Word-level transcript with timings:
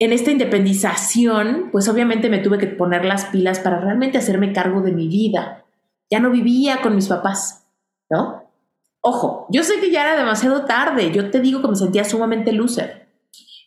en 0.00 0.14
esta 0.14 0.30
independización, 0.30 1.68
pues 1.70 1.86
obviamente 1.86 2.30
me 2.30 2.38
tuve 2.38 2.56
que 2.56 2.66
poner 2.66 3.04
las 3.04 3.26
pilas 3.26 3.60
para 3.60 3.80
realmente 3.80 4.16
hacerme 4.16 4.54
cargo 4.54 4.80
de 4.80 4.92
mi 4.92 5.08
vida. 5.08 5.66
Ya 6.10 6.20
no 6.20 6.30
vivía 6.30 6.80
con 6.80 6.96
mis 6.96 7.06
papás, 7.06 7.66
¿no? 8.08 8.50
Ojo, 9.02 9.46
yo 9.50 9.62
sé 9.62 9.78
que 9.78 9.90
ya 9.90 10.02
era 10.02 10.18
demasiado 10.18 10.64
tarde, 10.64 11.12
yo 11.12 11.30
te 11.30 11.40
digo 11.40 11.60
que 11.60 11.68
me 11.68 11.76
sentía 11.76 12.04
sumamente 12.04 12.52
loser. 12.52 13.08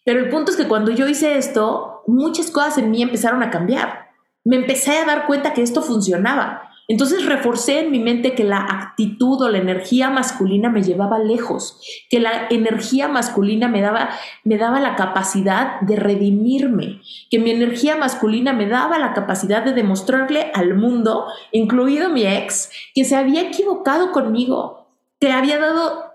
Pero 0.05 0.19
el 0.19 0.29
punto 0.29 0.51
es 0.51 0.57
que 0.57 0.67
cuando 0.67 0.91
yo 0.91 1.07
hice 1.07 1.37
esto, 1.37 2.01
muchas 2.07 2.49
cosas 2.49 2.79
en 2.79 2.89
mí 2.89 3.03
empezaron 3.03 3.43
a 3.43 3.51
cambiar. 3.51 4.09
Me 4.43 4.55
empecé 4.55 4.97
a 4.97 5.05
dar 5.05 5.27
cuenta 5.27 5.53
que 5.53 5.61
esto 5.61 5.83
funcionaba. 5.83 6.72
Entonces 6.87 7.25
reforcé 7.25 7.79
en 7.79 7.91
mi 7.91 7.99
mente 7.99 8.35
que 8.35 8.43
la 8.43 8.57
actitud 8.57 9.41
o 9.41 9.49
la 9.49 9.57
energía 9.57 10.09
masculina 10.09 10.69
me 10.69 10.83
llevaba 10.83 11.17
lejos, 11.17 11.79
que 12.09 12.19
la 12.19 12.47
energía 12.49 13.07
masculina 13.07 13.69
me 13.69 13.81
daba, 13.81 14.09
me 14.43 14.57
daba 14.57 14.81
la 14.81 14.95
capacidad 14.95 15.79
de 15.81 15.95
redimirme, 15.95 17.01
que 17.29 17.39
mi 17.39 17.51
energía 17.51 17.95
masculina 17.95 18.51
me 18.51 18.67
daba 18.67 18.99
la 18.99 19.13
capacidad 19.13 19.63
de 19.63 19.73
demostrarle 19.73 20.51
al 20.53 20.75
mundo, 20.75 21.27
incluido 21.53 22.09
mi 22.09 22.25
ex, 22.25 22.69
que 22.93 23.05
se 23.05 23.15
había 23.15 23.41
equivocado 23.41 24.11
conmigo, 24.11 24.87
que 25.19 25.31
había 25.31 25.59
dado, 25.59 26.11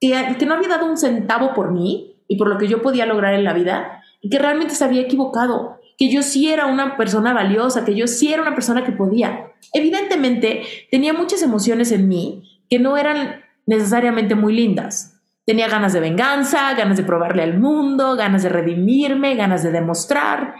que, 0.00 0.36
que 0.38 0.44
no 0.44 0.54
había 0.54 0.68
dado 0.68 0.84
un 0.84 0.98
centavo 0.98 1.54
por 1.54 1.72
mí 1.72 2.16
y 2.28 2.36
por 2.36 2.48
lo 2.48 2.58
que 2.58 2.68
yo 2.68 2.82
podía 2.82 3.06
lograr 3.06 3.32
en 3.32 3.44
la 3.44 3.54
vida, 3.54 4.02
y 4.20 4.28
que 4.28 4.38
realmente 4.38 4.74
se 4.74 4.84
había 4.84 5.00
equivocado 5.00 5.79
que 6.00 6.08
yo 6.08 6.22
sí 6.22 6.50
era 6.50 6.64
una 6.64 6.96
persona 6.96 7.34
valiosa, 7.34 7.84
que 7.84 7.94
yo 7.94 8.06
sí 8.06 8.32
era 8.32 8.40
una 8.40 8.54
persona 8.54 8.86
que 8.86 8.92
podía. 8.92 9.52
Evidentemente, 9.74 10.62
tenía 10.90 11.12
muchas 11.12 11.42
emociones 11.42 11.92
en 11.92 12.08
mí 12.08 12.62
que 12.70 12.78
no 12.78 12.96
eran 12.96 13.42
necesariamente 13.66 14.34
muy 14.34 14.54
lindas. 14.54 15.20
Tenía 15.44 15.68
ganas 15.68 15.92
de 15.92 16.00
venganza, 16.00 16.72
ganas 16.72 16.96
de 16.96 17.02
probarle 17.02 17.42
al 17.42 17.58
mundo, 17.58 18.16
ganas 18.16 18.42
de 18.42 18.48
redimirme, 18.48 19.34
ganas 19.34 19.62
de 19.62 19.72
demostrar. 19.72 20.54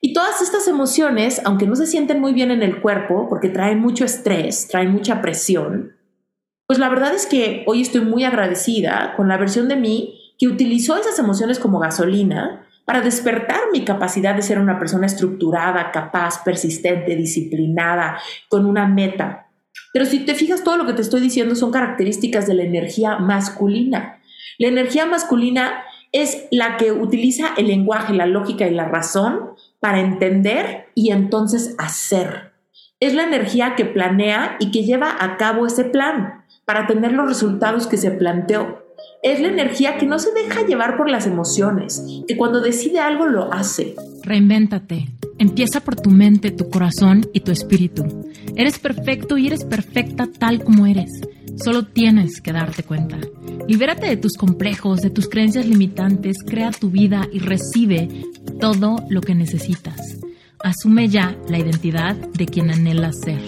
Y 0.00 0.14
todas 0.14 0.40
estas 0.40 0.66
emociones, 0.68 1.42
aunque 1.44 1.66
no 1.66 1.76
se 1.76 1.86
sienten 1.86 2.18
muy 2.18 2.32
bien 2.32 2.50
en 2.50 2.62
el 2.62 2.80
cuerpo, 2.80 3.28
porque 3.28 3.50
traen 3.50 3.80
mucho 3.80 4.06
estrés, 4.06 4.68
traen 4.68 4.90
mucha 4.90 5.20
presión, 5.20 5.98
pues 6.66 6.78
la 6.78 6.88
verdad 6.88 7.14
es 7.14 7.26
que 7.26 7.62
hoy 7.66 7.82
estoy 7.82 8.00
muy 8.00 8.24
agradecida 8.24 9.12
con 9.18 9.28
la 9.28 9.36
versión 9.36 9.68
de 9.68 9.76
mí 9.76 10.34
que 10.38 10.48
utilizó 10.48 10.96
esas 10.96 11.18
emociones 11.18 11.58
como 11.58 11.78
gasolina 11.78 12.64
para 12.88 13.02
despertar 13.02 13.60
mi 13.70 13.84
capacidad 13.84 14.34
de 14.34 14.40
ser 14.40 14.58
una 14.58 14.78
persona 14.78 15.04
estructurada, 15.04 15.90
capaz, 15.92 16.42
persistente, 16.42 17.16
disciplinada, 17.16 18.18
con 18.48 18.64
una 18.64 18.88
meta. 18.88 19.50
Pero 19.92 20.06
si 20.06 20.20
te 20.20 20.34
fijas, 20.34 20.64
todo 20.64 20.78
lo 20.78 20.86
que 20.86 20.94
te 20.94 21.02
estoy 21.02 21.20
diciendo 21.20 21.54
son 21.54 21.70
características 21.70 22.46
de 22.46 22.54
la 22.54 22.62
energía 22.62 23.18
masculina. 23.18 24.22
La 24.56 24.68
energía 24.68 25.04
masculina 25.04 25.82
es 26.12 26.46
la 26.50 26.78
que 26.78 26.90
utiliza 26.90 27.48
el 27.58 27.66
lenguaje, 27.66 28.14
la 28.14 28.24
lógica 28.24 28.66
y 28.66 28.72
la 28.72 28.88
razón 28.88 29.50
para 29.80 30.00
entender 30.00 30.86
y 30.94 31.10
entonces 31.10 31.74
hacer. 31.76 32.54
Es 33.00 33.12
la 33.12 33.24
energía 33.24 33.74
que 33.76 33.84
planea 33.84 34.56
y 34.60 34.70
que 34.70 34.84
lleva 34.84 35.14
a 35.20 35.36
cabo 35.36 35.66
ese 35.66 35.84
plan 35.84 36.42
para 36.64 36.86
tener 36.86 37.12
los 37.12 37.28
resultados 37.28 37.86
que 37.86 37.98
se 37.98 38.12
planteó 38.12 38.87
es 39.22 39.40
la 39.40 39.48
energía 39.48 39.96
que 39.98 40.06
no 40.06 40.18
se 40.18 40.32
deja 40.32 40.66
llevar 40.66 40.96
por 40.96 41.10
las 41.10 41.26
emociones, 41.26 42.02
que 42.26 42.36
cuando 42.36 42.60
decide 42.60 43.00
algo 43.00 43.26
lo 43.26 43.52
hace. 43.52 43.96
Reinvéntate. 44.22 45.08
Empieza 45.38 45.80
por 45.80 45.96
tu 45.96 46.10
mente, 46.10 46.50
tu 46.50 46.68
corazón 46.68 47.28
y 47.32 47.40
tu 47.40 47.52
espíritu. 47.52 48.04
Eres 48.56 48.78
perfecto 48.78 49.38
y 49.38 49.46
eres 49.46 49.64
perfecta 49.64 50.28
tal 50.38 50.62
como 50.62 50.86
eres. 50.86 51.10
Solo 51.56 51.84
tienes 51.84 52.40
que 52.40 52.52
darte 52.52 52.82
cuenta. 52.82 53.18
Libérate 53.66 54.06
de 54.06 54.16
tus 54.16 54.34
complejos, 54.36 55.00
de 55.00 55.10
tus 55.10 55.28
creencias 55.28 55.66
limitantes, 55.66 56.38
crea 56.44 56.70
tu 56.70 56.90
vida 56.90 57.26
y 57.32 57.40
recibe 57.40 58.08
todo 58.60 58.96
lo 59.08 59.20
que 59.20 59.34
necesitas. 59.34 60.18
Asume 60.62 61.08
ya 61.08 61.36
la 61.48 61.58
identidad 61.58 62.14
de 62.16 62.46
quien 62.46 62.70
anhelas 62.70 63.20
ser. 63.20 63.40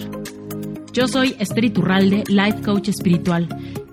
Yo 0.93 1.07
soy 1.07 1.35
Esther 1.39 1.65
Iturralde, 1.65 2.23
Life 2.27 2.61
Coach 2.61 2.89
Espiritual 2.89 3.47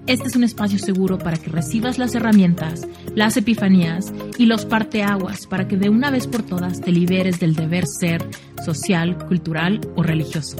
este 0.08 0.26
es 0.26 0.36
un 0.36 0.42
espacio 0.42 0.78
seguro 0.78 1.18
para 1.18 1.36
que 1.36 1.50
recibas 1.50 1.98
las 1.98 2.14
herramientas, 2.14 2.88
las 3.14 3.36
epifanías 3.36 4.10
y 4.38 4.46
los 4.46 4.64
parteaguas 4.64 5.46
para 5.46 5.68
que 5.68 5.76
de 5.76 5.90
una 5.90 6.10
vez 6.10 6.26
por 6.26 6.42
todas 6.42 6.80
te 6.80 6.92
liberes 6.92 7.38
del 7.40 7.54
deber 7.54 7.84
ser 7.86 8.24
social, 8.64 9.18
cultural 9.26 9.82
o 9.96 10.02
religioso. 10.02 10.56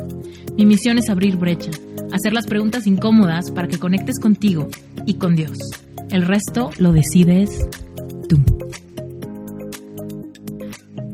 Mi 0.58 0.66
misión 0.66 0.98
es 0.98 1.08
abrir 1.08 1.36
brecha, 1.36 1.70
hacer 2.12 2.34
las 2.34 2.46
preguntas 2.46 2.86
incómodas 2.86 3.50
para 3.50 3.68
que 3.68 3.78
conectes 3.78 4.20
contigo 4.20 4.68
y 5.06 5.14
con 5.14 5.34
Dios. 5.34 5.58
El 6.10 6.26
resto 6.26 6.70
lo 6.78 6.92
decides 6.92 7.66
tú. 8.28 8.38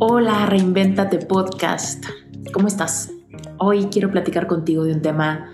Hola, 0.00 0.46
Reinventate 0.46 1.18
Podcast. 1.18 2.04
¿Cómo 2.52 2.66
estás? 2.66 3.12
Hoy 3.58 3.84
quiero 3.92 4.10
platicar 4.10 4.48
contigo 4.48 4.82
de 4.82 4.92
un 4.92 5.02
tema 5.02 5.52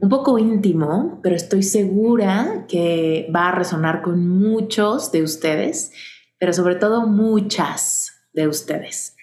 un 0.00 0.08
poco 0.08 0.38
íntimo, 0.38 1.20
pero 1.22 1.36
estoy 1.36 1.62
segura 1.62 2.64
que 2.68 3.30
va 3.34 3.48
a 3.48 3.54
resonar 3.54 4.02
con 4.02 4.28
muchos 4.28 5.12
de 5.12 5.22
ustedes, 5.22 5.92
pero 6.38 6.52
sobre 6.52 6.76
todo 6.76 7.06
muchas 7.06 8.12
de 8.32 8.48
ustedes. 8.48 9.16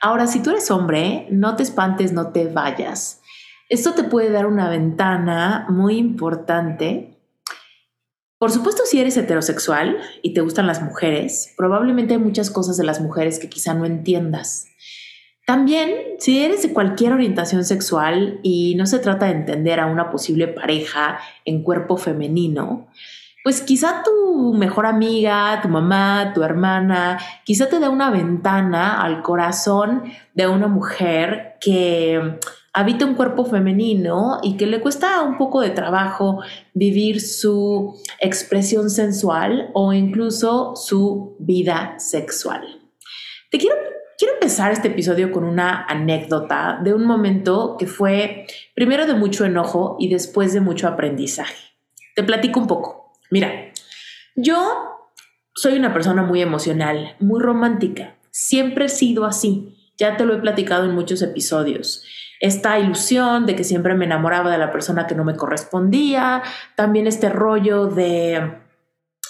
Ahora, 0.00 0.26
si 0.26 0.42
tú 0.42 0.50
eres 0.50 0.70
hombre, 0.70 1.28
no 1.30 1.56
te 1.56 1.62
espantes, 1.62 2.12
no 2.12 2.32
te 2.32 2.48
vayas. 2.48 3.22
Esto 3.68 3.92
te 3.94 4.04
puede 4.04 4.30
dar 4.30 4.46
una 4.46 4.68
ventana 4.68 5.66
muy 5.70 5.96
importante. 5.96 7.18
Por 8.38 8.50
supuesto, 8.50 8.82
si 8.84 9.00
eres 9.00 9.16
heterosexual 9.16 9.98
y 10.22 10.34
te 10.34 10.40
gustan 10.40 10.66
las 10.66 10.82
mujeres, 10.82 11.54
probablemente 11.56 12.14
hay 12.14 12.20
muchas 12.20 12.50
cosas 12.50 12.76
de 12.76 12.84
las 12.84 13.00
mujeres 13.00 13.38
que 13.38 13.48
quizá 13.48 13.72
no 13.72 13.86
entiendas. 13.86 14.66
También, 15.46 15.90
si 16.18 16.42
eres 16.42 16.62
de 16.62 16.72
cualquier 16.72 17.12
orientación 17.12 17.64
sexual 17.64 18.40
y 18.42 18.74
no 18.76 18.86
se 18.86 18.98
trata 18.98 19.26
de 19.26 19.32
entender 19.32 19.78
a 19.78 19.86
una 19.86 20.10
posible 20.10 20.48
pareja 20.48 21.18
en 21.44 21.62
cuerpo 21.62 21.98
femenino, 21.98 22.88
pues 23.42 23.60
quizá 23.60 24.02
tu 24.02 24.54
mejor 24.54 24.86
amiga, 24.86 25.60
tu 25.60 25.68
mamá, 25.68 26.32
tu 26.34 26.42
hermana, 26.42 27.18
quizá 27.44 27.68
te 27.68 27.78
dé 27.78 27.88
una 27.88 28.10
ventana 28.10 29.02
al 29.02 29.20
corazón 29.20 30.04
de 30.32 30.48
una 30.48 30.66
mujer 30.66 31.56
que 31.60 32.38
habita 32.72 33.04
un 33.04 33.14
cuerpo 33.14 33.44
femenino 33.44 34.40
y 34.42 34.56
que 34.56 34.66
le 34.66 34.80
cuesta 34.80 35.20
un 35.20 35.36
poco 35.36 35.60
de 35.60 35.70
trabajo 35.70 36.40
vivir 36.72 37.20
su 37.20 37.94
expresión 38.18 38.88
sensual 38.88 39.70
o 39.74 39.92
incluso 39.92 40.74
su 40.74 41.36
vida 41.38 41.96
sexual. 41.98 42.80
Te 43.50 43.58
quiero 43.58 43.76
Quiero 44.16 44.34
empezar 44.34 44.70
este 44.70 44.88
episodio 44.88 45.32
con 45.32 45.42
una 45.42 45.84
anécdota 45.86 46.78
de 46.82 46.94
un 46.94 47.04
momento 47.04 47.76
que 47.78 47.86
fue 47.86 48.46
primero 48.74 49.06
de 49.06 49.14
mucho 49.14 49.44
enojo 49.44 49.96
y 49.98 50.08
después 50.08 50.52
de 50.52 50.60
mucho 50.60 50.86
aprendizaje. 50.86 51.56
Te 52.14 52.22
platico 52.22 52.60
un 52.60 52.68
poco. 52.68 53.12
Mira, 53.30 53.72
yo 54.36 55.00
soy 55.54 55.76
una 55.76 55.92
persona 55.92 56.22
muy 56.22 56.42
emocional, 56.42 57.16
muy 57.18 57.40
romántica. 57.40 58.16
Siempre 58.30 58.84
he 58.84 58.88
sido 58.88 59.24
así. 59.24 59.92
Ya 59.98 60.16
te 60.16 60.24
lo 60.24 60.34
he 60.34 60.38
platicado 60.38 60.84
en 60.84 60.94
muchos 60.94 61.20
episodios. 61.22 62.04
Esta 62.40 62.78
ilusión 62.78 63.46
de 63.46 63.56
que 63.56 63.64
siempre 63.64 63.94
me 63.94 64.04
enamoraba 64.04 64.50
de 64.50 64.58
la 64.58 64.70
persona 64.70 65.06
que 65.08 65.14
no 65.14 65.24
me 65.24 65.36
correspondía, 65.36 66.42
también 66.76 67.06
este 67.06 67.28
rollo 67.30 67.86
de 67.86 68.60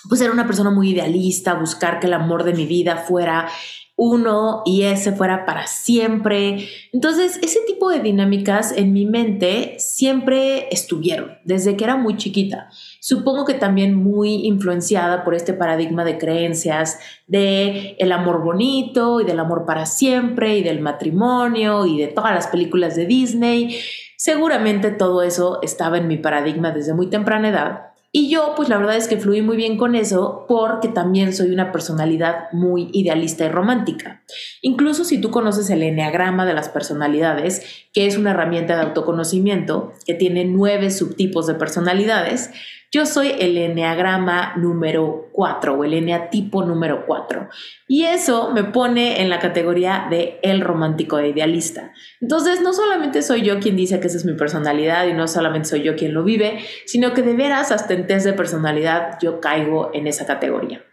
pues 0.08 0.20
ser 0.20 0.30
una 0.30 0.46
persona 0.46 0.70
muy 0.70 0.90
idealista, 0.90 1.54
buscar 1.54 2.00
que 2.00 2.06
el 2.06 2.12
amor 2.12 2.44
de 2.44 2.52
mi 2.52 2.66
vida 2.66 2.96
fuera 2.96 3.48
uno 3.96 4.62
y 4.64 4.82
ese 4.82 5.12
fuera 5.12 5.46
para 5.46 5.66
siempre. 5.66 6.68
Entonces, 6.92 7.38
ese 7.42 7.60
tipo 7.66 7.90
de 7.90 8.00
dinámicas 8.00 8.72
en 8.76 8.92
mi 8.92 9.06
mente 9.06 9.76
siempre 9.78 10.68
estuvieron 10.72 11.38
desde 11.44 11.76
que 11.76 11.84
era 11.84 11.96
muy 11.96 12.16
chiquita. 12.16 12.70
Supongo 13.00 13.44
que 13.44 13.54
también 13.54 13.94
muy 13.94 14.46
influenciada 14.46 15.22
por 15.22 15.34
este 15.34 15.54
paradigma 15.54 16.04
de 16.04 16.18
creencias 16.18 16.98
de 17.28 17.96
el 17.98 18.10
amor 18.10 18.42
bonito 18.42 19.20
y 19.20 19.24
del 19.24 19.38
amor 19.38 19.64
para 19.64 19.86
siempre 19.86 20.58
y 20.58 20.62
del 20.62 20.80
matrimonio 20.80 21.86
y 21.86 21.98
de 21.98 22.08
todas 22.08 22.34
las 22.34 22.48
películas 22.48 22.96
de 22.96 23.06
Disney. 23.06 23.78
Seguramente 24.16 24.90
todo 24.90 25.22
eso 25.22 25.60
estaba 25.62 25.98
en 25.98 26.08
mi 26.08 26.16
paradigma 26.16 26.72
desde 26.72 26.94
muy 26.94 27.08
temprana 27.08 27.48
edad 27.48 27.93
y 28.16 28.28
yo, 28.28 28.52
pues 28.54 28.68
la 28.68 28.78
verdad 28.78 28.94
es 28.94 29.08
que 29.08 29.16
fluí 29.16 29.42
muy 29.42 29.56
bien 29.56 29.76
con 29.76 29.96
eso 29.96 30.44
porque 30.46 30.86
también 30.86 31.34
soy 31.34 31.50
una 31.50 31.72
personalidad 31.72 32.44
muy 32.52 32.88
idealista 32.92 33.44
y 33.44 33.48
romántica. 33.48 34.22
Incluso 34.62 35.04
si 35.04 35.20
tú 35.20 35.32
conoces 35.32 35.68
el 35.68 35.82
enneagrama 35.82 36.46
de 36.46 36.54
las 36.54 36.68
personalidades, 36.68 37.88
que 37.92 38.06
es 38.06 38.16
una 38.16 38.30
herramienta 38.30 38.76
de 38.76 38.82
autoconocimiento 38.82 39.92
que 40.06 40.14
tiene 40.14 40.44
nueve 40.44 40.92
subtipos 40.92 41.48
de 41.48 41.54
personalidades, 41.54 42.52
yo 42.94 43.06
soy 43.06 43.34
el 43.40 43.58
eneagrama 43.58 44.54
número 44.54 45.28
4 45.32 45.74
o 45.74 45.82
el 45.82 45.94
eneatipo 45.94 46.64
número 46.64 47.06
4. 47.06 47.48
Y 47.88 48.04
eso 48.04 48.52
me 48.52 48.62
pone 48.62 49.20
en 49.20 49.30
la 49.30 49.40
categoría 49.40 50.06
de 50.08 50.38
el 50.42 50.60
romántico 50.60 51.20
idealista. 51.20 51.92
Entonces, 52.20 52.60
no 52.60 52.72
solamente 52.72 53.22
soy 53.22 53.42
yo 53.42 53.58
quien 53.58 53.74
dice 53.74 53.98
que 53.98 54.06
esa 54.06 54.16
es 54.16 54.24
mi 54.24 54.34
personalidad 54.34 55.08
y 55.08 55.12
no 55.12 55.26
solamente 55.26 55.70
soy 55.70 55.82
yo 55.82 55.96
quien 55.96 56.14
lo 56.14 56.22
vive, 56.22 56.60
sino 56.86 57.14
que 57.14 57.22
de 57.22 57.34
veras 57.34 57.72
hasta 57.72 57.94
en 57.94 58.06
test 58.06 58.26
de 58.26 58.32
personalidad 58.32 59.18
yo 59.20 59.40
caigo 59.40 59.90
en 59.92 60.06
esa 60.06 60.24
categoría. 60.24 60.84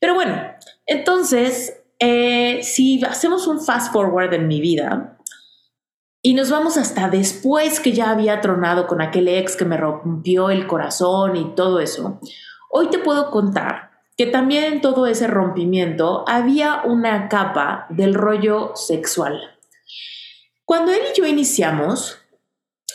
Pero 0.00 0.14
bueno, 0.16 0.42
entonces, 0.86 1.84
eh, 2.00 2.64
si 2.64 3.00
hacemos 3.04 3.46
un 3.46 3.64
fast 3.64 3.92
forward 3.92 4.34
en 4.34 4.48
mi 4.48 4.60
vida 4.60 5.11
y 6.22 6.34
nos 6.34 6.50
vamos 6.50 6.76
hasta 6.76 7.08
después 7.08 7.80
que 7.80 7.92
ya 7.92 8.10
había 8.10 8.40
tronado 8.40 8.86
con 8.86 9.02
aquel 9.02 9.26
ex 9.26 9.56
que 9.56 9.64
me 9.64 9.76
rompió 9.76 10.50
el 10.50 10.68
corazón 10.68 11.34
y 11.34 11.54
todo 11.56 11.80
eso, 11.80 12.20
hoy 12.70 12.88
te 12.90 13.00
puedo 13.00 13.30
contar 13.32 13.90
que 14.16 14.26
también 14.26 14.64
en 14.64 14.80
todo 14.80 15.06
ese 15.06 15.26
rompimiento 15.26 16.24
había 16.28 16.82
una 16.84 17.28
capa 17.28 17.86
del 17.88 18.14
rollo 18.14 18.70
sexual. 18.76 19.58
Cuando 20.64 20.92
él 20.92 21.00
y 21.12 21.18
yo 21.18 21.26
iniciamos, 21.26 22.18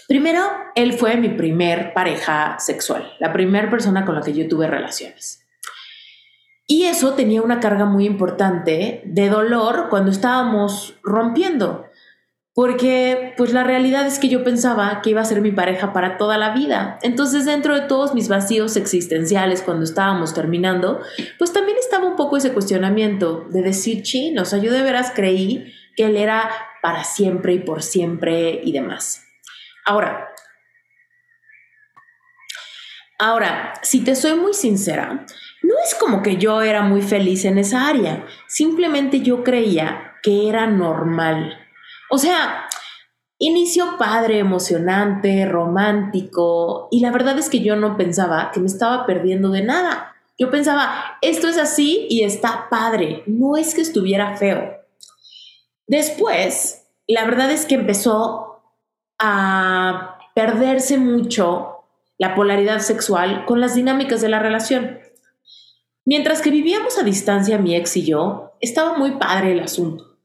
primero, 0.07 0.43
él 0.75 0.93
fue 0.93 1.17
mi 1.17 1.29
primer 1.29 1.93
pareja 1.93 2.57
sexual, 2.59 3.13
la 3.19 3.33
primera 3.33 3.69
persona 3.69 4.05
con 4.05 4.15
la 4.15 4.21
que 4.21 4.33
yo 4.33 4.47
tuve 4.47 4.67
relaciones. 4.67 5.43
Y 6.65 6.83
eso 6.83 7.13
tenía 7.13 7.41
una 7.41 7.59
carga 7.59 7.85
muy 7.85 8.05
importante 8.05 9.01
de 9.05 9.29
dolor 9.29 9.87
cuando 9.89 10.11
estábamos 10.11 10.95
rompiendo, 11.03 11.86
porque 12.57 13.35
pues 13.37 13.53
la 13.53 13.63
realidad 13.63 14.07
es 14.07 14.17
que 14.17 14.29
yo 14.29 14.43
pensaba 14.43 15.03
que 15.03 15.11
iba 15.11 15.21
a 15.21 15.25
ser 15.25 15.41
mi 15.41 15.51
pareja 15.51 15.93
para 15.93 16.17
toda 16.17 16.39
la 16.39 16.55
vida. 16.55 16.97
Entonces 17.03 17.45
dentro 17.45 17.75
de 17.75 17.81
todos 17.81 18.15
mis 18.15 18.29
vacíos 18.29 18.77
existenciales 18.77 19.61
cuando 19.61 19.83
estábamos 19.83 20.33
terminando, 20.33 20.99
pues 21.37 21.53
también 21.53 21.77
estaba 21.77 22.07
un 22.07 22.15
poco 22.15 22.35
ese 22.35 22.53
cuestionamiento 22.53 23.45
de 23.51 23.61
decir, 23.61 24.01
chino, 24.01 24.41
o 24.41 24.45
sea, 24.45 24.57
yo 24.57 24.73
de 24.73 24.81
veras 24.81 25.11
creí 25.13 25.71
que 25.95 26.05
él 26.05 26.17
era 26.17 26.49
para 26.81 27.03
siempre 27.03 27.53
y 27.53 27.59
por 27.59 27.83
siempre 27.83 28.59
y 28.63 28.71
demás. 28.71 29.23
Ahora, 29.85 30.27
ahora, 33.19 33.73
si 33.83 34.03
te 34.03 34.15
soy 34.15 34.33
muy 34.33 34.55
sincera, 34.55 35.27
no 35.61 35.73
es 35.85 35.93
como 35.93 36.23
que 36.23 36.37
yo 36.37 36.63
era 36.63 36.81
muy 36.81 37.03
feliz 37.03 37.45
en 37.45 37.59
esa 37.59 37.87
área, 37.87 38.25
simplemente 38.47 39.19
yo 39.19 39.43
creía 39.43 40.15
que 40.23 40.49
era 40.49 40.65
normal. 40.65 41.66
O 42.09 42.17
sea, 42.17 42.67
inicio 43.39 43.97
padre, 43.97 44.39
emocionante, 44.39 45.45
romántico, 45.45 46.87
y 46.91 47.01
la 47.01 47.11
verdad 47.11 47.37
es 47.37 47.49
que 47.49 47.59
yo 47.59 47.75
no 47.75 47.97
pensaba 47.97 48.51
que 48.51 48.59
me 48.59 48.67
estaba 48.67 49.05
perdiendo 49.05 49.49
de 49.49 49.63
nada. 49.63 50.15
Yo 50.39 50.51
pensaba, 50.51 51.17
esto 51.21 51.47
es 51.47 51.57
así 51.57 52.07
y 52.09 52.23
está 52.23 52.67
padre, 52.69 53.23
no 53.25 53.57
es 53.57 53.73
que 53.73 53.81
estuviera 53.81 54.37
feo. 54.37 54.77
Después, 55.87 56.87
la 57.07 57.25
verdad 57.25 57.51
es 57.51 57.65
que 57.65 57.75
empezó 57.75 58.61
a 59.19 60.19
perderse 60.35 60.97
mucho 60.97 61.85
la 62.17 62.35
polaridad 62.35 62.79
sexual 62.79 63.45
con 63.45 63.61
las 63.61 63.75
dinámicas 63.75 64.21
de 64.21 64.29
la 64.29 64.39
relación. 64.39 64.99
Mientras 66.05 66.41
que 66.41 66.51
vivíamos 66.51 66.97
a 66.97 67.03
distancia 67.03 67.57
mi 67.57 67.75
ex 67.75 67.97
y 67.97 68.05
yo, 68.05 68.53
estaba 68.59 68.97
muy 68.97 69.11
padre 69.11 69.53
el 69.53 69.59
asunto. 69.61 70.16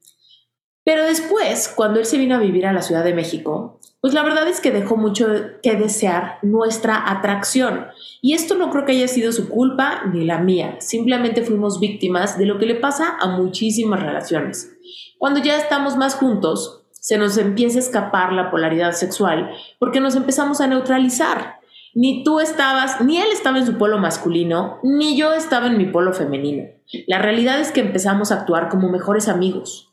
Pero 0.83 1.03
después, 1.03 1.71
cuando 1.73 1.99
él 1.99 2.05
se 2.05 2.17
vino 2.17 2.35
a 2.35 2.39
vivir 2.39 2.65
a 2.65 2.73
la 2.73 2.81
Ciudad 2.81 3.03
de 3.03 3.13
México, 3.13 3.79
pues 4.01 4.13
la 4.13 4.23
verdad 4.23 4.47
es 4.49 4.59
que 4.59 4.71
dejó 4.71 4.97
mucho 4.97 5.27
que 5.61 5.75
desear 5.75 6.39
nuestra 6.41 7.09
atracción. 7.09 7.87
Y 8.21 8.33
esto 8.33 8.55
no 8.55 8.69
creo 8.69 8.83
que 8.83 8.91
haya 8.91 9.07
sido 9.07 9.31
su 9.31 9.47
culpa 9.47 10.03
ni 10.11 10.25
la 10.25 10.39
mía. 10.39 10.75
Simplemente 10.79 11.41
fuimos 11.43 11.79
víctimas 11.79 12.37
de 12.37 12.45
lo 12.45 12.59
que 12.59 12.65
le 12.65 12.75
pasa 12.75 13.17
a 13.19 13.27
muchísimas 13.27 14.01
relaciones. 14.01 14.73
Cuando 15.17 15.41
ya 15.41 15.57
estamos 15.57 15.95
más 15.95 16.15
juntos, 16.15 16.83
se 16.91 17.17
nos 17.17 17.37
empieza 17.37 17.77
a 17.77 17.81
escapar 17.81 18.33
la 18.33 18.51
polaridad 18.51 18.91
sexual 18.91 19.51
porque 19.79 20.01
nos 20.01 20.15
empezamos 20.15 20.59
a 20.59 20.67
neutralizar 20.67 21.61
ni 21.93 22.23
tú 22.23 22.39
estabas, 22.39 23.01
ni 23.01 23.17
él 23.17 23.27
estaba 23.31 23.59
en 23.59 23.65
su 23.65 23.77
polo 23.77 23.99
masculino, 23.99 24.79
ni 24.83 25.15
yo 25.15 25.33
estaba 25.33 25.67
en 25.67 25.77
mi 25.77 25.85
polo 25.85 26.11
femenino. 26.13 26.63
La 27.07 27.19
realidad 27.19 27.59
es 27.59 27.71
que 27.71 27.81
empezamos 27.81 28.31
a 28.31 28.41
actuar 28.41 28.69
como 28.69 28.89
mejores 28.89 29.27
amigos, 29.27 29.92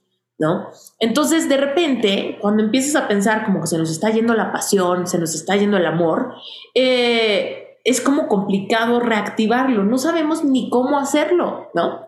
Entonces, 0.98 1.48
de 1.48 1.56
repente, 1.56 2.38
cuando 2.40 2.62
empiezas 2.62 2.96
a 2.96 3.08
pensar 3.08 3.44
como 3.44 3.60
que 3.60 3.66
se 3.66 3.78
nos 3.78 3.90
está 3.90 4.10
yendo 4.10 4.34
la 4.34 4.52
pasión, 4.52 5.06
se 5.06 5.18
nos 5.18 5.34
está 5.34 5.56
yendo 5.56 5.76
el 5.76 5.86
amor, 5.86 6.34
eh, 6.74 7.78
es 7.84 8.00
como 8.00 8.28
complicado 8.28 9.00
reactivarlo, 9.00 9.84
no 9.84 9.98
sabemos 9.98 10.44
ni 10.44 10.70
cómo 10.70 10.98
hacerlo, 10.98 11.70
¿no? 11.74 12.06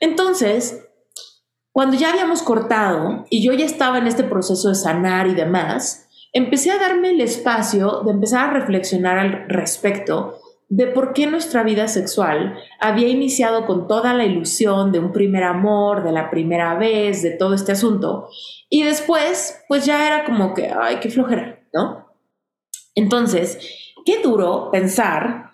Entonces, 0.00 0.88
cuando 1.72 1.96
ya 1.96 2.10
habíamos 2.10 2.42
cortado 2.42 3.24
y 3.30 3.44
yo 3.44 3.52
ya 3.52 3.64
estaba 3.64 3.98
en 3.98 4.06
este 4.06 4.24
proceso 4.24 4.68
de 4.68 4.74
sanar 4.74 5.26
y 5.26 5.34
demás, 5.34 6.08
empecé 6.32 6.70
a 6.70 6.78
darme 6.78 7.10
el 7.10 7.20
espacio 7.20 8.02
de 8.04 8.12
empezar 8.12 8.48
a 8.48 8.52
reflexionar 8.52 9.18
al 9.18 9.48
respecto 9.48 10.38
de 10.68 10.88
por 10.88 11.12
qué 11.12 11.26
nuestra 11.26 11.62
vida 11.62 11.86
sexual 11.86 12.58
había 12.80 13.08
iniciado 13.08 13.66
con 13.66 13.86
toda 13.86 14.14
la 14.14 14.24
ilusión 14.24 14.90
de 14.90 14.98
un 14.98 15.12
primer 15.12 15.44
amor, 15.44 16.02
de 16.02 16.12
la 16.12 16.30
primera 16.30 16.74
vez, 16.74 17.22
de 17.22 17.30
todo 17.30 17.54
este 17.54 17.72
asunto. 17.72 18.28
Y 18.68 18.82
después, 18.82 19.62
pues 19.68 19.86
ya 19.86 20.06
era 20.06 20.24
como 20.24 20.54
que, 20.54 20.70
ay, 20.70 20.96
qué 21.00 21.08
flojera, 21.08 21.60
¿no? 21.72 22.06
Entonces, 22.94 23.92
qué 24.04 24.20
duro 24.22 24.70
pensar 24.72 25.45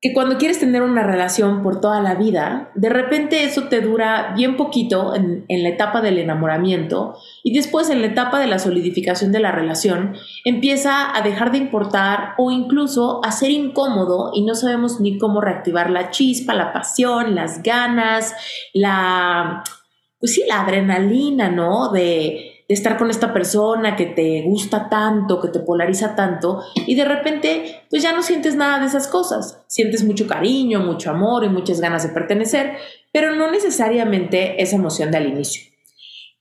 que 0.00 0.14
cuando 0.14 0.38
quieres 0.38 0.58
tener 0.58 0.80
una 0.80 1.02
relación 1.02 1.62
por 1.62 1.80
toda 1.82 2.00
la 2.00 2.14
vida, 2.14 2.70
de 2.74 2.88
repente 2.88 3.44
eso 3.44 3.64
te 3.64 3.82
dura 3.82 4.32
bien 4.34 4.56
poquito 4.56 5.14
en, 5.14 5.44
la 5.48 5.68
etapa 5.68 6.00
del 6.00 6.16
enamoramiento 6.16 7.18
y 7.42 7.52
después 7.52 7.90
en 7.90 8.00
la 8.00 8.06
etapa 8.06 8.40
de 8.40 8.46
la 8.46 8.58
solidificación 8.58 9.30
de 9.30 9.40
la 9.40 9.52
relación 9.52 10.14
empieza 10.46 11.14
a 11.14 11.20
dejar 11.20 11.52
de 11.52 11.58
importar 11.58 12.32
o 12.38 12.50
incluso 12.50 13.20
a 13.22 13.30
ser 13.30 13.50
incómodo 13.50 14.30
y 14.34 14.42
no 14.42 14.54
sabemos 14.54 15.00
ni 15.00 15.18
cómo 15.18 15.42
reactivar 15.42 15.90
la 15.90 16.10
chispa, 16.10 16.54
la 16.54 16.72
pasión, 16.72 17.34
las 17.34 17.62
ganas, 17.62 18.34
la, 18.72 19.62
pues 20.18 20.32
sí, 20.32 20.44
la 20.48 20.62
adrenalina, 20.62 21.50
¿no? 21.50 21.90
De, 21.90 22.49
de 22.70 22.74
estar 22.74 22.96
con 22.96 23.10
esta 23.10 23.32
persona 23.32 23.96
que 23.96 24.06
te 24.06 24.42
gusta 24.42 24.88
tanto, 24.88 25.40
que 25.40 25.48
te 25.48 25.58
polariza 25.58 26.14
tanto, 26.14 26.62
y 26.86 26.94
de 26.94 27.04
repente 27.04 27.82
pues 27.90 28.00
ya 28.00 28.12
no 28.12 28.22
sientes 28.22 28.54
nada 28.54 28.78
de 28.78 28.86
esas 28.86 29.08
cosas. 29.08 29.60
Sientes 29.66 30.04
mucho 30.04 30.28
cariño, 30.28 30.78
mucho 30.78 31.10
amor 31.10 31.42
y 31.42 31.48
muchas 31.48 31.80
ganas 31.80 32.04
de 32.04 32.10
pertenecer, 32.10 32.76
pero 33.10 33.34
no 33.34 33.50
necesariamente 33.50 34.62
esa 34.62 34.76
emoción 34.76 35.10
de 35.10 35.16
al 35.16 35.26
inicio. 35.26 35.68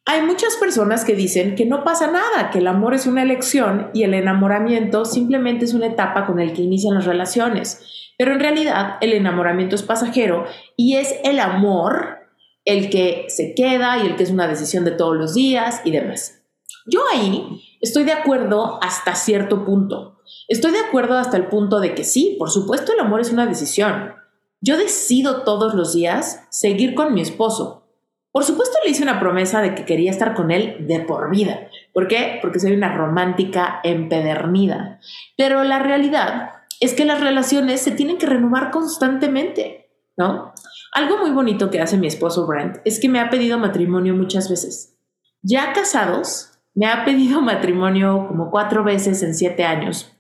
Hay 0.06 0.22
muchas 0.22 0.56
personas 0.58 1.04
que 1.04 1.16
dicen 1.16 1.56
que 1.56 1.66
no 1.66 1.84
pasa 1.84 2.12
nada, 2.12 2.52
que 2.52 2.60
el 2.60 2.68
amor 2.68 2.94
es 2.94 3.08
una 3.08 3.24
elección 3.24 3.90
y 3.96 4.04
el 4.04 4.14
enamoramiento 4.14 5.06
simplemente 5.06 5.66
es 5.66 5.74
una 5.74 5.88
etapa 5.88 6.28
con 6.28 6.40
el 6.40 6.54
que 6.54 6.62
inician 6.62 6.94
las 6.94 7.06
relaciones. 7.06 8.14
Pero 8.20 8.34
en 8.34 8.40
realidad 8.40 8.98
el 9.02 9.14
enamoramiento 9.14 9.74
es 9.74 9.82
pasajero 9.82 10.46
y 10.76 10.98
es 10.98 11.16
el 11.24 11.40
amor 11.40 12.19
el 12.66 12.90
que 12.90 13.26
se 13.30 13.54
queda 13.56 13.98
y 13.98 14.08
el 14.08 14.16
que 14.16 14.24
es 14.24 14.32
una 14.32 14.48
decisión 14.48 14.86
de 14.86 14.92
todos 14.92 15.16
los 15.16 15.34
días 15.34 15.82
y 15.86 15.92
demás. 15.92 16.42
Yo 16.86 17.02
ahí 17.12 17.62
estoy 17.82 18.04
de 18.04 18.12
acuerdo 18.12 18.80
hasta 18.82 19.16
cierto 19.16 19.66
punto. 19.66 20.20
Estoy 20.48 20.72
de 20.72 20.80
acuerdo 20.80 21.18
hasta 21.18 21.38
el 21.38 21.48
punto 21.48 21.80
de 21.80 21.94
que 21.94 22.04
sí, 22.04 22.36
por 22.40 22.50
supuesto 22.50 22.94
el 22.94 23.00
amor 23.00 23.22
es 23.22 23.32
una 23.32 23.46
decisión. 23.46 24.14
Yo 24.62 24.78
decido 24.78 25.44
todos 25.44 25.74
los 25.74 25.94
días 25.94 26.46
seguir 26.50 26.96
con 26.96 27.14
mi 27.14 27.22
esposo. 27.22 27.88
Por 28.32 28.44
supuesto 28.44 28.78
le 28.84 28.92
hice 28.92 29.04
una 29.04 29.20
promesa 29.20 29.62
de 29.62 29.74
que 29.74 29.86
quería 29.86 30.12
estar 30.12 30.36
con 30.36 30.52
él 30.52 30.88
de 30.88 31.00
por 31.00 31.32
vida. 31.32 31.70
¿Por 31.94 32.08
qué? 32.08 32.40
Porque 32.42 32.60
soy 32.60 32.74
una 32.74 32.96
romántica 32.96 33.80
empedernida. 33.84 35.00
Pero 35.38 35.64
la 35.64 35.80
realidad 35.80 36.52
es 36.80 36.94
que 36.94 37.06
las 37.06 37.20
relaciones 37.20 37.82
se 37.82 37.92
tienen 37.92 38.18
que 38.18 38.28
renovar 38.28 38.72
constantemente, 38.72 39.90
¿no? 40.16 40.54
Algo 40.92 41.18
muy 41.18 41.32
bonito 41.32 41.70
que 41.70 41.82
hace 41.82 41.98
mi 41.98 42.08
esposo 42.08 42.48
Brent 42.48 42.78
es 42.86 43.00
que 43.00 43.10
me 43.10 43.20
ha 43.20 43.30
pedido 43.30 43.58
matrimonio 43.60 44.16
muchas 44.16 44.50
veces. 44.50 44.98
Ya 45.42 45.74
casados, 45.74 46.52
me 46.74 46.88
ha 46.88 47.06
pedido 47.06 47.42
matrimonio 47.42 48.26
como 48.28 48.50
cuatro 48.52 48.84
veces 48.84 49.22
en 49.24 49.36
siete 49.36 49.64
años. 49.64 50.12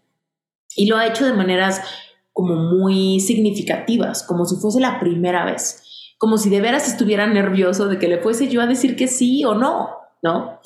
Y 0.76 0.88
lo 0.88 0.98
ha 0.98 1.08
hecho 1.08 1.26
de 1.26 1.34
maneras 1.34 1.82
como 2.32 2.56
muy 2.56 3.20
significativas, 3.20 4.24
como 4.24 4.46
si 4.46 4.56
fuese 4.58 4.80
la 4.80 5.00
primera 5.00 5.46
vez. 5.46 6.14
Como 6.18 6.38
si 6.38 6.50
de 6.50 6.62
veras 6.62 6.88
estuviera 6.88 7.28
nervioso 7.28 7.88
de 7.88 7.98
que 7.98 8.08
le 8.08 8.20
fuese 8.20 8.48
yo 8.50 8.62
a 8.62 8.68
decir 8.68 8.96
que 8.96 9.08
sí 9.08 9.44
o 9.46 9.56
no, 9.56 9.90
¿no? 10.22 10.60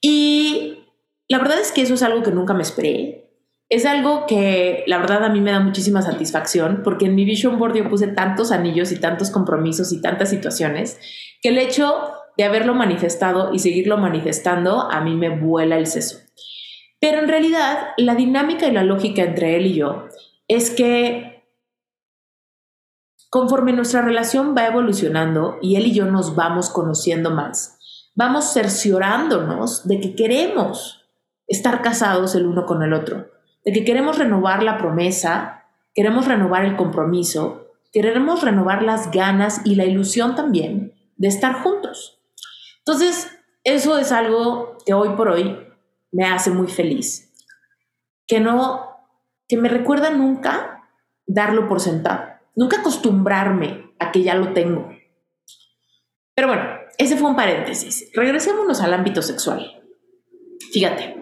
Y 0.00 0.84
la 1.28 1.38
verdad 1.38 1.58
es 1.60 1.72
que 1.72 1.82
eso 1.82 1.94
es 1.94 2.02
algo 2.02 2.22
que 2.22 2.30
nunca 2.30 2.54
me 2.54 2.62
esperé 2.62 3.27
es 3.68 3.84
algo 3.84 4.24
que 4.26 4.82
la 4.86 4.98
verdad 4.98 5.24
a 5.24 5.28
mí 5.28 5.40
me 5.40 5.52
da 5.52 5.60
muchísima 5.60 6.00
satisfacción 6.00 6.80
porque 6.82 7.06
en 7.06 7.14
mi 7.14 7.24
vision 7.24 7.58
board 7.58 7.76
yo 7.76 7.88
puse 7.88 8.08
tantos 8.08 8.50
anillos 8.50 8.92
y 8.92 9.00
tantos 9.00 9.30
compromisos 9.30 9.92
y 9.92 10.00
tantas 10.00 10.30
situaciones 10.30 10.98
que 11.42 11.50
el 11.50 11.58
hecho 11.58 12.12
de 12.38 12.44
haberlo 12.44 12.74
manifestado 12.74 13.52
y 13.52 13.58
seguirlo 13.58 13.98
manifestando 13.98 14.90
a 14.90 15.00
mí 15.02 15.14
me 15.14 15.28
vuela 15.28 15.76
el 15.76 15.86
seso. 15.86 16.18
Pero 16.98 17.18
en 17.18 17.28
realidad 17.28 17.88
la 17.98 18.14
dinámica 18.14 18.66
y 18.66 18.72
la 18.72 18.84
lógica 18.84 19.22
entre 19.22 19.56
él 19.56 19.66
y 19.66 19.74
yo 19.74 20.08
es 20.46 20.70
que 20.70 21.44
conforme 23.28 23.74
nuestra 23.74 24.00
relación 24.00 24.54
va 24.56 24.66
evolucionando 24.66 25.58
y 25.60 25.76
él 25.76 25.88
y 25.88 25.92
yo 25.92 26.06
nos 26.06 26.34
vamos 26.34 26.70
conociendo 26.70 27.30
más, 27.30 27.78
vamos 28.14 28.54
cerciorándonos 28.54 29.86
de 29.86 30.00
que 30.00 30.14
queremos 30.14 31.04
estar 31.46 31.82
casados 31.82 32.34
el 32.34 32.46
uno 32.46 32.64
con 32.64 32.82
el 32.82 32.94
otro 32.94 33.37
de 33.68 33.74
que 33.74 33.84
queremos 33.84 34.16
renovar 34.16 34.62
la 34.62 34.78
promesa, 34.78 35.66
queremos 35.94 36.26
renovar 36.26 36.64
el 36.64 36.74
compromiso, 36.74 37.66
queremos 37.92 38.42
renovar 38.42 38.82
las 38.82 39.10
ganas 39.10 39.60
y 39.66 39.74
la 39.74 39.84
ilusión 39.84 40.34
también 40.34 40.94
de 41.18 41.28
estar 41.28 41.52
juntos. 41.52 42.18
Entonces, 42.78 43.28
eso 43.64 43.98
es 43.98 44.10
algo 44.10 44.78
que 44.86 44.94
hoy 44.94 45.10
por 45.10 45.28
hoy 45.28 45.54
me 46.12 46.24
hace 46.24 46.50
muy 46.50 46.68
feliz. 46.68 47.30
Que 48.26 48.40
no, 48.40 48.86
que 49.46 49.58
me 49.58 49.68
recuerda 49.68 50.08
nunca 50.08 50.88
darlo 51.26 51.68
por 51.68 51.80
sentado, 51.80 52.24
nunca 52.56 52.78
acostumbrarme 52.78 53.92
a 53.98 54.12
que 54.12 54.22
ya 54.22 54.34
lo 54.34 54.54
tengo. 54.54 54.90
Pero 56.34 56.48
bueno, 56.48 56.70
ese 56.96 57.18
fue 57.18 57.28
un 57.28 57.36
paréntesis. 57.36 58.10
Regresémonos 58.14 58.80
al 58.80 58.94
ámbito 58.94 59.20
sexual. 59.20 59.82
Fíjate, 60.72 61.17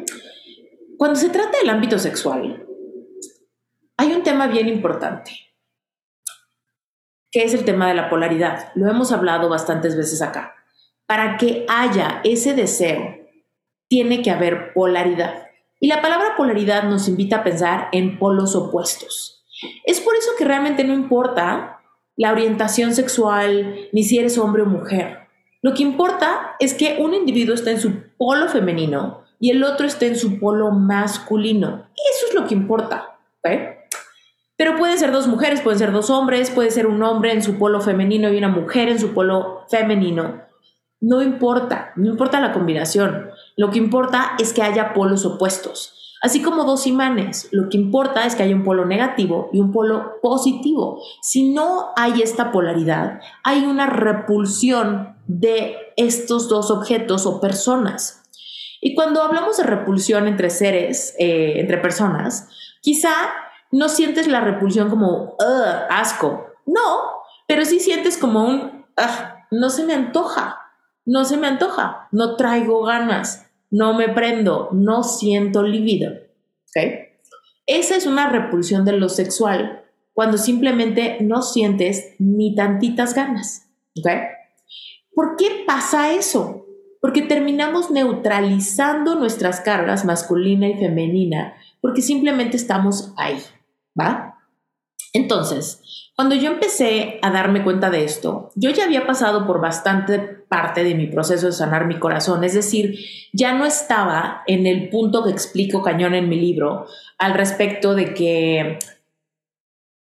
cuando 0.99 1.19
se 1.19 1.29
trata 1.29 1.59
del 1.59 1.71
ámbito 1.71 1.99
sexual, 1.99 2.67
hay 3.97 4.13
un 4.13 4.23
tema 4.23 4.47
bien 4.47 4.69
importante, 4.69 5.33
que 7.31 7.45
es 7.45 7.55
el 7.55 7.65
tema 7.65 7.89
de 7.89 7.95
la 7.95 8.09
polaridad. 8.09 8.73
Lo 8.75 8.91
hemos 8.91 9.13
hablado 9.13 9.49
bastantes 9.49 9.97
veces 9.97 10.23
acá. 10.23 10.55
Para 11.07 11.37
que 11.37 11.67
haya 11.69 12.21
ese 12.25 12.55
deseo, 12.55 13.17
tiene 13.89 14.23
que 14.23 14.31
haber 14.31 14.73
polaridad. 14.73 15.47
Y 15.81 15.89
la 15.89 16.01
palabra 16.01 16.35
polaridad 16.37 16.85
nos 16.85 17.09
invita 17.09 17.37
a 17.37 17.45
pensar 17.45 17.89
en 17.93 18.19
polos 18.19 18.57
opuestos. 18.57 19.45
Es 19.85 20.01
por 20.01 20.17
eso 20.17 20.31
que 20.39 20.45
realmente 20.45 20.85
no 20.85 20.95
importa 20.95 21.81
la 22.17 22.33
orientación 22.33 22.95
sexual, 22.95 23.89
ni 23.93 24.03
si 24.03 24.19
eres 24.19 24.39
hombre 24.39 24.63
o 24.63 24.67
mujer. 24.67 25.29
Lo 25.61 25.75
que 25.75 25.83
importa 25.83 26.57
es 26.59 26.75
que 26.75 26.97
un 27.01 27.13
individuo 27.13 27.55
esté 27.55 27.73
en 27.73 27.81
su 27.81 27.93
polo 28.17 28.49
femenino 28.49 29.26
y 29.39 29.51
el 29.51 29.63
otro 29.65 29.87
esté 29.87 30.07
en 30.07 30.17
su 30.17 30.39
polo 30.39 30.71
masculino. 30.71 31.87
Eso 31.95 32.27
es 32.29 32.35
lo 32.35 32.47
que 32.47 32.55
importa. 32.55 33.19
Pero 34.57 34.77
pueden 34.77 34.99
ser 34.99 35.13
dos 35.13 35.27
mujeres, 35.27 35.61
pueden 35.61 35.79
ser 35.79 35.93
dos 35.93 36.11
hombres, 36.11 36.51
puede 36.51 36.71
ser 36.71 36.87
un 36.87 37.03
hombre 37.03 37.33
en 37.33 37.43
su 37.43 37.59
polo 37.59 37.81
femenino 37.81 38.33
y 38.33 38.39
una 38.39 38.49
mujer 38.49 38.89
en 38.89 38.99
su 38.99 39.13
polo 39.13 39.65
femenino. 39.69 40.43
No 41.01 41.23
importa, 41.23 41.93
no 41.97 42.11
importa 42.11 42.41
la 42.41 42.53
combinación. 42.53 43.31
Lo 43.57 43.71
que 43.71 43.79
importa 43.79 44.33
es 44.39 44.53
que 44.53 44.63
haya 44.63 44.95
polos 44.95 45.27
opuestos. 45.27 45.93
Así 46.23 46.41
como 46.41 46.65
dos 46.65 46.87
imanes, 46.87 47.49
lo 47.53 47.69
que 47.69 47.77
importa 47.77 48.25
es 48.25 48.35
que 48.35 48.43
haya 48.43 48.57
un 48.57 48.65
polo 48.65 48.87
negativo 48.87 49.51
y 49.53 49.61
un 49.61 49.71
polo 49.71 50.15
positivo. 50.23 51.03
Si 51.21 51.53
no 51.53 51.91
hay 51.95 52.23
esta 52.23 52.51
polaridad, 52.51 53.21
hay 53.45 53.67
una 53.67 53.87
repulsión 53.87 55.17
de 55.27 55.77
estos 55.97 56.49
dos 56.49 56.71
objetos 56.71 57.27
o 57.27 57.41
personas. 57.41 58.23
Y 58.81 58.95
cuando 58.95 59.23
hablamos 59.23 59.57
de 59.57 59.65
repulsión 59.65 60.29
entre 60.29 60.51
seres, 60.51 61.15
eh, 61.19 61.55
entre 61.57 61.79
personas, 61.79 62.49
quizá 62.81 63.13
no 63.73 63.89
sientes 63.89 64.29
la 64.29 64.41
repulsión 64.41 64.91
como 64.91 65.37
asco, 65.91 66.47
no, 66.67 66.83
pero 67.49 67.65
sí 67.65 67.81
sientes 67.81 68.19
como 68.19 68.45
un 68.45 68.87
no 69.51 69.71
se 69.71 69.85
me 69.85 69.95
antoja, 69.95 70.59
no 71.05 71.25
se 71.25 71.37
me 71.37 71.47
antoja, 71.47 72.09
no 72.13 72.37
traigo 72.37 72.83
ganas, 72.83 73.47
no 73.71 73.95
me 73.95 74.09
prendo, 74.09 74.71
no 74.73 75.03
siento 75.03 75.63
libido. 75.63 76.13
Esa 77.67 77.97
es 77.97 78.07
una 78.07 78.29
repulsión 78.29 78.85
de 78.85 78.93
lo 78.93 79.09
sexual 79.09 79.85
cuando 80.13 80.39
simplemente 80.39 81.19
no 81.21 81.43
sientes 81.43 82.15
ni 82.19 82.55
tantitas 82.55 83.15
ganas. 83.15 83.69
¿Por 85.15 85.37
qué 85.37 85.65
pasa 85.67 86.13
eso? 86.13 86.66
Porque 87.01 87.23
terminamos 87.23 87.91
neutralizando 87.91 89.15
nuestras 89.17 89.61
cargas 89.61 90.05
masculina 90.05 90.69
y 90.69 90.75
femenina 90.75 91.55
porque 91.81 92.03
simplemente 92.03 92.57
estamos 92.57 93.13
ahí, 93.17 93.41
¿va? 93.99 94.41
Entonces, 95.13 95.83
cuando 96.17 96.35
yo 96.35 96.51
empecé 96.51 97.19
a 97.23 97.31
darme 97.31 97.63
cuenta 97.63 97.91
de 97.91 98.05
esto, 98.05 98.51
yo 98.55 98.71
ya 98.71 98.85
había 98.85 99.07
pasado 99.07 99.47
por 99.47 99.61
bastante 99.61 100.19
parte 100.19 100.83
de 100.83 100.95
mi 100.95 101.07
proceso 101.07 101.47
de 101.47 101.53
sanar 101.53 101.87
mi 101.87 101.99
corazón, 101.99 102.43
es 102.43 102.55
decir, 102.55 102.99
ya 103.33 103.53
no 103.53 103.67
estaba 103.67 104.43
en 104.47 104.67
el 104.67 104.89
punto 104.89 105.25
que 105.25 105.31
explico 105.31 105.83
cañón 105.83 106.15
en 106.15 106.29
mi 106.29 106.41
libro 106.41 106.87
al 107.19 107.35
respecto 107.35 107.95
de 107.95 108.15
que 108.15 108.79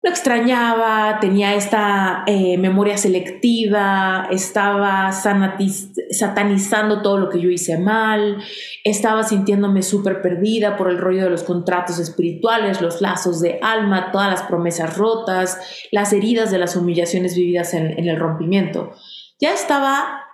lo 0.03 0.11
extrañaba, 0.11 1.17
tenía 1.19 1.55
esta 1.55 2.23
eh, 2.27 2.57
memoria 2.57 2.97
selectiva, 2.97 4.27
estaba 4.31 5.11
satanizando 5.11 7.01
todo 7.01 7.17
lo 7.17 7.29
que 7.29 7.41
yo 7.41 7.49
hice 7.49 7.79
mal, 7.79 8.37
estaba 8.83 9.23
sintiéndome 9.23 9.81
súper 9.81 10.21
perdida 10.21 10.77
por 10.77 10.89
el 10.89 10.99
rollo 10.99 11.23
de 11.23 11.31
los 11.31 11.43
contratos 11.43 11.97
espirituales, 11.97 12.79
los 12.79 13.01
lazos 13.01 13.41
de 13.41 13.59
alma, 13.61 14.11
todas 14.11 14.29
las 14.29 14.43
promesas 14.43 14.95
rotas, 14.95 15.59
las 15.91 16.13
heridas 16.13 16.51
de 16.51 16.59
las 16.59 16.75
humillaciones 16.75 17.35
vividas 17.35 17.73
en, 17.73 17.97
en 17.97 18.07
el 18.07 18.19
rompimiento. 18.19 18.93
Ya 19.39 19.53
estaba 19.53 20.25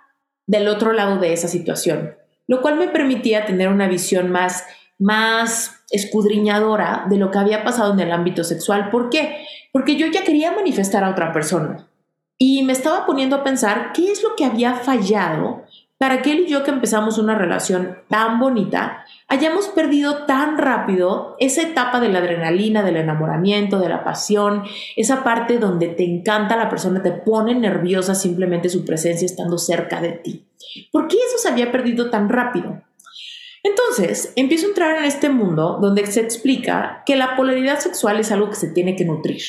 del 0.46 0.68
otro 0.68 0.92
lado 0.92 1.18
de 1.18 1.32
esa 1.32 1.48
situación, 1.48 2.14
lo 2.46 2.60
cual 2.60 2.76
me 2.76 2.88
permitía 2.88 3.46
tener 3.46 3.68
una 3.68 3.88
visión 3.88 4.30
más 4.30 4.64
más 4.98 5.83
escudriñadora 5.94 7.06
de 7.08 7.16
lo 7.16 7.30
que 7.30 7.38
había 7.38 7.64
pasado 7.64 7.92
en 7.92 8.00
el 8.00 8.12
ámbito 8.12 8.44
sexual. 8.44 8.90
¿Por 8.90 9.10
qué? 9.10 9.46
Porque 9.72 9.96
yo 9.96 10.06
ya 10.08 10.24
quería 10.24 10.52
manifestar 10.52 11.04
a 11.04 11.10
otra 11.10 11.32
persona 11.32 11.88
y 12.38 12.62
me 12.62 12.72
estaba 12.72 13.06
poniendo 13.06 13.36
a 13.36 13.44
pensar 13.44 13.92
qué 13.94 14.10
es 14.10 14.22
lo 14.22 14.34
que 14.36 14.44
había 14.44 14.74
fallado 14.74 15.62
para 15.98 16.22
que 16.22 16.32
él 16.32 16.40
y 16.40 16.48
yo 16.48 16.64
que 16.64 16.70
empezamos 16.70 17.18
una 17.18 17.34
relación 17.34 17.96
tan 18.08 18.38
bonita, 18.40 19.04
hayamos 19.28 19.68
perdido 19.68 20.24
tan 20.26 20.58
rápido 20.58 21.36
esa 21.38 21.62
etapa 21.62 22.00
de 22.00 22.08
la 22.08 22.18
adrenalina, 22.18 22.82
del 22.82 22.96
enamoramiento, 22.96 23.78
de 23.78 23.88
la 23.88 24.04
pasión, 24.04 24.64
esa 24.96 25.22
parte 25.24 25.58
donde 25.58 25.88
te 25.88 26.04
encanta 26.04 26.56
la 26.56 26.68
persona, 26.68 27.00
te 27.00 27.12
pone 27.12 27.54
nerviosa 27.54 28.14
simplemente 28.14 28.68
su 28.68 28.84
presencia 28.84 29.24
estando 29.24 29.56
cerca 29.56 30.00
de 30.00 30.12
ti. 30.12 30.44
¿Por 30.92 31.08
qué 31.08 31.16
eso 31.16 31.38
se 31.38 31.48
había 31.48 31.70
perdido 31.72 32.10
tan 32.10 32.28
rápido? 32.28 32.82
Entonces, 33.64 34.34
empiezo 34.36 34.66
a 34.66 34.68
entrar 34.68 34.98
en 34.98 35.04
este 35.04 35.30
mundo 35.30 35.78
donde 35.80 36.06
se 36.06 36.20
explica 36.20 37.02
que 37.06 37.16
la 37.16 37.34
polaridad 37.34 37.78
sexual 37.78 38.20
es 38.20 38.30
algo 38.30 38.50
que 38.50 38.56
se 38.56 38.68
tiene 38.68 38.94
que 38.94 39.06
nutrir, 39.06 39.40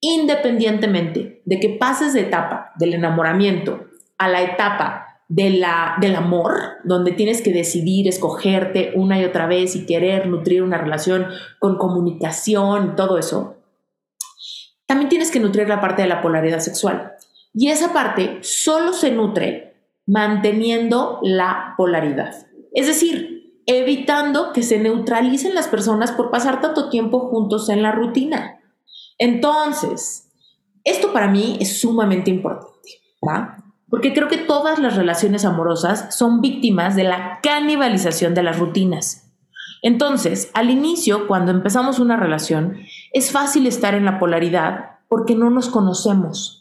independientemente 0.00 1.40
de 1.46 1.58
que 1.58 1.70
pases 1.70 2.12
de 2.12 2.20
etapa 2.20 2.72
del 2.78 2.92
enamoramiento 2.92 3.86
a 4.18 4.28
la 4.28 4.42
etapa 4.42 5.22
de 5.28 5.50
la, 5.50 5.96
del 6.02 6.16
amor, 6.16 6.52
donde 6.84 7.12
tienes 7.12 7.40
que 7.40 7.52
decidir, 7.52 8.06
escogerte 8.06 8.92
una 8.94 9.18
y 9.18 9.24
otra 9.24 9.46
vez 9.46 9.74
y 9.74 9.86
querer 9.86 10.26
nutrir 10.26 10.62
una 10.62 10.76
relación 10.76 11.26
con 11.58 11.78
comunicación 11.78 12.90
y 12.92 12.96
todo 12.96 13.18
eso, 13.18 13.56
también 14.84 15.08
tienes 15.08 15.30
que 15.30 15.40
nutrir 15.40 15.66
la 15.66 15.80
parte 15.80 16.02
de 16.02 16.08
la 16.08 16.20
polaridad 16.20 16.60
sexual. 16.60 17.14
Y 17.54 17.68
esa 17.68 17.94
parte 17.94 18.38
solo 18.42 18.92
se 18.92 19.10
nutre 19.10 19.76
manteniendo 20.06 21.20
la 21.22 21.72
polaridad. 21.78 22.34
Es 22.74 22.86
decir, 22.86 23.35
evitando 23.66 24.52
que 24.52 24.62
se 24.62 24.78
neutralicen 24.78 25.54
las 25.54 25.68
personas 25.68 26.12
por 26.12 26.30
pasar 26.30 26.60
tanto 26.60 26.88
tiempo 26.88 27.28
juntos 27.28 27.68
en 27.68 27.82
la 27.82 27.92
rutina. 27.92 28.60
Entonces, 29.18 30.30
esto 30.84 31.12
para 31.12 31.28
mí 31.28 31.56
es 31.60 31.80
sumamente 31.80 32.30
importante, 32.30 33.02
¿va? 33.26 33.56
Porque 33.88 34.12
creo 34.14 34.28
que 34.28 34.38
todas 34.38 34.78
las 34.78 34.96
relaciones 34.96 35.44
amorosas 35.44 36.14
son 36.16 36.40
víctimas 36.40 36.96
de 36.96 37.04
la 37.04 37.40
canibalización 37.42 38.34
de 38.34 38.42
las 38.44 38.58
rutinas. 38.58 39.32
Entonces, 39.82 40.50
al 40.54 40.70
inicio, 40.70 41.26
cuando 41.26 41.50
empezamos 41.50 41.98
una 41.98 42.16
relación, 42.16 42.78
es 43.12 43.30
fácil 43.30 43.66
estar 43.66 43.94
en 43.94 44.04
la 44.04 44.18
polaridad 44.18 44.98
porque 45.08 45.34
no 45.34 45.50
nos 45.50 45.68
conocemos. 45.68 46.55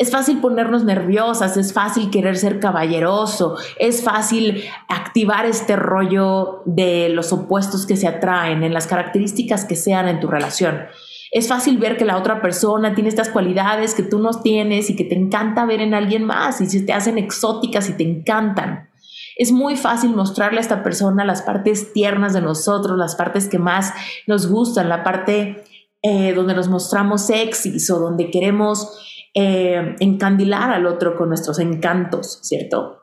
Es 0.00 0.10
fácil 0.10 0.38
ponernos 0.40 0.82
nerviosas, 0.82 1.58
es 1.58 1.74
fácil 1.74 2.08
querer 2.08 2.38
ser 2.38 2.58
caballeroso, 2.58 3.58
es 3.78 4.02
fácil 4.02 4.64
activar 4.88 5.44
este 5.44 5.76
rollo 5.76 6.62
de 6.64 7.10
los 7.10 7.34
opuestos 7.34 7.84
que 7.84 7.98
se 7.98 8.08
atraen 8.08 8.64
en 8.64 8.72
las 8.72 8.86
características 8.86 9.66
que 9.66 9.76
sean 9.76 10.08
en 10.08 10.18
tu 10.18 10.26
relación. 10.28 10.86
Es 11.30 11.48
fácil 11.48 11.76
ver 11.76 11.98
que 11.98 12.06
la 12.06 12.16
otra 12.16 12.40
persona 12.40 12.94
tiene 12.94 13.10
estas 13.10 13.28
cualidades 13.28 13.94
que 13.94 14.02
tú 14.02 14.20
no 14.20 14.30
tienes 14.30 14.88
y 14.88 14.96
que 14.96 15.04
te 15.04 15.16
encanta 15.16 15.66
ver 15.66 15.82
en 15.82 15.92
alguien 15.92 16.24
más 16.24 16.62
y 16.62 16.66
se 16.66 16.80
te 16.80 16.94
hacen 16.94 17.18
exóticas 17.18 17.90
y 17.90 17.92
te 17.92 18.04
encantan. 18.04 18.88
Es 19.36 19.52
muy 19.52 19.76
fácil 19.76 20.16
mostrarle 20.16 20.60
a 20.60 20.62
esta 20.62 20.82
persona 20.82 21.26
las 21.26 21.42
partes 21.42 21.92
tiernas 21.92 22.32
de 22.32 22.40
nosotros, 22.40 22.96
las 22.96 23.16
partes 23.16 23.48
que 23.48 23.58
más 23.58 23.92
nos 24.26 24.46
gustan, 24.46 24.88
la 24.88 25.04
parte 25.04 25.62
eh, 26.02 26.32
donde 26.32 26.54
nos 26.54 26.68
mostramos 26.68 27.26
sexys 27.26 27.90
o 27.90 27.98
donde 27.98 28.30
queremos 28.30 28.96
eh, 29.34 29.96
encandilar 30.00 30.70
al 30.70 30.86
otro 30.86 31.16
con 31.16 31.28
nuestros 31.28 31.58
encantos, 31.58 32.40
¿cierto? 32.42 33.02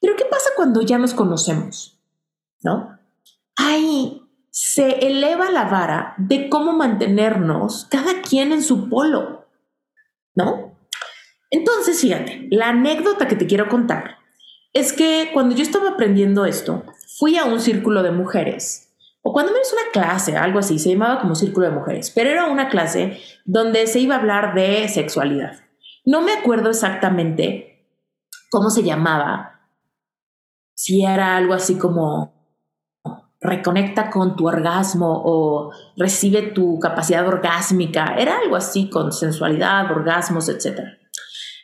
Pero 0.00 0.16
¿qué 0.16 0.24
pasa 0.24 0.50
cuando 0.56 0.82
ya 0.82 0.98
nos 0.98 1.14
conocemos? 1.14 1.98
¿No? 2.62 2.98
Ahí 3.56 4.22
se 4.50 5.06
eleva 5.06 5.50
la 5.50 5.64
vara 5.64 6.14
de 6.18 6.48
cómo 6.48 6.72
mantenernos 6.72 7.86
cada 7.90 8.22
quien 8.22 8.52
en 8.52 8.62
su 8.62 8.88
polo, 8.88 9.46
¿no? 10.34 10.76
Entonces, 11.50 12.00
fíjate, 12.00 12.48
la 12.50 12.68
anécdota 12.68 13.26
que 13.26 13.36
te 13.36 13.46
quiero 13.46 13.68
contar 13.68 14.18
es 14.72 14.92
que 14.92 15.30
cuando 15.32 15.54
yo 15.54 15.62
estaba 15.62 15.90
aprendiendo 15.90 16.44
esto, 16.44 16.84
fui 17.18 17.36
a 17.36 17.44
un 17.44 17.60
círculo 17.60 18.02
de 18.02 18.12
mujeres 18.12 18.89
o 19.22 19.32
cuando 19.32 19.52
menos 19.52 19.72
una 19.72 19.92
clase, 19.92 20.36
algo 20.36 20.58
así, 20.58 20.78
se 20.78 20.90
llamaba 20.90 21.20
como 21.20 21.34
Círculo 21.34 21.66
de 21.66 21.74
Mujeres, 21.74 22.10
pero 22.14 22.30
era 22.30 22.46
una 22.46 22.68
clase 22.68 23.20
donde 23.44 23.86
se 23.86 24.00
iba 24.00 24.14
a 24.14 24.18
hablar 24.18 24.54
de 24.54 24.88
sexualidad. 24.88 25.52
No 26.04 26.22
me 26.22 26.32
acuerdo 26.32 26.70
exactamente 26.70 27.86
cómo 28.50 28.70
se 28.70 28.82
llamaba, 28.82 29.68
si 30.74 31.04
era 31.04 31.36
algo 31.36 31.52
así 31.52 31.76
como 31.76 32.40
reconecta 33.40 34.10
con 34.10 34.36
tu 34.36 34.48
orgasmo 34.48 35.22
o 35.24 35.72
recibe 35.96 36.42
tu 36.42 36.78
capacidad 36.78 37.26
orgásmica, 37.26 38.14
era 38.16 38.38
algo 38.38 38.56
así 38.56 38.88
con 38.88 39.12
sensualidad, 39.12 39.90
orgasmos, 39.90 40.48
etc. 40.48 40.80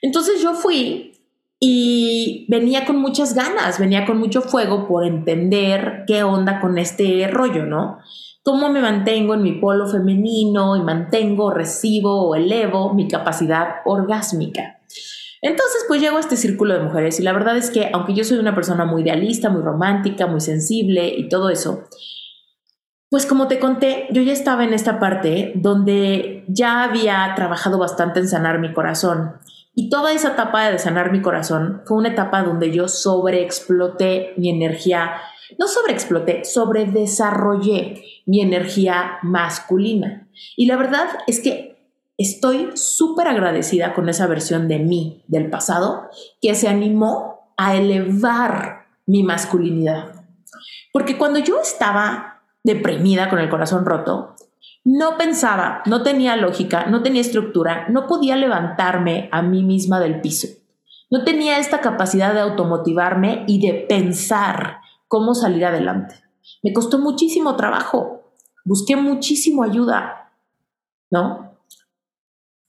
Entonces 0.03 0.43
yo 0.43 0.55
fui 0.55 1.16
y 1.59 2.47
venía 2.49 2.85
con 2.85 2.99
muchas 2.99 3.35
ganas, 3.35 3.79
venía 3.79 4.05
con 4.05 4.19
mucho 4.19 4.43
fuego 4.43 4.87
por 4.87 5.05
entender 5.05 6.05
qué 6.07 6.23
onda 6.23 6.61
con 6.61 6.77
este 6.79 7.29
rollo, 7.29 7.65
¿no? 7.65 7.99
Cómo 8.43 8.69
me 8.69 8.81
mantengo 8.81 9.35
en 9.35 9.43
mi 9.43 9.53
polo 9.53 9.89
femenino 9.89 10.77
y 10.77 10.83
mantengo, 10.83 11.51
recibo 11.51 12.29
o 12.29 12.35
elevo 12.35 12.95
mi 12.95 13.09
capacidad 13.09 13.77
orgásmica. 13.85 14.81
Entonces, 15.43 15.85
pues 15.89 16.01
llego 16.01 16.17
a 16.17 16.21
este 16.21 16.37
círculo 16.37 16.75
de 16.75 16.81
mujeres 16.81 17.21
y 17.21 17.23
la 17.23 17.33
verdad 17.33 17.57
es 17.57 17.71
que, 17.71 17.91
aunque 17.93 18.15
yo 18.15 18.25
soy 18.25 18.39
una 18.39 18.55
persona 18.55 18.85
muy 18.85 19.03
idealista, 19.03 19.49
muy 19.49 19.63
romántica, 19.63 20.27
muy 20.27 20.41
sensible 20.41 21.09
y 21.09 21.29
todo 21.29 21.51
eso, 21.51 21.85
pues 23.11 23.27
como 23.27 23.49
te 23.49 23.59
conté, 23.59 24.09
yo 24.11 24.23
ya 24.23 24.33
estaba 24.33 24.65
en 24.65 24.75
esta 24.75 24.99
parte 24.99 25.53
donde 25.55 26.45
ya 26.49 26.83
había 26.83 27.33
trabajado 27.37 27.79
bastante 27.79 28.21
en 28.21 28.29
sanar 28.29 28.59
mi 28.59 28.73
corazón 28.73 29.35
y 29.79 29.91
toda 29.91 30.13
esa 30.13 30.33
etapa 30.33 30.71
de 30.71 30.79
sanar 30.79 31.13
mi 31.13 31.21
corazón 31.21 31.83
fue 31.85 31.99
una 31.99 32.09
etapa 32.09 32.43
donde 32.43 32.73
yo 32.73 32.89
sobreexploté 32.89 34.33
mi 34.39 34.49
energía, 34.49 35.21
no 35.59 35.69
sobreexploté, 35.69 36.47
sobredesarrollé 36.47 38.03
mi 38.25 38.41
energía 38.41 39.19
masculina. 39.23 40.29
Y 40.57 40.65
la 40.65 40.77
verdad 40.77 41.07
es 41.27 41.41
que 41.41 41.77
estoy 42.17 42.71
súper 42.73 43.29
agradecida 43.29 43.93
con 43.93 44.09
esa 44.09 44.27
versión 44.27 44.67
de 44.67 44.79
mí 44.79 45.23
del 45.29 45.51
pasado 45.51 46.09
que 46.41 46.55
se 46.55 46.69
animó 46.69 47.53
a 47.59 47.77
elevar 47.77 48.87
mi 49.05 49.25
masculinidad. 49.25 50.25
Porque 50.91 51.19
cuando 51.19 51.39
yo 51.39 51.61
estaba 51.61 52.41
deprimida 52.65 53.29
con 53.29 53.41
el 53.41 53.51
corazón 53.51 53.85
roto, 53.85 54.37
no 54.85 55.19
pensaba, 55.19 55.83
no 55.87 56.03
tenía 56.03 56.37
lógica, 56.37 56.87
no 56.87 57.03
tenía 57.03 57.21
estructura, 57.21 57.89
no 57.89 58.07
podía 58.07 58.37
levantarme 58.37 59.29
a 59.33 59.43
mí 59.43 59.65
misma 59.65 59.99
del 59.99 60.21
piso. 60.21 60.47
No 61.11 61.25
tenía 61.25 61.59
esta 61.59 61.81
capacidad 61.81 62.33
de 62.33 62.41
automotivarme 62.41 63.45
y 63.49 63.61
de 63.61 63.75
pensar 63.89 64.79
cómo 65.09 65.35
salir 65.35 65.65
adelante. 65.65 66.23
Me 66.63 66.73
costó 66.73 66.99
muchísimo 66.99 67.57
trabajo, 67.57 68.33
busqué 68.65 68.97
muchísimo 68.97 69.63
ayuda, 69.63 70.33
¿no? 71.11 71.59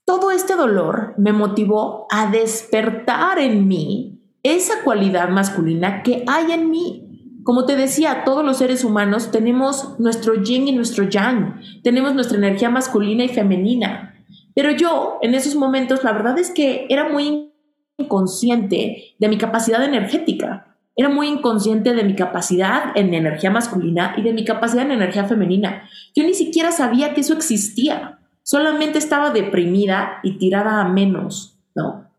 Todo 0.04 0.30
este 0.30 0.56
dolor 0.56 1.14
me 1.18 1.32
motivó 1.32 2.06
a 2.10 2.30
despertar 2.30 3.38
en 3.38 3.68
mí 3.68 4.22
esa 4.42 4.82
cualidad 4.82 5.28
masculina 5.28 6.02
que 6.02 6.24
hay 6.26 6.52
en 6.52 6.70
mí, 6.70 7.07
como 7.48 7.64
te 7.64 7.76
decía, 7.76 8.24
todos 8.26 8.44
los 8.44 8.58
seres 8.58 8.84
humanos 8.84 9.30
tenemos 9.30 9.98
nuestro 9.98 10.34
yin 10.42 10.68
y 10.68 10.72
nuestro 10.72 11.08
yang, 11.08 11.62
tenemos 11.82 12.14
nuestra 12.14 12.36
energía 12.36 12.68
masculina 12.68 13.24
y 13.24 13.30
femenina. 13.30 14.22
Pero 14.54 14.70
yo, 14.72 15.16
en 15.22 15.34
esos 15.34 15.54
momentos, 15.54 16.04
la 16.04 16.12
verdad 16.12 16.38
es 16.38 16.50
que 16.50 16.84
era 16.90 17.08
muy 17.08 17.54
inconsciente 17.96 19.14
de 19.18 19.28
mi 19.30 19.38
capacidad 19.38 19.82
energética. 19.82 20.76
Era 20.94 21.08
muy 21.08 21.26
inconsciente 21.26 21.94
de 21.94 22.04
mi 22.04 22.14
capacidad 22.14 22.94
en 22.94 23.14
energía 23.14 23.50
masculina 23.50 24.12
y 24.18 24.20
de 24.20 24.34
mi 24.34 24.44
capacidad 24.44 24.84
en 24.84 24.92
energía 24.92 25.24
femenina. 25.24 25.88
Yo 26.14 26.24
ni 26.24 26.34
siquiera 26.34 26.70
sabía 26.70 27.14
que 27.14 27.22
eso 27.22 27.32
existía. 27.32 28.18
Solamente 28.42 28.98
estaba 28.98 29.30
deprimida 29.30 30.20
y 30.22 30.36
tirada 30.36 30.82
a 30.82 30.88
menos, 30.90 31.58
¿no? 31.74 32.10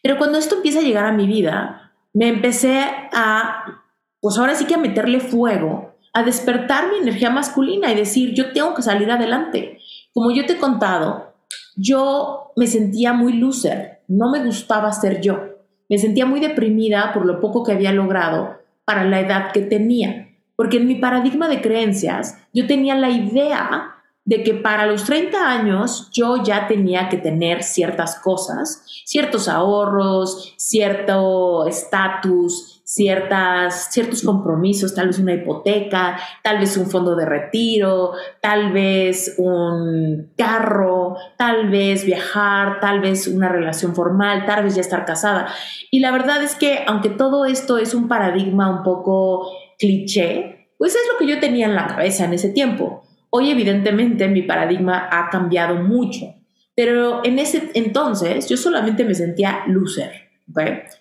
Pero 0.00 0.16
cuando 0.16 0.38
esto 0.38 0.54
empieza 0.54 0.78
a 0.78 0.82
llegar 0.82 1.06
a 1.06 1.12
mi 1.12 1.26
vida, 1.26 1.92
me 2.12 2.28
empecé 2.28 2.84
a 3.12 3.81
pues 4.22 4.38
ahora 4.38 4.54
sí 4.54 4.66
que 4.66 4.76
a 4.76 4.78
meterle 4.78 5.18
fuego, 5.18 5.96
a 6.14 6.22
despertar 6.22 6.88
mi 6.90 6.98
energía 6.98 7.28
masculina 7.28 7.90
y 7.90 7.96
decir, 7.96 8.32
yo 8.34 8.52
tengo 8.52 8.72
que 8.72 8.82
salir 8.82 9.10
adelante. 9.10 9.80
Como 10.14 10.30
yo 10.30 10.46
te 10.46 10.52
he 10.52 10.58
contado, 10.58 11.34
yo 11.74 12.52
me 12.54 12.68
sentía 12.68 13.12
muy 13.12 13.32
loser, 13.32 14.00
no 14.06 14.30
me 14.30 14.44
gustaba 14.44 14.92
ser 14.92 15.20
yo. 15.20 15.40
Me 15.88 15.98
sentía 15.98 16.24
muy 16.24 16.38
deprimida 16.38 17.12
por 17.12 17.26
lo 17.26 17.40
poco 17.40 17.64
que 17.64 17.72
había 17.72 17.92
logrado 17.92 18.58
para 18.84 19.04
la 19.04 19.18
edad 19.18 19.50
que 19.50 19.62
tenía, 19.62 20.28
porque 20.54 20.76
en 20.76 20.86
mi 20.86 20.94
paradigma 20.94 21.48
de 21.48 21.60
creencias 21.60 22.38
yo 22.54 22.68
tenía 22.68 22.94
la 22.94 23.10
idea 23.10 23.96
de 24.24 24.44
que 24.44 24.54
para 24.54 24.86
los 24.86 25.04
30 25.04 25.50
años 25.50 26.08
yo 26.12 26.44
ya 26.44 26.68
tenía 26.68 27.08
que 27.08 27.16
tener 27.16 27.64
ciertas 27.64 28.20
cosas, 28.20 28.84
ciertos 29.04 29.48
ahorros, 29.48 30.54
cierto 30.56 31.66
estatus, 31.66 32.71
ciertas, 32.94 33.88
ciertos 33.90 34.22
compromisos, 34.22 34.94
tal 34.94 35.06
vez 35.06 35.18
una 35.18 35.32
hipoteca, 35.32 36.18
tal 36.42 36.58
vez 36.58 36.76
un 36.76 36.90
fondo 36.90 37.16
de 37.16 37.24
retiro, 37.24 38.12
tal 38.42 38.70
vez 38.70 39.36
un 39.38 40.30
carro, 40.36 41.16
tal 41.38 41.70
vez 41.70 42.04
viajar, 42.04 42.80
tal 42.80 43.00
vez 43.00 43.28
una 43.28 43.48
relación 43.48 43.94
formal, 43.94 44.44
tal 44.44 44.64
vez 44.64 44.74
ya 44.74 44.82
estar 44.82 45.06
casada. 45.06 45.48
Y 45.90 46.00
la 46.00 46.10
verdad 46.10 46.42
es 46.42 46.54
que 46.54 46.84
aunque 46.86 47.08
todo 47.08 47.46
esto 47.46 47.78
es 47.78 47.94
un 47.94 48.08
paradigma 48.08 48.68
un 48.68 48.82
poco 48.82 49.50
cliché, 49.78 50.68
pues 50.76 50.94
es 50.94 51.02
lo 51.10 51.18
que 51.18 51.32
yo 51.32 51.40
tenía 51.40 51.66
en 51.66 51.74
la 51.74 51.86
cabeza 51.86 52.26
en 52.26 52.34
ese 52.34 52.50
tiempo. 52.50 53.04
Hoy 53.30 53.50
evidentemente 53.50 54.28
mi 54.28 54.42
paradigma 54.42 55.08
ha 55.10 55.30
cambiado 55.30 55.76
mucho, 55.76 56.34
pero 56.74 57.24
en 57.24 57.38
ese 57.38 57.70
entonces 57.72 58.50
yo 58.50 58.58
solamente 58.58 59.02
me 59.04 59.14
sentía 59.14 59.64
loser. 59.66 60.31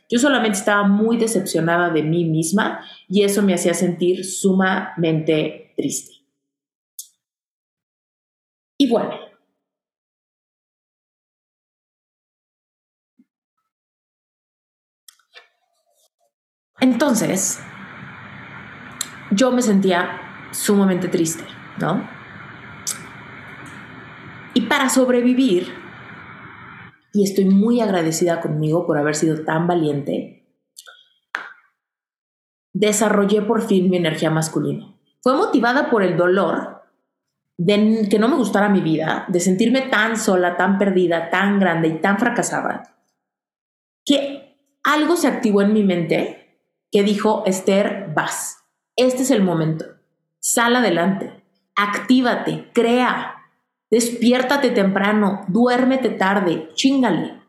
Yo 0.09 0.19
solamente 0.19 0.57
estaba 0.57 0.87
muy 0.87 1.17
decepcionada 1.17 1.89
de 1.89 2.03
mí 2.03 2.25
misma 2.25 2.85
y 3.07 3.23
eso 3.23 3.41
me 3.41 3.53
hacía 3.53 3.73
sentir 3.73 4.25
sumamente 4.25 5.73
triste. 5.75 6.15
Y 8.77 8.89
bueno, 8.89 9.11
entonces 16.79 17.59
yo 19.31 19.51
me 19.51 19.61
sentía 19.61 20.49
sumamente 20.51 21.07
triste, 21.07 21.43
¿no? 21.77 22.09
Y 24.53 24.61
para 24.61 24.89
sobrevivir, 24.89 25.80
y 27.13 27.23
estoy 27.23 27.45
muy 27.45 27.81
agradecida 27.81 28.41
conmigo 28.41 28.85
por 28.85 28.97
haber 28.97 29.15
sido 29.15 29.43
tan 29.43 29.67
valiente, 29.67 30.47
desarrollé 32.73 33.41
por 33.41 33.61
fin 33.61 33.89
mi 33.89 33.97
energía 33.97 34.29
masculina. 34.29 34.95
Fue 35.21 35.35
motivada 35.35 35.89
por 35.89 36.03
el 36.03 36.17
dolor 36.17 36.81
de 37.57 38.07
que 38.09 38.17
no 38.17 38.27
me 38.27 38.37
gustara 38.37 38.69
mi 38.69 38.81
vida, 38.81 39.25
de 39.27 39.39
sentirme 39.39 39.81
tan 39.81 40.17
sola, 40.17 40.57
tan 40.57 40.77
perdida, 40.77 41.29
tan 41.29 41.59
grande 41.59 41.89
y 41.89 42.01
tan 42.01 42.17
fracasada, 42.17 42.97
que 44.03 44.57
algo 44.83 45.15
se 45.15 45.27
activó 45.27 45.61
en 45.61 45.73
mi 45.73 45.83
mente 45.83 46.59
que 46.91 47.03
dijo, 47.03 47.43
Esther, 47.45 48.11
vas, 48.15 48.65
este 48.95 49.21
es 49.21 49.31
el 49.31 49.43
momento, 49.43 49.85
sal 50.39 50.75
adelante, 50.75 51.43
actívate, 51.75 52.71
crea, 52.73 53.40
Despiértate 53.91 54.69
temprano, 54.69 55.41
duérmete 55.49 56.09
tarde, 56.09 56.69
chingale. 56.75 57.41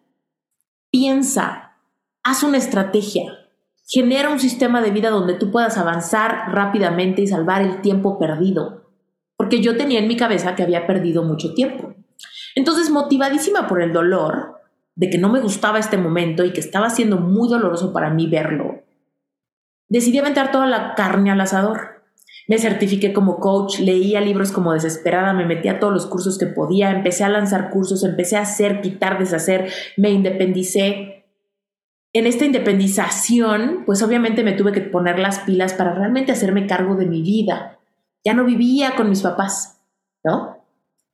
Piensa, 0.91 1.77
haz 2.25 2.43
una 2.43 2.59
estrategia, 2.59 3.49
genera 3.87 4.29
un 4.29 4.41
sistema 4.41 4.81
de 4.83 4.91
vida 4.91 5.11
donde 5.11 5.35
tú 5.35 5.53
puedas 5.53 5.79
avanzar 5.79 6.53
rápidamente 6.53 7.23
y 7.23 7.29
salvar 7.29 7.63
el 7.63 7.81
tiempo 7.81 8.19
perdido. 8.19 8.91
Porque 9.37 9.61
yo 9.61 9.77
tenía 9.77 10.01
en 10.01 10.09
mi 10.09 10.17
cabeza 10.17 10.57
que 10.57 10.65
había 10.65 10.85
perdido 10.85 11.23
mucho 11.23 11.55
tiempo. 11.55 11.95
Entonces, 12.57 12.91
motivadísima 12.91 13.69
por 13.69 13.81
el 13.81 13.93
dolor 13.93 14.61
de 14.97 15.11
que 15.11 15.19
no 15.19 15.29
me 15.29 15.41
gustaba 15.41 15.79
este 15.79 15.97
momento 15.97 16.45
y 16.45 16.53
que 16.53 16.61
estaba 16.61 16.91
siendo 16.91 17.19
muy 17.19 17.49
doloroso 17.49 17.93
para 17.93 18.11
mí 18.11 18.27
verlo, 18.27 18.83
decidí 19.89 20.19
aventar 20.19 20.51
toda 20.51 20.67
la 20.67 20.97
carne 20.97 21.31
al 21.31 21.41
asador. 21.41 22.02
Me 22.49 22.59
certifiqué 22.59 23.13
como 23.13 23.39
coach, 23.39 23.79
leía 23.79 24.21
libros 24.21 24.53
como 24.53 24.73
desesperada, 24.73 25.33
me 25.33 25.47
metí 25.47 25.69
a 25.69 25.79
todos 25.79 25.93
los 25.93 26.07
cursos 26.07 26.39
que 26.39 26.47
podía, 26.47 26.91
empecé 26.91 27.25
a 27.25 27.29
lanzar 27.29 27.71
cursos, 27.71 28.05
empecé 28.05 28.37
a 28.37 28.43
hacer, 28.43 28.81
quitar, 28.81 29.19
deshacer, 29.19 29.71
me 29.97 30.11
independicé. 30.11 31.25
En 32.13 32.27
esta 32.27 32.45
independización, 32.45 33.85
pues 33.87 34.03
obviamente 34.03 34.43
me 34.43 34.53
tuve 34.53 34.73
que 34.73 34.81
poner 34.81 35.19
las 35.19 35.41
pilas 35.41 35.73
para 35.73 35.95
realmente 35.95 36.33
hacerme 36.33 36.67
cargo 36.67 36.97
de 36.97 37.07
mi 37.07 37.23
vida. 37.23 37.79
Ya 38.25 38.35
no 38.35 38.45
vivía 38.45 38.97
con 38.97 39.09
mis 39.09 39.23
papás, 39.23 39.81
¿no? 40.25 40.59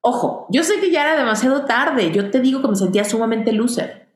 Ojo, 0.01 0.47
yo 0.51 0.65
sé 0.65 0.81
que 0.81 0.91
ya 0.91 1.03
era 1.03 1.19
demasiado 1.19 1.65
tarde, 1.67 2.11
yo 2.13 2.31
te 2.31 2.41
digo 2.41 2.63
que 2.63 2.69
me 2.69 2.77
sentía 2.77 3.05
sumamente 3.05 3.53
loser. 3.53 4.09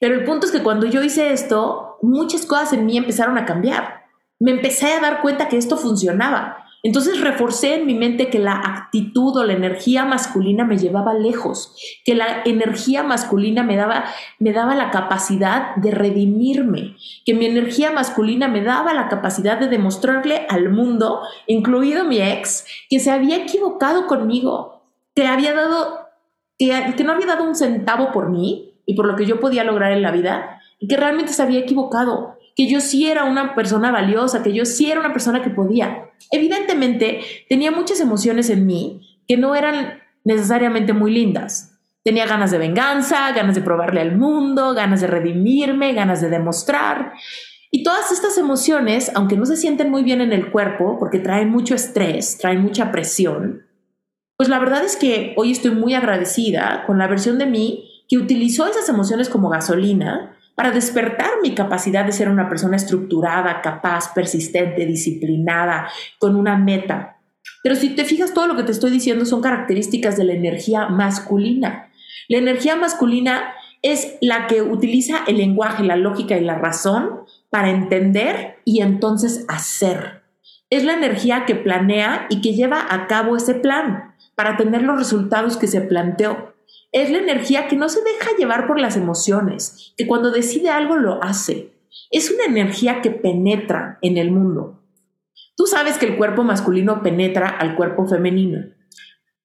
Pero 0.00 0.14
el 0.14 0.24
punto 0.24 0.46
es 0.46 0.52
que 0.52 0.62
cuando 0.62 0.86
yo 0.86 1.02
hice 1.02 1.32
esto, 1.32 1.98
muchas 2.02 2.46
cosas 2.46 2.72
en 2.72 2.86
mí 2.86 2.96
empezaron 2.96 3.38
a 3.38 3.44
cambiar 3.44 4.05
me 4.38 4.50
empecé 4.50 4.92
a 4.92 5.00
dar 5.00 5.22
cuenta 5.22 5.48
que 5.48 5.56
esto 5.56 5.76
funcionaba. 5.76 6.66
Entonces 6.82 7.20
reforcé 7.20 7.74
en 7.74 7.86
mi 7.86 7.94
mente 7.94 8.30
que 8.30 8.38
la 8.38 8.52
actitud 8.52 9.36
o 9.36 9.42
la 9.42 9.54
energía 9.54 10.04
masculina 10.04 10.64
me 10.64 10.78
llevaba 10.78 11.14
lejos, 11.14 11.74
que 12.04 12.14
la 12.14 12.42
energía 12.44 13.02
masculina 13.02 13.64
me 13.64 13.76
daba, 13.76 14.04
me 14.38 14.52
daba 14.52 14.76
la 14.76 14.92
capacidad 14.92 15.74
de 15.74 15.90
redimirme, 15.90 16.94
que 17.24 17.34
mi 17.34 17.46
energía 17.46 17.90
masculina 17.90 18.46
me 18.46 18.62
daba 18.62 18.94
la 18.94 19.08
capacidad 19.08 19.58
de 19.58 19.66
demostrarle 19.66 20.46
al 20.48 20.68
mundo, 20.70 21.22
incluido 21.48 22.04
mi 22.04 22.20
ex, 22.20 22.64
que 22.88 23.00
se 23.00 23.10
había 23.10 23.36
equivocado 23.38 24.06
conmigo, 24.06 24.82
que 25.12 25.26
había 25.26 25.54
dado, 25.54 26.06
que, 26.56 26.94
que 26.96 27.02
no 27.02 27.14
había 27.14 27.26
dado 27.26 27.42
un 27.42 27.56
centavo 27.56 28.12
por 28.12 28.30
mí 28.30 28.74
y 28.86 28.94
por 28.94 29.06
lo 29.06 29.16
que 29.16 29.26
yo 29.26 29.40
podía 29.40 29.64
lograr 29.64 29.90
en 29.90 30.02
la 30.02 30.12
vida, 30.12 30.60
y 30.78 30.86
que 30.86 30.96
realmente 30.96 31.32
se 31.32 31.42
había 31.42 31.58
equivocado 31.58 32.35
que 32.56 32.66
yo 32.68 32.80
sí 32.80 33.06
era 33.06 33.24
una 33.24 33.54
persona 33.54 33.92
valiosa, 33.92 34.42
que 34.42 34.52
yo 34.52 34.64
sí 34.64 34.90
era 34.90 34.98
una 34.98 35.12
persona 35.12 35.42
que 35.42 35.50
podía. 35.50 36.10
Evidentemente, 36.32 37.20
tenía 37.48 37.70
muchas 37.70 38.00
emociones 38.00 38.48
en 38.50 38.66
mí 38.66 39.20
que 39.28 39.36
no 39.36 39.54
eran 39.54 39.98
necesariamente 40.24 40.94
muy 40.94 41.12
lindas. 41.12 41.78
Tenía 42.02 42.26
ganas 42.26 42.50
de 42.50 42.58
venganza, 42.58 43.30
ganas 43.32 43.54
de 43.54 43.60
probarle 43.60 44.00
al 44.00 44.16
mundo, 44.16 44.74
ganas 44.74 45.02
de 45.02 45.06
redimirme, 45.06 45.92
ganas 45.92 46.22
de 46.22 46.30
demostrar. 46.30 47.12
Y 47.70 47.82
todas 47.82 48.10
estas 48.10 48.38
emociones, 48.38 49.12
aunque 49.14 49.36
no 49.36 49.44
se 49.44 49.56
sienten 49.56 49.90
muy 49.90 50.02
bien 50.02 50.22
en 50.22 50.32
el 50.32 50.50
cuerpo, 50.50 50.98
porque 50.98 51.18
traen 51.18 51.50
mucho 51.50 51.74
estrés, 51.74 52.38
traen 52.38 52.62
mucha 52.62 52.90
presión, 52.90 53.66
pues 54.36 54.48
la 54.48 54.58
verdad 54.58 54.84
es 54.84 54.96
que 54.96 55.34
hoy 55.36 55.50
estoy 55.50 55.72
muy 55.72 55.94
agradecida 55.94 56.84
con 56.86 56.98
la 56.98 57.06
versión 57.06 57.38
de 57.38 57.46
mí 57.46 58.04
que 58.08 58.18
utilizó 58.18 58.66
esas 58.66 58.88
emociones 58.88 59.28
como 59.28 59.48
gasolina 59.48 60.35
para 60.56 60.72
despertar 60.72 61.30
mi 61.42 61.54
capacidad 61.54 62.04
de 62.04 62.12
ser 62.12 62.28
una 62.28 62.48
persona 62.48 62.76
estructurada, 62.76 63.60
capaz, 63.60 64.12
persistente, 64.12 64.86
disciplinada, 64.86 65.88
con 66.18 66.34
una 66.34 66.56
meta. 66.56 67.18
Pero 67.62 67.76
si 67.76 67.90
te 67.90 68.04
fijas, 68.04 68.34
todo 68.34 68.48
lo 68.48 68.56
que 68.56 68.62
te 68.62 68.72
estoy 68.72 68.90
diciendo 68.90 69.26
son 69.26 69.42
características 69.42 70.16
de 70.16 70.24
la 70.24 70.32
energía 70.32 70.88
masculina. 70.88 71.90
La 72.28 72.38
energía 72.38 72.74
masculina 72.74 73.52
es 73.82 74.16
la 74.20 74.46
que 74.46 74.62
utiliza 74.62 75.18
el 75.26 75.36
lenguaje, 75.36 75.84
la 75.84 75.96
lógica 75.96 76.36
y 76.36 76.44
la 76.44 76.56
razón 76.56 77.20
para 77.50 77.70
entender 77.70 78.56
y 78.64 78.80
entonces 78.80 79.44
hacer. 79.48 80.22
Es 80.70 80.84
la 80.84 80.94
energía 80.94 81.44
que 81.44 81.54
planea 81.54 82.26
y 82.30 82.40
que 82.40 82.54
lleva 82.54 82.86
a 82.90 83.06
cabo 83.06 83.36
ese 83.36 83.54
plan 83.54 84.14
para 84.34 84.56
tener 84.56 84.82
los 84.82 84.98
resultados 84.98 85.56
que 85.56 85.66
se 85.66 85.82
planteó 85.82 86.55
es 86.92 87.10
la 87.10 87.18
energía 87.18 87.68
que 87.68 87.76
no 87.76 87.88
se 87.88 88.02
deja 88.02 88.36
llevar 88.38 88.66
por 88.66 88.80
las 88.80 88.96
emociones, 88.96 89.92
que 89.96 90.06
cuando 90.06 90.30
decide 90.30 90.70
algo 90.70 90.96
lo 90.96 91.22
hace. 91.22 91.72
Es 92.10 92.30
una 92.30 92.44
energía 92.44 93.02
que 93.02 93.10
penetra 93.10 93.98
en 94.02 94.16
el 94.16 94.30
mundo. 94.30 94.82
Tú 95.56 95.66
sabes 95.66 95.98
que 95.98 96.06
el 96.06 96.16
cuerpo 96.16 96.42
masculino 96.42 97.02
penetra 97.02 97.48
al 97.48 97.76
cuerpo 97.76 98.06
femenino. 98.06 98.66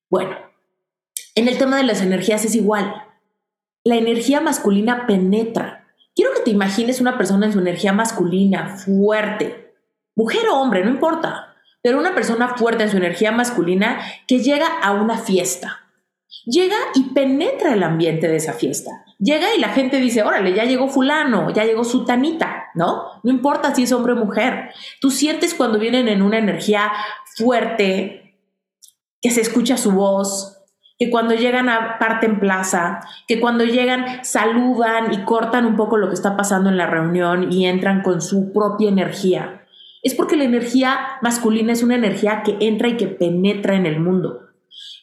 Bueno, 0.09 0.35
en 1.35 1.47
el 1.47 1.57
tema 1.57 1.77
de 1.77 1.83
las 1.83 2.01
energías 2.01 2.45
es 2.45 2.55
igual. 2.55 2.93
La 3.83 3.95
energía 3.95 4.41
masculina 4.41 5.07
penetra. 5.07 5.87
Quiero 6.13 6.33
que 6.33 6.41
te 6.41 6.51
imagines 6.51 7.01
una 7.01 7.17
persona 7.17 7.45
en 7.45 7.53
su 7.53 7.59
energía 7.59 7.93
masculina, 7.93 8.77
fuerte, 8.77 9.73
mujer 10.15 10.47
o 10.49 10.59
hombre, 10.59 10.83
no 10.83 10.91
importa, 10.91 11.55
pero 11.81 11.97
una 11.97 12.13
persona 12.13 12.55
fuerte 12.55 12.83
en 12.83 12.91
su 12.91 12.97
energía 12.97 13.31
masculina 13.31 13.99
que 14.27 14.39
llega 14.39 14.67
a 14.81 14.91
una 14.91 15.17
fiesta 15.17 15.80
llega 16.45 16.77
y 16.95 17.13
penetra 17.13 17.73
el 17.73 17.83
ambiente 17.83 18.27
de 18.27 18.37
esa 18.37 18.53
fiesta. 18.53 18.91
Llega 19.19 19.53
y 19.55 19.59
la 19.59 19.69
gente 19.69 19.97
dice, 19.97 20.23
órale, 20.23 20.53
ya 20.53 20.65
llegó 20.65 20.87
fulano, 20.87 21.51
ya 21.51 21.65
llegó 21.65 21.83
sutanita, 21.83 22.69
¿no? 22.75 23.03
No 23.23 23.31
importa 23.31 23.75
si 23.75 23.83
es 23.83 23.91
hombre 23.91 24.13
o 24.13 24.15
mujer. 24.15 24.71
Tú 24.99 25.11
sientes 25.11 25.53
cuando 25.53 25.79
vienen 25.79 26.07
en 26.07 26.21
una 26.21 26.37
energía 26.37 26.91
fuerte, 27.37 28.35
que 29.21 29.29
se 29.29 29.41
escucha 29.41 29.77
su 29.77 29.91
voz, 29.91 30.57
que 30.97 31.09
cuando 31.09 31.33
llegan 31.33 31.69
a 31.69 31.99
parte 31.99 32.25
en 32.25 32.39
plaza, 32.39 33.01
que 33.27 33.39
cuando 33.39 33.63
llegan 33.63 34.23
saludan 34.23 35.13
y 35.13 35.23
cortan 35.23 35.65
un 35.65 35.75
poco 35.75 35.97
lo 35.97 36.09
que 36.09 36.15
está 36.15 36.35
pasando 36.35 36.69
en 36.69 36.77
la 36.77 36.87
reunión 36.87 37.51
y 37.51 37.65
entran 37.65 38.01
con 38.01 38.21
su 38.21 38.51
propia 38.51 38.89
energía. 38.89 39.65
Es 40.03 40.15
porque 40.15 40.35
la 40.35 40.43
energía 40.43 40.99
masculina 41.21 41.73
es 41.73 41.83
una 41.83 41.95
energía 41.95 42.41
que 42.43 42.57
entra 42.59 42.87
y 42.87 42.97
que 42.97 43.07
penetra 43.07 43.75
en 43.75 43.85
el 43.85 43.99
mundo. 43.99 44.50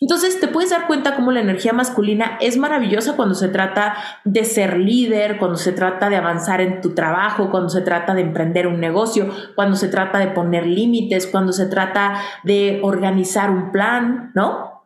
Entonces 0.00 0.38
te 0.38 0.48
puedes 0.48 0.70
dar 0.70 0.86
cuenta 0.86 1.16
cómo 1.16 1.32
la 1.32 1.40
energía 1.40 1.72
masculina 1.72 2.38
es 2.40 2.56
maravillosa 2.56 3.16
cuando 3.16 3.34
se 3.34 3.48
trata 3.48 3.96
de 4.24 4.44
ser 4.44 4.78
líder, 4.78 5.38
cuando 5.38 5.56
se 5.56 5.72
trata 5.72 6.08
de 6.08 6.16
avanzar 6.16 6.60
en 6.60 6.80
tu 6.80 6.94
trabajo, 6.94 7.50
cuando 7.50 7.68
se 7.68 7.80
trata 7.80 8.14
de 8.14 8.22
emprender 8.22 8.68
un 8.68 8.80
negocio, 8.80 9.28
cuando 9.56 9.76
se 9.76 9.88
trata 9.88 10.18
de 10.18 10.28
poner 10.28 10.66
límites, 10.66 11.26
cuando 11.26 11.52
se 11.52 11.66
trata 11.66 12.22
de 12.44 12.80
organizar 12.82 13.50
un 13.50 13.72
plan, 13.72 14.30
¿no? 14.34 14.84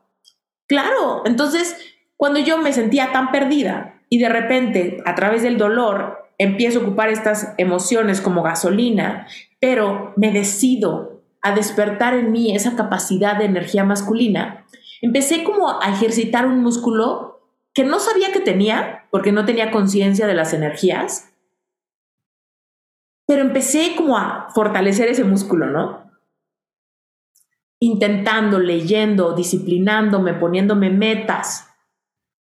Claro, 0.67 1.23
entonces 1.27 1.77
cuando 2.17 2.41
yo 2.41 2.57
me 2.59 2.73
sentía 2.73 3.13
tan 3.13 3.31
perdida 3.31 4.01
y 4.09 4.19
de 4.19 4.29
repente 4.29 5.03
a 5.05 5.15
través 5.15 5.43
del 5.43 5.59
dolor 5.59 6.23
empiezo 6.39 6.79
a 6.79 6.83
ocupar 6.83 7.11
estas 7.11 7.55
emociones 7.59 8.21
como 8.21 8.43
gasolina, 8.43 9.27
pero 9.61 10.15
me 10.17 10.33
decido 10.33 11.23
a 11.43 11.55
despertar 11.55 12.15
en 12.15 12.33
mí 12.33 12.55
esa 12.55 12.77
capacidad 12.77 13.37
de 13.37 13.45
energía 13.45 13.85
masculina, 13.85 14.65
empecé 15.03 15.45
como 15.45 15.83
a 15.83 15.91
ejercitar 15.91 16.47
un 16.47 16.63
músculo 16.63 17.41
que 17.75 17.85
no 17.85 17.99
sabía 17.99 18.33
que 18.33 18.41
tenía, 18.41 19.09
porque 19.11 19.33
no 19.33 19.45
tenía 19.45 19.71
conciencia 19.71 20.27
de 20.27 20.35
las 20.35 20.55
energías, 20.55 21.35
pero 23.27 23.43
empecé 23.43 23.95
como 23.97 24.17
a 24.17 24.49
fortalecer 24.55 25.09
ese 25.09 25.25
músculo, 25.25 25.67
¿no? 25.67 26.11
Intentando, 27.81 28.59
leyendo, 28.59 29.35
disciplinándome, 29.35 30.35
poniéndome 30.35 30.91
metas. 30.91 31.69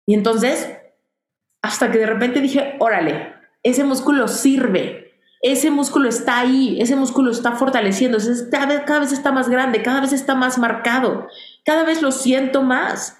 Y 0.05 0.15
entonces, 0.15 0.77
hasta 1.61 1.91
que 1.91 1.99
de 1.99 2.07
repente 2.07 2.41
dije, 2.41 2.75
órale, 2.79 3.33
ese 3.61 3.83
músculo 3.83 4.27
sirve, 4.27 5.02
ese 5.43 5.69
músculo 5.69 6.07
está 6.07 6.39
ahí, 6.39 6.81
ese 6.81 6.95
músculo 6.95 7.29
está 7.29 7.51
fortaleciendo, 7.51 8.17
cada 8.49 8.65
vez, 8.65 8.81
cada 8.87 9.01
vez 9.01 9.11
está 9.11 9.33
más 9.33 9.49
grande, 9.49 9.83
cada 9.83 9.99
vez 9.99 10.13
está 10.13 10.35
más 10.35 10.57
marcado, 10.57 11.27
cada 11.65 11.83
vez 11.83 12.01
lo 12.01 12.11
siento 12.11 12.61
más, 12.63 13.17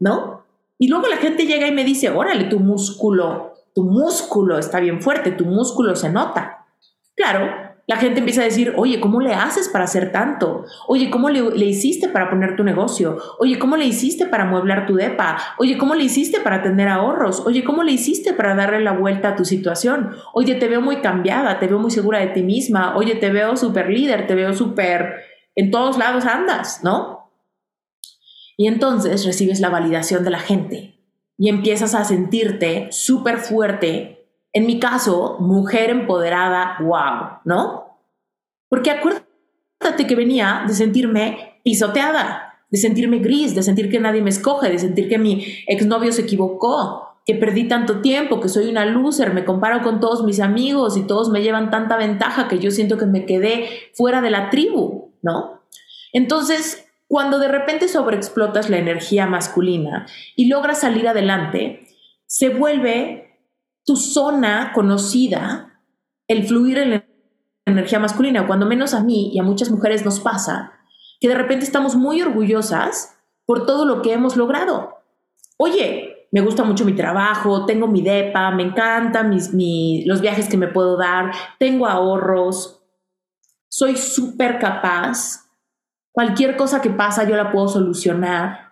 ¿no? 0.00 0.46
Y 0.78 0.88
luego 0.88 1.06
la 1.08 1.18
gente 1.18 1.44
llega 1.44 1.66
y 1.68 1.72
me 1.72 1.84
dice, 1.84 2.08
órale, 2.08 2.44
tu 2.44 2.58
músculo, 2.58 3.52
tu 3.74 3.84
músculo 3.84 4.58
está 4.58 4.80
bien 4.80 5.02
fuerte, 5.02 5.30
tu 5.30 5.44
músculo 5.44 5.94
se 5.94 6.08
nota. 6.08 6.66
Claro, 7.14 7.67
la 7.88 7.96
gente 7.96 8.18
empieza 8.18 8.42
a 8.42 8.44
decir, 8.44 8.74
oye, 8.76 9.00
¿cómo 9.00 9.18
le 9.18 9.32
haces 9.32 9.70
para 9.70 9.84
hacer 9.84 10.12
tanto? 10.12 10.66
Oye, 10.88 11.08
¿cómo 11.08 11.30
le, 11.30 11.64
hiciste 11.64 12.10
para 12.10 12.28
poner 12.28 12.54
tu 12.54 12.62
negocio? 12.62 13.16
Oye, 13.38 13.58
¿cómo 13.58 13.78
le 13.78 13.86
hiciste 13.86 14.26
para 14.26 14.44
mueblar 14.44 14.86
tu 14.86 14.94
depa? 14.94 15.38
Oye, 15.56 15.78
¿cómo 15.78 15.94
le 15.94 16.04
hiciste 16.04 16.40
para 16.40 16.62
tener 16.62 16.86
ahorros? 16.86 17.40
Oye, 17.46 17.64
¿cómo 17.64 17.82
le 17.82 17.92
hiciste 17.92 18.34
para 18.34 18.54
darle 18.54 18.80
la 18.80 18.92
vuelta 18.92 19.30
a 19.30 19.36
tu 19.36 19.46
situación? 19.46 20.10
Oye, 20.34 20.56
te 20.56 20.68
veo 20.68 20.82
muy 20.82 20.96
cambiada, 20.98 21.58
te 21.58 21.66
veo 21.66 21.78
muy 21.78 21.90
segura 21.90 22.18
de 22.18 22.26
ti 22.26 22.42
misma. 22.42 22.94
Oye, 22.94 23.14
te 23.14 23.30
veo 23.30 23.56
súper 23.56 23.88
líder, 23.88 24.26
te 24.26 24.34
veo 24.34 24.52
súper... 24.52 25.24
En 25.54 25.70
todos 25.70 25.96
lados 25.96 26.26
andas, 26.26 26.84
¿no? 26.84 27.32
Y 28.58 28.66
entonces 28.66 29.24
recibes 29.24 29.60
la 29.60 29.70
validación 29.70 30.24
de 30.24 30.30
la 30.30 30.40
gente 30.40 31.00
y 31.38 31.48
empiezas 31.48 31.94
a 31.94 32.04
sentirte 32.04 32.88
súper 32.90 33.38
fuerte 33.38 34.17
en 34.58 34.66
mi 34.66 34.80
caso, 34.80 35.36
mujer 35.38 35.88
empoderada, 35.88 36.78
wow, 36.80 37.38
¿no? 37.44 37.96
Porque 38.68 38.90
acuérdate 38.90 40.04
que 40.08 40.16
venía 40.16 40.64
de 40.66 40.74
sentirme 40.74 41.60
pisoteada, 41.62 42.54
de 42.68 42.76
sentirme 42.76 43.20
gris, 43.20 43.54
de 43.54 43.62
sentir 43.62 43.88
que 43.88 44.00
nadie 44.00 44.20
me 44.20 44.30
escoge, 44.30 44.68
de 44.68 44.80
sentir 44.80 45.08
que 45.08 45.16
mi 45.16 45.46
exnovio 45.68 46.10
se 46.10 46.22
equivocó, 46.22 47.20
que 47.24 47.36
perdí 47.36 47.68
tanto 47.68 48.00
tiempo, 48.00 48.40
que 48.40 48.48
soy 48.48 48.68
una 48.68 48.84
loser, 48.84 49.32
me 49.32 49.44
comparo 49.44 49.80
con 49.84 50.00
todos 50.00 50.24
mis 50.24 50.40
amigos 50.40 50.96
y 50.96 51.06
todos 51.06 51.30
me 51.30 51.40
llevan 51.40 51.70
tanta 51.70 51.96
ventaja 51.96 52.48
que 52.48 52.58
yo 52.58 52.72
siento 52.72 52.98
que 52.98 53.06
me 53.06 53.26
quedé 53.26 53.68
fuera 53.94 54.20
de 54.20 54.30
la 54.30 54.50
tribu, 54.50 55.12
¿no? 55.22 55.62
Entonces, 56.12 56.84
cuando 57.06 57.38
de 57.38 57.46
repente 57.46 57.86
sobreexplotas 57.86 58.70
la 58.70 58.78
energía 58.78 59.26
masculina 59.26 60.06
y 60.34 60.48
logras 60.48 60.80
salir 60.80 61.06
adelante, 61.06 61.86
se 62.26 62.48
vuelve 62.48 63.27
tu 63.88 63.96
zona 63.96 64.72
conocida, 64.74 65.80
el 66.26 66.46
fluir 66.46 66.76
en 66.76 66.90
la 66.90 67.04
energía 67.64 67.98
masculina, 67.98 68.46
cuando 68.46 68.66
menos 68.66 68.92
a 68.92 69.02
mí 69.02 69.30
y 69.32 69.38
a 69.38 69.42
muchas 69.42 69.70
mujeres 69.70 70.04
nos 70.04 70.20
pasa, 70.20 70.74
que 71.18 71.26
de 71.26 71.34
repente 71.34 71.64
estamos 71.64 71.96
muy 71.96 72.20
orgullosas 72.20 73.18
por 73.46 73.64
todo 73.64 73.86
lo 73.86 74.02
que 74.02 74.12
hemos 74.12 74.36
logrado. 74.36 74.98
Oye, 75.56 76.28
me 76.30 76.42
gusta 76.42 76.64
mucho 76.64 76.84
mi 76.84 76.94
trabajo, 76.94 77.64
tengo 77.64 77.86
mi 77.86 78.02
DEPA, 78.02 78.50
me 78.50 78.64
encantan 78.64 79.30
mis, 79.30 79.54
los 80.06 80.20
viajes 80.20 80.50
que 80.50 80.58
me 80.58 80.68
puedo 80.68 80.98
dar, 80.98 81.32
tengo 81.58 81.86
ahorros, 81.86 82.84
soy 83.70 83.96
súper 83.96 84.58
capaz, 84.58 85.48
cualquier 86.12 86.58
cosa 86.58 86.82
que 86.82 86.90
pasa 86.90 87.26
yo 87.26 87.36
la 87.36 87.50
puedo 87.50 87.68
solucionar. 87.68 88.67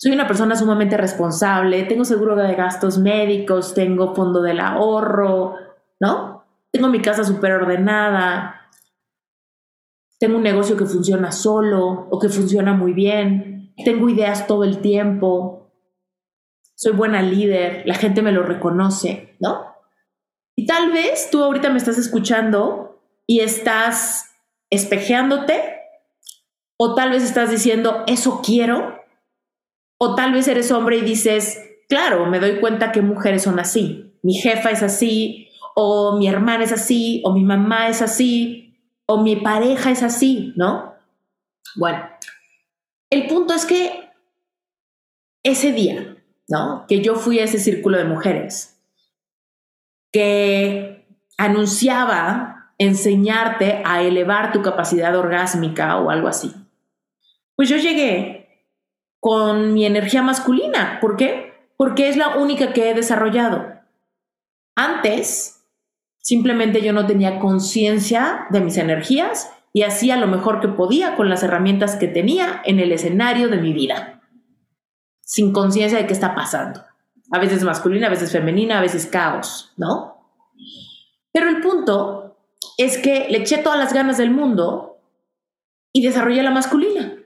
Soy 0.00 0.12
una 0.12 0.28
persona 0.28 0.54
sumamente 0.54 0.96
responsable, 0.96 1.82
tengo 1.82 2.04
seguro 2.04 2.36
de 2.36 2.54
gastos 2.54 2.98
médicos, 2.98 3.74
tengo 3.74 4.14
fondo 4.14 4.40
del 4.42 4.60
ahorro, 4.60 5.56
¿no? 5.98 6.44
Tengo 6.70 6.88
mi 6.88 7.02
casa 7.02 7.24
súper 7.24 7.52
ordenada. 7.52 8.54
tengo 10.20 10.36
un 10.36 10.42
negocio 10.42 10.76
que 10.76 10.84
funciona 10.84 11.30
solo 11.32 12.08
o 12.10 12.18
que 12.18 12.28
funciona 12.28 12.74
muy 12.74 12.92
bien, 12.92 13.72
tengo 13.84 14.08
ideas 14.08 14.46
todo 14.48 14.64
el 14.64 14.78
tiempo, 14.80 15.70
soy 16.74 16.92
buena 16.92 17.22
líder, 17.22 17.82
la 17.86 17.94
gente 17.94 18.22
me 18.22 18.32
lo 18.32 18.42
reconoce, 18.42 19.36
¿no? 19.40 19.74
Y 20.56 20.66
tal 20.66 20.92
vez 20.92 21.30
tú 21.30 21.42
ahorita 21.42 21.70
me 21.70 21.78
estás 21.78 21.98
escuchando 21.98 23.00
y 23.26 23.40
estás 23.40 24.30
espejeándote, 24.70 25.76
o 26.76 26.94
tal 26.94 27.10
vez 27.10 27.22
estás 27.22 27.50
diciendo, 27.50 28.04
eso 28.08 28.40
quiero, 28.44 28.97
o 29.98 30.14
tal 30.14 30.32
vez 30.32 30.48
eres 30.48 30.70
hombre 30.70 30.98
y 30.98 31.02
dices, 31.02 31.60
claro, 31.88 32.26
me 32.26 32.40
doy 32.40 32.60
cuenta 32.60 32.92
que 32.92 33.02
mujeres 33.02 33.42
son 33.42 33.58
así, 33.58 34.14
mi 34.22 34.34
jefa 34.34 34.70
es 34.70 34.82
así, 34.82 35.48
o 35.74 36.16
mi 36.16 36.28
hermana 36.28 36.64
es 36.64 36.72
así, 36.72 37.22
o 37.24 37.32
mi 37.32 37.44
mamá 37.44 37.88
es 37.88 38.02
así, 38.02 38.76
o 39.06 39.22
mi 39.22 39.36
pareja 39.36 39.90
es 39.90 40.02
así, 40.02 40.52
¿no? 40.56 40.94
Bueno, 41.76 42.08
el 43.10 43.26
punto 43.26 43.54
es 43.54 43.64
que 43.64 44.10
ese 45.42 45.72
día, 45.72 46.16
¿no? 46.48 46.84
Que 46.88 47.02
yo 47.02 47.14
fui 47.14 47.38
a 47.38 47.44
ese 47.44 47.58
círculo 47.58 47.98
de 47.98 48.04
mujeres, 48.04 48.80
que 50.12 51.06
anunciaba 51.36 52.72
enseñarte 52.78 53.82
a 53.84 54.02
elevar 54.02 54.52
tu 54.52 54.62
capacidad 54.62 55.16
orgásmica 55.16 55.98
o 55.98 56.10
algo 56.10 56.28
así. 56.28 56.54
Pues 57.56 57.68
yo 57.68 57.76
llegué 57.76 58.37
con 59.28 59.74
mi 59.74 59.84
energía 59.84 60.22
masculina. 60.22 60.96
¿Por 61.02 61.16
qué? 61.16 61.52
Porque 61.76 62.08
es 62.08 62.16
la 62.16 62.38
única 62.38 62.72
que 62.72 62.88
he 62.88 62.94
desarrollado. 62.94 63.66
Antes, 64.74 65.66
simplemente 66.16 66.80
yo 66.80 66.94
no 66.94 67.04
tenía 67.04 67.38
conciencia 67.38 68.46
de 68.48 68.62
mis 68.62 68.78
energías 68.78 69.52
y 69.74 69.82
hacía 69.82 70.16
lo 70.16 70.28
mejor 70.28 70.62
que 70.62 70.68
podía 70.68 71.14
con 71.14 71.28
las 71.28 71.42
herramientas 71.42 71.96
que 71.96 72.08
tenía 72.08 72.62
en 72.64 72.80
el 72.80 72.90
escenario 72.90 73.50
de 73.50 73.58
mi 73.58 73.74
vida, 73.74 74.22
sin 75.20 75.52
conciencia 75.52 75.98
de 75.98 76.06
qué 76.06 76.14
está 76.14 76.34
pasando. 76.34 76.82
A 77.30 77.38
veces 77.38 77.62
masculina, 77.64 78.06
a 78.06 78.10
veces 78.10 78.32
femenina, 78.32 78.78
a 78.78 78.80
veces 78.80 79.04
caos, 79.04 79.74
¿no? 79.76 80.24
Pero 81.32 81.50
el 81.50 81.60
punto 81.60 82.38
es 82.78 82.96
que 82.96 83.26
le 83.28 83.40
eché 83.40 83.58
todas 83.58 83.78
las 83.78 83.92
ganas 83.92 84.16
del 84.16 84.30
mundo 84.30 85.02
y 85.92 86.00
desarrollé 86.00 86.42
la 86.42 86.50
masculina. 86.50 87.17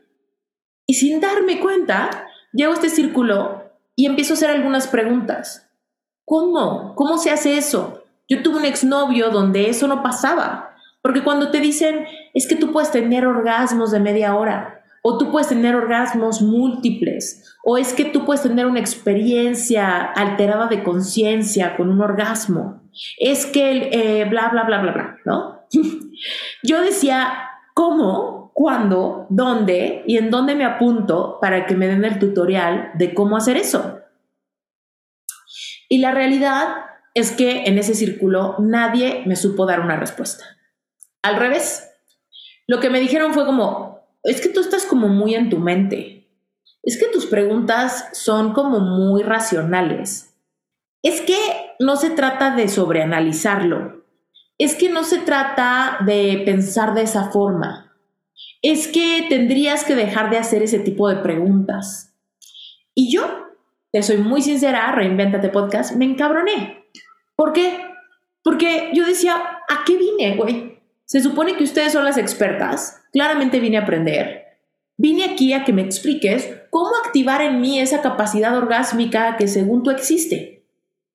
Y 0.87 0.95
sin 0.95 1.21
darme 1.21 1.61
cuenta, 1.61 2.27
llego 2.53 2.73
a 2.73 2.75
este 2.75 2.88
círculo 2.88 3.62
y 3.97 4.07
empiezo 4.07 4.35
a 4.35 4.37
hacer 4.37 4.51
algunas 4.51 4.87
preguntas. 4.88 5.68
¿Cómo? 6.25 6.95
¿Cómo 6.95 7.18
se 7.18 7.31
hace 7.31 7.57
eso? 7.57 8.05
Yo 8.29 8.42
tuve 8.42 8.59
un 8.59 8.64
exnovio 8.64 9.31
donde 9.31 9.68
eso 9.68 9.87
no 9.87 10.03
pasaba. 10.03 10.73
Porque 11.03 11.25
cuando 11.25 11.51
te 11.51 11.61
dicen, 11.61 12.07
es 12.33 12.47
que 12.47 12.57
tú 12.57 12.73
puedes 12.73 12.92
tener 12.92 13.27
orgasmos 13.27 13.90
de 13.90 14.01
media 14.01 14.37
hora, 14.37 14.83
o 15.03 15.18
tú 15.18 15.33
puedes 15.33 15.49
tener 15.49 15.75
orgasmos 15.75 16.40
múltiples, 16.40 17.57
o 17.64 17.77
es 17.77 17.92
que 17.92 18.05
tú 18.05 18.25
puedes 18.25 18.42
tener 18.42 18.66
una 18.66 18.79
experiencia 18.79 20.01
alterada 20.01 20.68
de 20.68 20.85
conciencia 20.85 21.77
con 21.77 21.90
un 21.90 22.01
orgasmo, 22.01 22.81
es 23.18 23.47
que 23.47 23.90
eh, 23.92 24.25
bla, 24.27 24.49
bla, 24.51 24.62
bla, 24.62 24.81
bla, 24.81 24.92
bla, 24.92 25.16
¿no? 25.25 25.61
Yo 26.62 26.81
decía, 26.81 27.33
¿cómo? 27.75 28.41
Cuándo, 28.53 29.27
dónde 29.29 30.05
y 30.07 30.19
en 30.19 30.31
dónde 30.31 30.55
me 30.55 30.65
apunto 30.65 31.38
para 31.41 31.67
que 31.67 31.75
me 31.75 31.87
den 31.87 32.05
el 32.05 32.19
tutorial 32.19 32.91
de 32.95 33.15
cómo 33.15 33.37
hacer 33.37 33.57
eso. 33.57 34.01
Y 35.88 35.99
la 35.99 36.12
realidad 36.12 36.77
es 37.15 37.33
que 37.33 37.65
en 37.65 37.79
ese 37.79 37.95
círculo 37.95 38.57
nadie 38.59 39.23
me 39.27 39.37
supo 39.37 39.67
dar 39.67 39.81
una 39.81 39.97
respuesta. 39.97 40.45
Al 41.23 41.37
revés, 41.37 41.91
lo 42.67 42.81
que 42.81 42.91
me 42.91 43.01
dijeron 43.01 43.35
fue 43.35 43.45
como, 43.45 44.09
es 44.23 44.41
que 44.41 44.49
tú 44.49 44.61
estás 44.61 44.85
como 44.85 45.09
muy 45.09 45.35
en 45.35 45.51
tu 45.51 45.59
mente, 45.59 46.31
es 46.83 46.99
que 46.99 47.07
tus 47.07 47.27
preguntas 47.27 48.09
son 48.12 48.55
como 48.55 48.81
muy 48.81 49.23
racionales, 49.23 50.35
es 51.03 51.21
que 51.21 51.37
no 51.79 51.97
se 51.97 52.11
trata 52.11 52.55
de 52.55 52.69
sobreanalizarlo, 52.69 54.05
es 54.59 54.75
que 54.75 54.88
no 54.88 55.05
se 55.05 55.19
trata 55.19 55.99
de 56.07 56.43
pensar 56.45 56.95
de 56.95 57.03
esa 57.03 57.31
forma 57.31 57.91
es 58.62 58.87
que 58.87 59.27
tendrías 59.29 59.85
que 59.85 59.96
dejar 59.96 60.31
de 60.31 60.38
hacer 60.38 60.62
ese 60.62 60.79
tipo 60.79 61.09
de 61.09 61.16
preguntas. 61.16 62.14
Y 62.94 63.12
yo, 63.12 63.27
te 63.90 64.03
soy 64.03 64.18
muy 64.18 64.40
sincera, 64.40 64.92
Reinventate 64.92 65.48
Podcast, 65.48 65.96
me 65.96 66.05
encabroné. 66.05 66.85
¿Por 67.35 67.53
qué? 67.53 67.79
Porque 68.44 68.90
yo 68.94 69.05
decía, 69.05 69.35
¿a 69.68 69.85
qué 69.85 69.96
vine, 69.96 70.37
güey? 70.37 70.81
Se 71.05 71.20
supone 71.20 71.57
que 71.57 71.64
ustedes 71.64 71.92
son 71.92 72.05
las 72.05 72.16
expertas, 72.16 73.03
claramente 73.12 73.61
vine 73.61 73.79
a 73.79 73.83
aprender. 73.83 74.42
Vine 74.96 75.25
aquí 75.25 75.53
a 75.53 75.64
que 75.64 75.72
me 75.72 75.83
expliques 75.83 76.48
cómo 76.70 76.90
activar 77.05 77.42
en 77.42 77.61
mí 77.61 77.81
esa 77.81 78.01
capacidad 78.01 78.57
orgásmica 78.57 79.37
que 79.37 79.48
según 79.48 79.83
tú 79.83 79.90
existe. 79.90 80.64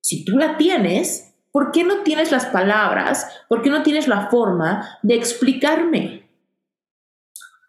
Si 0.00 0.24
tú 0.24 0.36
la 0.36 0.56
tienes, 0.58 1.34
¿por 1.50 1.72
qué 1.72 1.84
no 1.84 2.02
tienes 2.02 2.30
las 2.30 2.46
palabras? 2.46 3.42
¿Por 3.48 3.62
qué 3.62 3.70
no 3.70 3.82
tienes 3.82 4.06
la 4.06 4.28
forma 4.28 4.98
de 5.02 5.14
explicarme? 5.14 6.27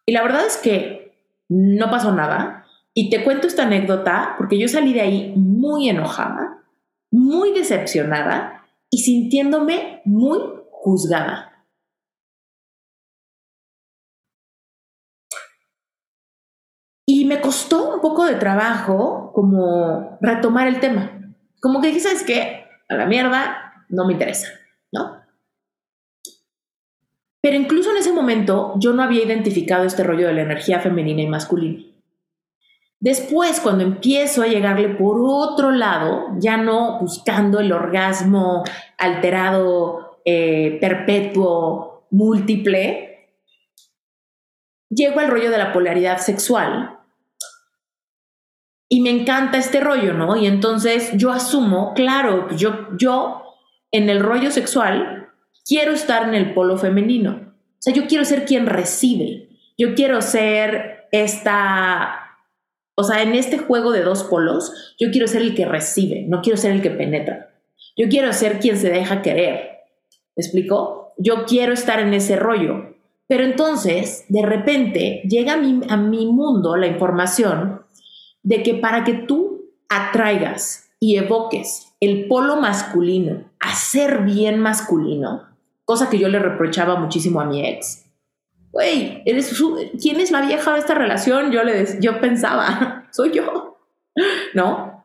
Y 0.09 0.11
la 0.11 0.23
verdad 0.23 0.47
es 0.47 0.57
que 0.57 1.13
no 1.49 1.91
pasó 1.91 2.11
nada. 2.11 2.65
Y 2.95 3.11
te 3.11 3.23
cuento 3.23 3.45
esta 3.45 3.67
anécdota 3.67 4.33
porque 4.39 4.57
yo 4.57 4.67
salí 4.67 4.91
de 4.91 5.01
ahí 5.01 5.33
muy 5.35 5.87
enojada, 5.87 6.63
muy 7.11 7.51
decepcionada 7.51 8.65
y 8.89 9.03
sintiéndome 9.03 10.01
muy 10.05 10.39
juzgada. 10.71 11.63
Y 17.05 17.25
me 17.25 17.39
costó 17.39 17.93
un 17.93 18.01
poco 18.01 18.25
de 18.25 18.33
trabajo 18.33 19.31
como 19.35 20.17
retomar 20.21 20.67
el 20.67 20.79
tema. 20.79 21.35
Como 21.61 21.81
que 21.81 21.89
dije, 21.89 21.99
¿sabes 21.99 22.23
qué? 22.23 22.65
A 22.89 22.95
la 22.95 23.05
mierda, 23.05 23.85
no 23.89 24.07
me 24.07 24.13
interesa, 24.13 24.47
¿no? 24.91 25.18
Pero 27.41 27.55
incluso 27.55 27.91
en 27.91 27.97
ese 27.97 28.11
momento 28.11 28.73
yo 28.77 28.93
no 28.93 29.03
había 29.03 29.23
identificado 29.23 29.85
este 29.85 30.03
rollo 30.03 30.27
de 30.27 30.33
la 30.33 30.41
energía 30.41 30.79
femenina 30.79 31.21
y 31.21 31.27
masculina. 31.27 31.83
Después, 33.01 33.61
cuando 33.61 33.85
empiezo 33.85 34.41
a 34.43 34.47
llegarle 34.47 34.89
por 34.89 35.21
otro 35.21 35.71
lado, 35.71 36.27
ya 36.37 36.57
no 36.57 36.99
buscando 36.99 37.61
el 37.61 37.71
orgasmo 37.71 38.63
alterado, 38.97 40.19
eh, 40.25 40.77
perpetuo, 40.81 42.03
múltiple, 42.11 43.29
llego 44.89 45.21
al 45.21 45.29
rollo 45.29 45.49
de 45.49 45.57
la 45.57 45.71
polaridad 45.71 46.17
sexual. 46.17 46.97
Y 48.89 48.99
me 49.01 49.11
encanta 49.11 49.57
este 49.57 49.79
rollo, 49.79 50.13
¿no? 50.13 50.35
Y 50.35 50.45
entonces 50.45 51.11
yo 51.13 51.31
asumo, 51.31 51.93
claro, 51.93 52.49
yo, 52.57 52.97
yo 52.97 53.43
en 53.91 54.09
el 54.09 54.19
rollo 54.19 54.51
sexual 54.51 55.28
quiero 55.69 55.93
estar 55.93 56.27
en 56.27 56.33
el 56.33 56.53
polo 56.55 56.77
femenino. 56.77 57.53
O 57.53 57.81
sea, 57.81 57.93
yo 57.93 58.07
quiero 58.07 58.25
ser 58.25 58.45
quien 58.45 58.65
recibe. 58.65 59.49
Yo 59.77 59.93
quiero 59.93 60.21
ser 60.21 61.07
esta, 61.11 62.37
o 62.95 63.03
sea, 63.03 63.21
en 63.21 63.35
este 63.35 63.59
juego 63.59 63.91
de 63.91 64.01
dos 64.01 64.23
polos, 64.23 64.95
yo 64.99 65.11
quiero 65.11 65.27
ser 65.27 65.43
el 65.43 65.55
que 65.55 65.65
recibe, 65.65 66.25
no 66.27 66.41
quiero 66.41 66.57
ser 66.57 66.71
el 66.71 66.81
que 66.81 66.89
penetra. 66.89 67.51
Yo 67.95 68.09
quiero 68.09 68.33
ser 68.33 68.59
quien 68.59 68.77
se 68.77 68.89
deja 68.89 69.21
querer. 69.21 69.85
¿Me 70.35 70.41
explico? 70.41 71.13
Yo 71.17 71.45
quiero 71.45 71.71
estar 71.73 71.99
en 71.99 72.13
ese 72.13 72.35
rollo. 72.35 72.95
Pero 73.27 73.43
entonces, 73.43 74.25
de 74.27 74.41
repente, 74.41 75.21
llega 75.29 75.53
a 75.53 75.57
mi, 75.57 75.81
a 75.87 75.97
mi 75.97 76.25
mundo 76.25 76.75
la 76.75 76.87
información 76.87 77.83
de 78.41 78.63
que 78.63 78.73
para 78.73 79.03
que 79.03 79.13
tú 79.13 79.71
atraigas 79.87 80.89
y 80.99 81.17
evoques 81.17 81.93
el 81.99 82.27
polo 82.27 82.57
masculino 82.59 83.51
a 83.59 83.75
ser 83.75 84.23
bien 84.23 84.59
masculino, 84.59 85.48
cosa 85.89 86.07
que 86.07 86.19
yo 86.19 86.27
le 86.27 86.37
reprochaba 86.37 86.97
muchísimo 86.97 87.41
a 87.41 87.45
mi 87.45 87.67
ex. 87.67 88.05
Güey, 88.71 89.23
eres 89.25 89.59
¿quién 89.99 90.19
es 90.19 90.29
la 90.29 90.41
vieja 90.41 90.73
de 90.73 90.77
esta 90.77 90.93
relación? 90.93 91.51
Yo 91.51 91.63
le 91.63 91.99
yo 91.99 92.21
pensaba, 92.21 93.07
soy 93.11 93.31
yo, 93.31 93.79
¿no? 94.53 95.03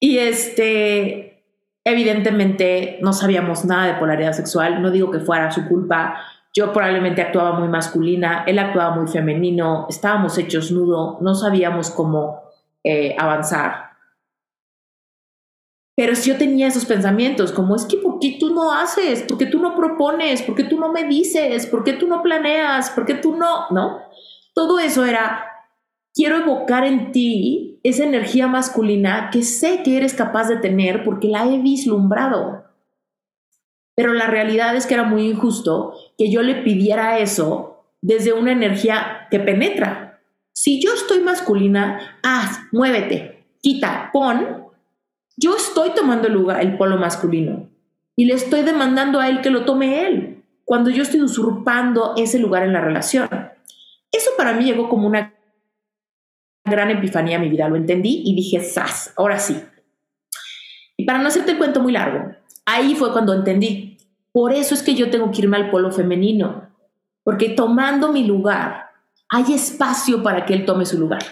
Y 0.00 0.18
este, 0.18 1.44
evidentemente 1.84 2.98
no 3.02 3.12
sabíamos 3.12 3.64
nada 3.64 3.86
de 3.86 4.00
polaridad 4.00 4.32
sexual, 4.32 4.82
no 4.82 4.90
digo 4.90 5.12
que 5.12 5.20
fuera 5.20 5.52
su 5.52 5.68
culpa, 5.68 6.16
yo 6.52 6.72
probablemente 6.72 7.22
actuaba 7.22 7.56
muy 7.56 7.68
masculina, 7.68 8.42
él 8.48 8.58
actuaba 8.58 8.96
muy 8.96 9.06
femenino, 9.06 9.86
estábamos 9.88 10.36
hechos 10.38 10.72
nudo, 10.72 11.18
no 11.20 11.36
sabíamos 11.36 11.92
cómo 11.92 12.42
eh, 12.82 13.14
avanzar. 13.16 13.89
Pero 16.00 16.16
si 16.16 16.30
yo 16.30 16.38
tenía 16.38 16.66
esos 16.66 16.86
pensamientos, 16.86 17.52
como 17.52 17.76
es 17.76 17.84
que 17.84 17.98
¿por 17.98 18.20
qué 18.20 18.38
tú 18.40 18.54
no 18.54 18.72
haces? 18.72 19.22
¿Por 19.22 19.36
qué 19.36 19.44
tú 19.44 19.58
no 19.58 19.76
propones? 19.76 20.40
¿Por 20.40 20.54
qué 20.54 20.64
tú 20.64 20.80
no 20.80 20.90
me 20.90 21.04
dices? 21.04 21.66
¿Por 21.66 21.84
qué 21.84 21.92
tú 21.92 22.06
no 22.06 22.22
planeas? 22.22 22.88
¿Por 22.88 23.04
qué 23.04 23.12
tú 23.12 23.36
no? 23.36 23.66
¿No? 23.70 23.98
Todo 24.54 24.78
eso 24.78 25.04
era, 25.04 25.44
quiero 26.14 26.38
evocar 26.38 26.86
en 26.86 27.12
ti 27.12 27.80
esa 27.82 28.04
energía 28.04 28.46
masculina 28.46 29.28
que 29.30 29.42
sé 29.42 29.82
que 29.82 29.98
eres 29.98 30.14
capaz 30.14 30.48
de 30.48 30.56
tener 30.56 31.04
porque 31.04 31.28
la 31.28 31.44
he 31.44 31.58
vislumbrado. 31.58 32.64
Pero 33.94 34.14
la 34.14 34.26
realidad 34.26 34.74
es 34.76 34.86
que 34.86 34.94
era 34.94 35.04
muy 35.04 35.28
injusto 35.28 35.92
que 36.16 36.30
yo 36.30 36.40
le 36.40 36.62
pidiera 36.62 37.18
eso 37.18 37.84
desde 38.00 38.32
una 38.32 38.52
energía 38.52 39.28
que 39.30 39.38
penetra. 39.38 40.22
Si 40.54 40.80
yo 40.82 40.94
estoy 40.94 41.20
masculina, 41.20 42.18
haz, 42.22 42.58
muévete, 42.72 43.44
quita, 43.60 44.08
pon, 44.14 44.69
yo 45.40 45.56
estoy 45.56 45.90
tomando 45.94 46.28
el 46.28 46.34
lugar, 46.34 46.60
el 46.60 46.76
polo 46.76 46.98
masculino, 46.98 47.70
y 48.14 48.26
le 48.26 48.34
estoy 48.34 48.62
demandando 48.62 49.18
a 49.18 49.28
él 49.28 49.40
que 49.40 49.48
lo 49.48 49.64
tome 49.64 50.06
él, 50.06 50.44
cuando 50.64 50.90
yo 50.90 51.02
estoy 51.02 51.22
usurpando 51.22 52.12
ese 52.16 52.38
lugar 52.38 52.62
en 52.62 52.74
la 52.74 52.82
relación. 52.82 53.28
Eso 54.12 54.30
para 54.36 54.52
mí 54.52 54.64
llegó 54.64 54.90
como 54.90 55.06
una 55.06 55.34
gran 56.64 56.90
epifanía 56.90 57.38
a 57.38 57.40
mi 57.40 57.48
vida, 57.48 57.68
lo 57.68 57.76
entendí 57.76 58.22
y 58.24 58.34
dije, 58.34 58.60
¡zas! 58.60 59.14
Ahora 59.16 59.38
sí. 59.38 59.60
Y 60.98 61.06
para 61.06 61.18
no 61.18 61.28
hacerte 61.28 61.52
el 61.52 61.58
cuento 61.58 61.80
muy 61.80 61.92
largo, 61.92 62.36
ahí 62.66 62.94
fue 62.94 63.10
cuando 63.10 63.32
entendí. 63.32 63.96
Por 64.32 64.52
eso 64.52 64.74
es 64.74 64.82
que 64.82 64.94
yo 64.94 65.10
tengo 65.10 65.30
que 65.30 65.40
irme 65.40 65.56
al 65.56 65.70
polo 65.70 65.90
femenino, 65.90 66.68
porque 67.24 67.48
tomando 67.48 68.12
mi 68.12 68.24
lugar, 68.24 68.90
hay 69.30 69.54
espacio 69.54 70.22
para 70.22 70.44
que 70.44 70.52
él 70.52 70.66
tome 70.66 70.84
su 70.84 70.98
lugar. 70.98 71.22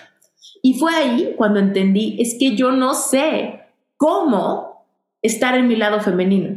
Y 0.62 0.79
fue 0.79 0.94
ahí 0.94 1.35
cuando 1.37 1.61
entendí, 1.61 2.16
es 2.18 2.37
que 2.38 2.57
yo 2.57 2.73
no 2.73 2.94
sé 2.94 3.58
cómo 3.98 4.87
estar 5.20 5.58
en 5.58 5.68
mi 5.68 5.76
lado 5.76 6.00
femenino, 6.00 6.56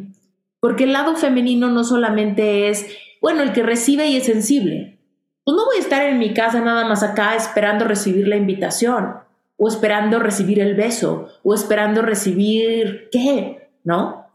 porque 0.62 0.86
el 0.86 0.94
lado 0.94 1.18
femenino 1.18 1.70
no 1.70 1.84
solamente 1.84 2.70
es, 2.70 2.88
bueno, 3.20 3.42
el 3.42 3.52
que 3.52 3.64
recibe 3.64 4.08
y 4.08 4.16
es 4.16 4.26
sensible, 4.26 5.00
pues 5.44 5.58
no 5.58 5.66
voy 5.66 5.78
a 5.78 5.82
estar 5.82 6.04
en 6.04 6.20
mi 6.20 6.34
casa 6.34 6.62
nada 6.62 6.88
más 6.88 7.04
acá 7.04 7.36
esperando 7.36 7.84
recibir 7.84 8.28
la 8.28 8.38
invitación, 8.38 9.16
o 9.58 9.68
esperando 9.68 10.20
recibir 10.20 10.60
el 10.60 10.76
beso, 10.76 11.28
o 11.44 11.54
esperando 11.54 12.02
recibir 12.02 13.10
qué, 13.12 13.70
¿no? 13.84 14.28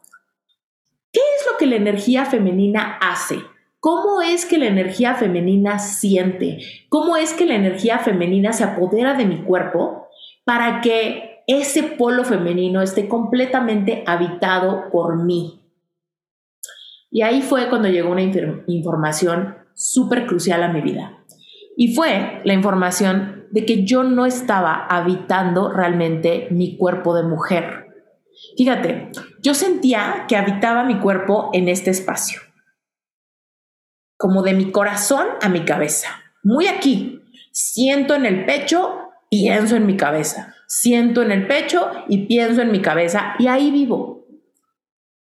¿Qué 1.12 1.20
es 1.20 1.46
lo 1.50 1.56
que 1.56 1.66
la 1.66 1.76
energía 1.76 2.26
femenina 2.26 2.98
hace? 3.00 3.40
¿Cómo 3.80 4.20
es 4.20 4.44
que 4.46 4.58
la 4.58 4.66
energía 4.66 5.14
femenina 5.14 5.78
siente? 5.78 6.58
¿Cómo 6.88 7.16
es 7.16 7.32
que 7.32 7.46
la 7.46 7.54
energía 7.54 7.98
femenina 7.98 8.52
se 8.52 8.64
apodera 8.64 9.14
de 9.14 9.24
mi 9.24 9.38
cuerpo 9.38 10.08
para 10.44 10.80
que 10.80 11.25
ese 11.46 11.82
polo 11.82 12.24
femenino 12.24 12.82
esté 12.82 13.08
completamente 13.08 14.02
habitado 14.06 14.90
por 14.90 15.24
mí? 15.24 15.62
Y 17.10 17.22
ahí 17.22 17.42
fue 17.42 17.68
cuando 17.68 17.88
llegó 17.88 18.10
una 18.10 18.22
información 18.66 19.56
súper 19.74 20.26
crucial 20.26 20.62
a 20.62 20.72
mi 20.72 20.80
vida. 20.80 21.24
Y 21.76 21.94
fue 21.94 22.40
la 22.44 22.54
información 22.54 23.46
de 23.50 23.64
que 23.64 23.84
yo 23.84 24.02
no 24.02 24.26
estaba 24.26 24.86
habitando 24.86 25.70
realmente 25.70 26.48
mi 26.50 26.76
cuerpo 26.76 27.14
de 27.14 27.22
mujer. 27.22 27.86
Fíjate, 28.56 29.12
yo 29.40 29.54
sentía 29.54 30.24
que 30.28 30.36
habitaba 30.36 30.84
mi 30.84 30.98
cuerpo 30.98 31.50
en 31.52 31.68
este 31.68 31.90
espacio, 31.90 32.40
como 34.16 34.42
de 34.42 34.54
mi 34.54 34.72
corazón 34.72 35.26
a 35.40 35.48
mi 35.48 35.64
cabeza, 35.64 36.08
muy 36.42 36.66
aquí. 36.66 37.22
Siento 37.52 38.14
en 38.14 38.26
el 38.26 38.44
pecho, 38.44 39.10
pienso 39.30 39.76
en 39.76 39.86
mi 39.86 39.96
cabeza. 39.96 40.55
Siento 40.66 41.22
en 41.22 41.32
el 41.32 41.46
pecho 41.46 41.90
y 42.08 42.26
pienso 42.26 42.62
en 42.62 42.72
mi 42.72 42.80
cabeza 42.80 43.34
y 43.38 43.46
ahí 43.46 43.70
vivo. 43.70 44.26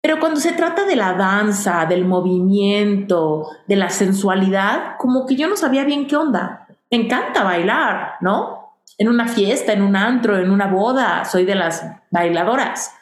Pero 0.02 0.18
cuando 0.18 0.40
se 0.40 0.52
trata 0.52 0.86
de 0.86 0.96
la 0.96 1.12
danza, 1.14 1.84
del 1.86 2.04
movimiento, 2.06 3.46
de 3.68 3.76
la 3.76 3.90
sensualidad, 3.90 4.96
como 4.98 5.26
que 5.26 5.36
yo 5.36 5.48
no 5.48 5.56
sabía 5.56 5.84
bien 5.84 6.06
qué 6.06 6.16
onda. 6.16 6.66
Me 6.90 6.98
encanta 6.98 7.44
bailar, 7.44 8.14
¿no? 8.20 8.76
En 8.96 9.08
una 9.08 9.28
fiesta, 9.28 9.72
en 9.72 9.82
un 9.82 9.96
antro, 9.96 10.38
en 10.38 10.50
una 10.50 10.68
boda, 10.68 11.24
soy 11.24 11.44
de 11.44 11.54
las 11.54 11.84
bailadoras. 12.10 12.94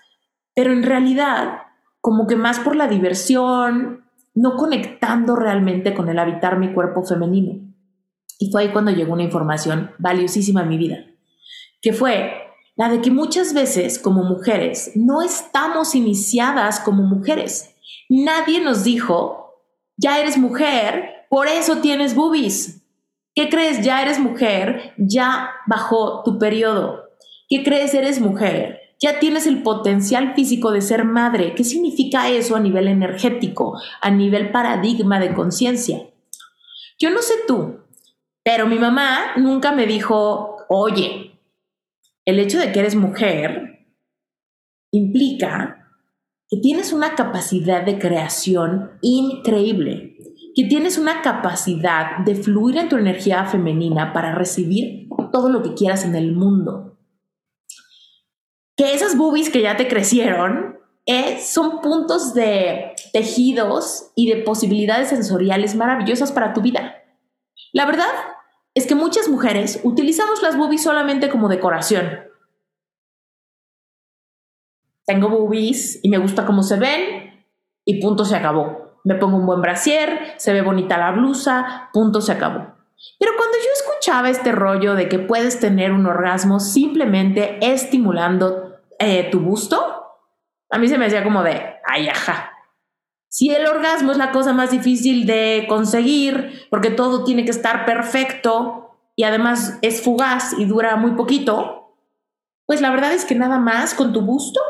Pero 0.55 0.73
en 0.73 0.83
realidad, 0.83 1.63
como 2.01 2.27
que 2.27 2.37
más 2.37 2.59
por 2.59 2.75
la 2.75 2.89
diversión, 2.89 4.05
no 4.35 4.57
conectando 4.57 5.37
realmente 5.37 5.95
con 5.95 6.09
el 6.09 6.19
habitar 6.19 6.59
mi 6.59 6.73
cuerpo 6.73 7.05
femenino. 7.05 7.61
Y 8.39 8.51
fue 8.51 8.63
ahí 8.63 8.69
cuando 8.71 8.91
llegó 8.91 9.13
una 9.13 9.25
información 9.25 9.93
valiosísima 9.99 10.63
en 10.63 10.69
mi 10.69 10.79
vida, 10.79 10.99
que 11.81 11.93
fue 11.93 12.49
la 12.77 12.89
de 12.89 13.01
que 13.01 13.11
muchas 13.11 13.55
veces 13.55 13.99
como 13.99 14.23
mujeres 14.23 14.93
no 14.95 15.23
estamos 15.23 15.95
iniciadas 15.95 16.79
como 16.81 17.03
mujeres. 17.03 17.75
Nadie 18.09 18.61
nos 18.61 18.85
dijo, 18.85 19.65
ya 19.97 20.21
eres 20.21 20.39
mujer, 20.39 21.27
por 21.29 21.49
eso 21.49 21.79
tienes 21.79 22.15
boobies. 22.15 22.83
¿Qué 23.35 23.49
crees? 23.49 23.85
Ya 23.85 24.01
eres 24.03 24.19
mujer, 24.19 24.95
ya 24.97 25.51
bajó 25.67 26.23
tu 26.25 26.39
periodo. 26.39 27.05
¿Qué 27.49 27.65
crees? 27.65 27.95
Eres 27.95 28.21
mujer, 28.21 28.81
ya 29.01 29.21
tienes 29.21 29.47
el 29.47 29.63
potencial 29.63 30.35
físico 30.35 30.71
de 30.71 30.81
ser 30.81 31.05
madre. 31.05 31.55
¿Qué 31.55 31.65
significa 31.65 32.29
eso 32.29 32.57
a 32.57 32.61
nivel 32.61 32.89
energético, 32.89 33.81
a 34.01 34.11
nivel 34.11 34.51
paradigma 34.51 35.19
de 35.21 35.35
conciencia? 35.35 36.09
Yo 36.99 37.11
no 37.11 37.23
sé 37.23 37.35
tú, 37.47 37.81
pero 38.43 38.67
mi 38.67 38.79
mamá 38.79 39.33
nunca 39.37 39.73
me 39.73 39.87
dijo, 39.87 40.57
oye, 40.69 41.38
el 42.29 42.39
hecho 42.41 42.59
de 42.59 42.73
que 42.73 42.81
eres 42.81 42.95
mujer 42.95 43.87
implica 44.93 45.89
que 46.47 46.59
tienes 46.59 46.93
una 46.93 47.15
capacidad 47.15 47.83
de 47.83 47.99
creación 47.99 48.99
increíble, 49.01 50.19
que 50.55 50.65
tienes 50.65 50.99
una 50.99 51.23
capacidad 51.23 52.19
de 52.27 52.35
fluir 52.35 52.77
en 52.77 52.91
tu 52.91 52.97
energía 52.97 53.47
femenina 53.47 54.13
para 54.13 54.35
recibir 54.35 55.09
todo 55.33 55.49
lo 55.49 55.63
que 55.63 55.73
quieras 55.73 56.05
en 56.05 56.17
el 56.17 56.33
mundo. 56.33 56.99
Que 58.77 58.93
esas 58.93 59.17
boobies 59.17 59.49
que 59.49 59.63
ya 59.63 59.79
te 59.79 59.89
crecieron 59.89 60.77
eh, 61.07 61.41
son 61.41 61.81
puntos 61.81 62.35
de 62.35 62.93
tejidos 63.15 64.13
y 64.15 64.31
de 64.31 64.43
posibilidades 64.43 65.09
sensoriales 65.09 65.75
maravillosas 65.75 66.31
para 66.31 66.53
tu 66.53 66.61
vida. 66.61 66.95
La 67.73 67.87
verdad 67.87 68.13
es 68.79 68.87
que 68.87 68.95
muchas 68.95 69.29
mujeres 69.29 69.81
utilizamos 69.83 70.41
las 70.41 70.57
boobies 70.57 70.85
solamente 70.85 71.29
como 71.29 71.49
decoración. 71.49 72.21
Tengo 75.05 75.29
boobies 75.29 75.99
y 76.03 76.09
me 76.09 76.19
gusta 76.19 76.47
cómo 76.47 76.63
se 76.63 76.79
ven 76.79 77.45
y 77.85 78.01
punto 78.01 78.25
se 78.25 78.37
acabó. 78.37 79.01
Me 79.05 79.17
pongo 79.17 79.37
un 79.37 79.47
buen 79.47 79.63
brasier, 79.63 80.35
se 80.37 80.53
ve 80.53 80.63
bonita 80.63 80.97
la 80.97 81.11
blusa, 81.11 81.91
punto 81.93 82.21
se 82.21 82.33
acabó. 82.33 82.75
Pero 83.19 83.33
cuando 83.37 83.57
yo 83.57 83.71
escuchaba 83.73 84.31
este 84.31 84.53
rollo 84.53 84.95
de 84.95 85.09
que 85.09 85.19
puedes 85.19 85.59
tener 85.59 85.93
un 85.93 86.07
orgasmo 86.07 86.61
simplemente 86.61 87.59
estimulando 87.61 88.77
eh, 89.01 89.29
tu 89.31 89.41
busto, 89.41 90.05
a 90.71 90.79
mí 90.79 90.87
se 90.87 90.99
me 90.99 91.07
hacía 91.07 91.25
como 91.25 91.43
de, 91.43 91.77
ay, 91.85 92.09
ajá, 92.09 92.53
si 93.29 93.51
el 93.51 93.67
orgasmo 93.67 94.13
es 94.13 94.19
la 94.19 94.33
cosa 94.33 94.53
más 94.53 94.71
difícil 94.71 95.27
de 95.27 95.67
conseguir, 95.69 96.67
porque 96.71 96.91
todo 96.91 97.25
tiene 97.25 97.45
que 97.45 97.51
estar 97.51 97.85
perfecto 97.85 98.97
y 99.17 99.25
además 99.25 99.79
es 99.83 100.03
fugaz 100.03 100.55
y 100.59 100.65
dura 100.65 100.97
muy 100.97 101.13
poquito, 101.13 101.95
pues 102.67 102.81
la 102.81 102.91
verdad 102.91 103.13
es 103.13 103.25
que 103.25 103.35
nada 103.35 103.59
más 103.59 103.95
con 103.95 104.13
tu 104.13 104.23
busto 104.23 104.61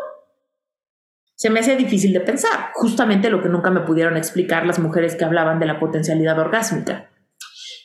se 1.34 1.50
me 1.50 1.60
hace 1.60 1.76
difícil 1.76 2.12
de 2.12 2.20
pensar, 2.20 2.72
justamente 2.74 3.30
lo 3.30 3.40
que 3.40 3.48
nunca 3.48 3.70
me 3.70 3.82
pudieron 3.82 4.16
explicar 4.16 4.66
las 4.66 4.80
mujeres 4.80 5.14
que 5.14 5.24
hablaban 5.24 5.60
de 5.60 5.66
la 5.66 5.78
potencialidad 5.78 6.38
orgásmica. 6.38 7.10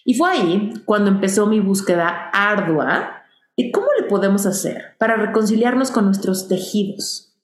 Y 0.06 0.16
fue 0.16 0.32
ahí 0.32 0.74
cuando 0.86 1.12
empezó 1.12 1.46
mi 1.46 1.60
búsqueda 1.60 2.30
ardua 2.34 3.24
de 3.56 3.72
cómo 3.72 3.88
le 4.00 4.08
podemos 4.08 4.48
hacer 4.48 4.96
para 4.98 5.18
reconciliarnos 5.18 5.92
con 5.92 6.06
nuestros 6.06 6.48
tejidos. 6.48 7.38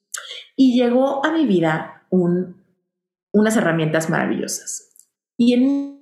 Y 0.56 0.76
llegó 0.76 1.24
a 1.24 1.30
mi 1.30 1.46
vida 1.46 2.02
un 2.10 2.59
unas 3.32 3.56
herramientas 3.56 4.10
maravillosas. 4.10 4.94
Y 5.36 5.54
en 5.54 6.00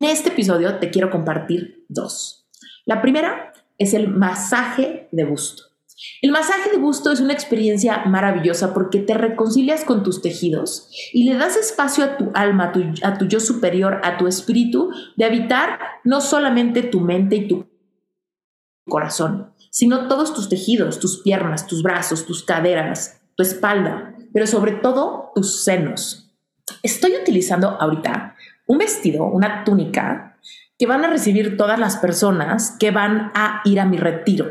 este 0.00 0.30
episodio 0.30 0.78
te 0.78 0.90
quiero 0.90 1.10
compartir 1.10 1.84
dos. 1.88 2.48
La 2.84 3.00
primera 3.00 3.52
es 3.78 3.94
el 3.94 4.08
masaje 4.08 5.08
de 5.10 5.24
busto. 5.24 5.74
El 6.22 6.32
masaje 6.32 6.70
de 6.70 6.78
busto 6.78 7.12
es 7.12 7.20
una 7.20 7.32
experiencia 7.32 8.04
maravillosa 8.06 8.74
porque 8.74 8.98
te 8.98 9.14
reconcilias 9.14 9.84
con 9.84 10.02
tus 10.02 10.22
tejidos 10.22 10.90
y 11.12 11.24
le 11.24 11.36
das 11.36 11.56
espacio 11.56 12.04
a 12.04 12.16
tu 12.16 12.30
alma, 12.34 12.72
a 13.02 13.18
tu, 13.18 13.26
yo 13.26 13.40
superior, 13.40 14.00
a 14.02 14.18
tu 14.18 14.26
espíritu, 14.26 14.90
de 15.16 15.24
habitar 15.24 15.78
no 16.02 16.20
solamente 16.20 16.82
tu 16.82 17.00
mente 17.00 17.36
y 17.36 17.48
tu 17.48 17.66
corazón, 18.86 19.52
sino 19.70 20.08
todos 20.08 20.34
tus 20.34 20.48
tejidos, 20.48 20.98
tus 20.98 21.22
piernas, 21.22 21.66
tus 21.66 21.82
brazos, 21.82 22.26
tus 22.26 22.42
caderas, 22.42 23.22
tu 23.36 23.42
espalda, 23.42 24.16
pero 24.32 24.46
sobre 24.46 24.72
todo 24.72 25.30
tus 25.34 25.64
senos, 25.64 26.23
Estoy 26.82 27.12
utilizando 27.20 27.68
ahorita 27.80 28.36
un 28.66 28.78
vestido, 28.78 29.24
una 29.24 29.64
túnica 29.64 30.38
que 30.78 30.86
van 30.86 31.04
a 31.04 31.10
recibir 31.10 31.56
todas 31.56 31.78
las 31.78 31.96
personas 31.96 32.76
que 32.78 32.90
van 32.90 33.30
a 33.34 33.60
ir 33.64 33.80
a 33.80 33.84
mi 33.84 33.96
retiro. 33.96 34.46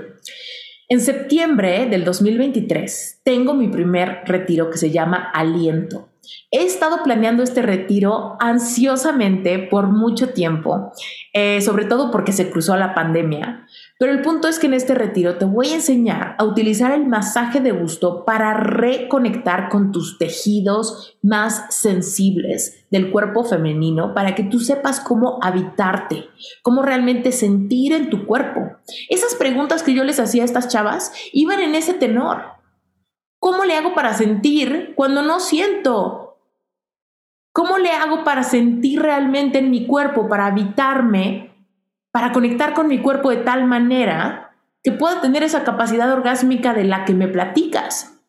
En 0.89 1.01
septiembre 1.01 1.87
del 1.87 2.03
2023 2.03 3.21
tengo 3.23 3.53
mi 3.53 3.67
primer 3.67 4.21
retiro 4.25 4.69
que 4.69 4.77
se 4.77 4.91
llama 4.91 5.31
Aliento. 5.33 6.09
He 6.51 6.63
estado 6.63 7.03
planeando 7.03 7.43
este 7.43 7.61
retiro 7.61 8.37
ansiosamente 8.39 9.59
por 9.59 9.87
mucho 9.87 10.29
tiempo, 10.29 10.93
eh, 11.33 11.61
sobre 11.61 11.85
todo 11.85 12.11
porque 12.11 12.31
se 12.31 12.49
cruzó 12.49 12.77
la 12.77 12.93
pandemia. 12.93 13.65
Pero 14.03 14.15
el 14.15 14.21
punto 14.21 14.49
es 14.49 14.59
que 14.59 14.67
en 14.67 14.73
este 14.73 14.95
retiro 14.95 15.37
te 15.37 15.45
voy 15.45 15.69
a 15.69 15.75
enseñar 15.75 16.35
a 16.37 16.43
utilizar 16.43 16.91
el 16.91 17.07
masaje 17.07 17.61
de 17.61 17.71
gusto 17.71 18.25
para 18.25 18.53
reconectar 18.53 19.69
con 19.69 19.93
tus 19.93 20.17
tejidos 20.17 21.17
más 21.21 21.73
sensibles 21.73 22.85
del 22.91 23.11
cuerpo 23.11 23.45
femenino 23.45 24.13
para 24.13 24.35
que 24.35 24.43
tú 24.43 24.59
sepas 24.59 24.99
cómo 24.99 25.39
habitarte, 25.41 26.25
cómo 26.63 26.81
realmente 26.81 27.31
sentir 27.31 27.93
en 27.93 28.09
tu 28.09 28.25
cuerpo. 28.25 28.73
Esas 29.07 29.35
preguntas 29.35 29.83
que 29.83 29.93
yo 29.93 30.03
les 30.03 30.19
hacía 30.19 30.41
a 30.41 30.47
estas 30.47 30.67
chavas 30.67 31.13
iban 31.31 31.61
en 31.61 31.73
ese 31.73 31.93
tenor. 31.93 32.41
¿Cómo 33.39 33.63
le 33.63 33.77
hago 33.77 33.95
para 33.95 34.13
sentir 34.15 34.91
cuando 34.97 35.21
no 35.21 35.39
siento? 35.39 36.39
¿Cómo 37.53 37.77
le 37.77 37.91
hago 37.91 38.25
para 38.25 38.43
sentir 38.43 39.01
realmente 39.01 39.59
en 39.59 39.71
mi 39.71 39.87
cuerpo, 39.87 40.27
para 40.27 40.47
habitarme 40.47 41.52
para 42.13 42.31
conectar 42.31 42.75
con 42.75 42.87
mi 42.87 42.99
cuerpo 42.99 43.31
de 43.31 43.37
tal 43.37 43.65
manera 43.65 44.51
que 44.83 44.91
pueda 44.91 45.19
tener 45.19 45.41
esa 45.41 45.63
capacidad 45.63 46.13
orgásmica 46.13 46.75
de 46.75 46.83
la 46.83 47.05
que 47.05 47.15
me 47.15 47.27
platicas. 47.27 48.21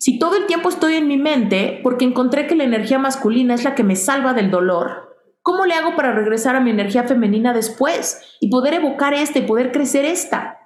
Si 0.00 0.18
todo 0.18 0.36
el 0.36 0.46
tiempo 0.46 0.68
estoy 0.68 0.94
en 0.94 1.06
mi 1.06 1.16
mente 1.16 1.78
porque 1.84 2.04
encontré 2.04 2.48
que 2.48 2.56
la 2.56 2.64
energía 2.64 2.98
masculina 2.98 3.54
es 3.54 3.62
la 3.62 3.76
que 3.76 3.84
me 3.84 3.94
salva 3.94 4.34
del 4.34 4.50
dolor, 4.50 5.14
¿cómo 5.42 5.64
le 5.64 5.74
hago 5.74 5.94
para 5.94 6.12
regresar 6.12 6.56
a 6.56 6.60
mi 6.60 6.70
energía 6.70 7.04
femenina 7.04 7.52
después 7.52 8.36
y 8.40 8.50
poder 8.50 8.74
evocar 8.74 9.14
esta 9.14 9.38
y 9.38 9.42
poder 9.42 9.70
crecer 9.70 10.04
esta? 10.04 10.58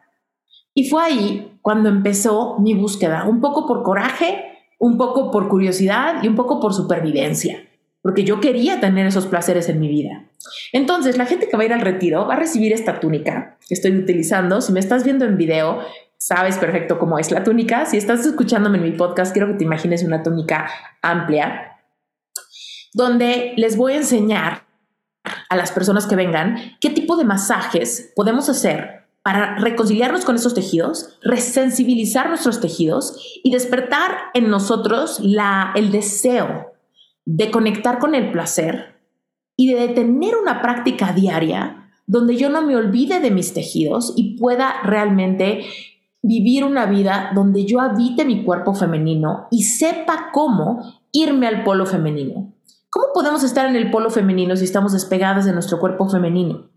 Y 0.73 0.89
fue 0.89 1.03
ahí 1.03 1.59
cuando 1.61 1.91
empezó 1.91 2.59
mi 2.61 2.73
búsqueda, 2.73 3.27
un 3.27 3.43
poco 3.43 3.67
por 3.67 3.83
coraje, 3.83 4.43
un 4.79 4.97
poco 4.97 5.31
por 5.31 5.49
curiosidad 5.49 6.23
y 6.23 6.29
un 6.29 6.35
poco 6.35 6.61
por 6.61 6.73
supervivencia 6.73 7.59
porque 8.05 8.23
yo 8.23 8.39
quería 8.39 8.81
tener 8.81 9.07
esos 9.07 9.27
placeres 9.27 9.71
en 9.71 9.81
mi 9.81 9.89
vida. 9.89 10.27
Entonces, 10.73 11.17
la 11.17 11.27
gente 11.27 11.49
que 11.49 11.57
va 11.57 11.63
a 11.63 11.67
ir 11.67 11.73
al 11.73 11.81
retiro 11.81 12.27
va 12.27 12.35
a 12.35 12.39
recibir 12.39 12.73
esta 12.73 13.01
túnica 13.01 13.57
que 13.67 13.75
estoy 13.75 13.97
utilizando. 13.97 14.61
Si 14.61 14.73
me 14.73 14.81
estás 14.81 15.05
viendo 15.05 15.25
en 15.25 15.37
video, 15.37 15.81
sabes 16.19 16.59
perfecto 16.59 16.99
cómo 16.99 17.19
es 17.19 17.31
la 17.31 17.45
túnica. 17.45 17.87
Si 17.87 17.97
estás 17.97 18.25
escuchándome 18.25 18.79
en 18.79 18.85
mi 18.85 18.93
podcast, 18.93 19.33
quiero 19.33 19.49
que 19.49 19.55
te 19.55 19.65
imagines 19.65 20.03
una 20.03 20.23
túnica 20.23 20.71
amplia, 21.03 21.79
donde 22.93 23.55
les 23.57 23.77
voy 23.77 23.93
a 23.93 23.97
enseñar 23.97 24.65
a 25.49 25.57
las 25.57 25.73
personas 25.73 26.07
que 26.07 26.17
vengan 26.17 26.77
qué 26.81 26.91
tipo 26.91 27.17
de 27.17 27.25
masajes 27.25 28.13
podemos 28.15 28.49
hacer 28.49 29.05
para 29.23 29.57
reconciliarnos 29.57 30.25
con 30.25 30.37
esos 30.37 30.55
tejidos, 30.55 31.19
resensibilizar 31.23 32.29
nuestros 32.29 32.61
tejidos 32.61 33.41
y 33.43 33.51
despertar 33.51 34.13
en 34.35 34.51
nosotros 34.51 35.19
la, 35.21 35.73
el 35.75 35.91
deseo 35.91 36.73
de 37.25 37.51
conectar 37.51 37.99
con 37.99 38.15
el 38.15 38.31
placer 38.33 38.94
y 39.57 39.73
de 39.73 39.89
tener 39.89 40.37
una 40.37 40.61
práctica 40.63 41.13
diaria 41.13 41.91
donde 42.07 42.37
yo 42.37 42.51
no 42.51 42.63
me 42.63 42.77
olvide 42.77 43.21
de 43.21 43.31
mis 43.31 43.55
tejidos 43.55 44.13
y 44.17 44.37
pueda 44.39 44.83
realmente 44.83 45.65
vivir 46.23 46.65
una 46.65 46.87
vida 46.87 47.31
donde 47.35 47.65
yo 47.65 47.81
habite 47.81 48.25
mi 48.25 48.45
cuerpo 48.45 48.75
femenino 48.75 49.47
y 49.51 49.65
sepa 49.65 50.31
cómo 50.33 51.01
irme 51.13 51.47
al 51.47 51.65
polo 51.65 51.87
femenino. 51.87 52.53
¿Cómo 52.91 53.07
podemos 53.13 53.43
estar 53.43 53.67
en 53.67 53.77
el 53.77 53.91
polo 53.91 54.11
femenino 54.11 54.57
si 54.57 54.65
estamos 54.65 54.93
despegadas 54.93 55.45
de 55.45 55.53
nuestro 55.53 55.81
cuerpo 55.81 56.09
femenino? 56.09 56.71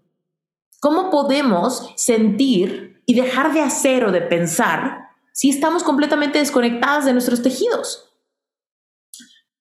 ¿Cómo 0.80 1.10
podemos 1.10 1.92
sentir 1.96 3.02
y 3.06 3.16
dejar 3.16 3.54
de 3.54 3.62
hacer 3.62 4.06
o 4.06 4.12
de 4.12 4.22
pensar 4.22 5.10
si 5.32 5.50
estamos 5.50 5.84
completamente 5.84 6.40
desconectadas 6.40 7.06
de 7.06 7.14
nuestros 7.14 7.42
tejidos? 7.42 8.07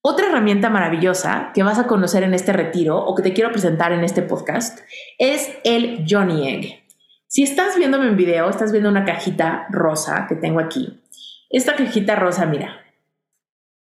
Otra 0.09 0.29
herramienta 0.29 0.71
maravillosa 0.71 1.51
que 1.53 1.65
vas 1.65 1.81
a 1.81 1.89
conocer 1.89 2.23
en 2.23 2.33
este 2.33 2.53
retiro 2.53 2.97
o 2.97 3.17
que 3.17 3.25
te 3.25 3.33
quiero 3.33 3.51
presentar 3.51 3.91
en 3.91 4.05
este 4.05 4.23
podcast 4.23 4.79
es 5.19 5.51
el 5.65 6.05
Johnny 6.09 6.49
Egg. 6.49 6.85
Si 7.27 7.43
estás 7.43 7.77
viéndome 7.77 8.07
en 8.07 8.17
video, 8.17 8.49
estás 8.49 8.71
viendo 8.71 8.89
una 8.89 9.05
cajita 9.05 9.67
rosa 9.69 10.27
que 10.29 10.37
tengo 10.37 10.61
aquí. 10.61 11.03
Esta 11.51 11.75
cajita 11.75 12.15
rosa, 12.15 12.47
mira. 12.47 12.83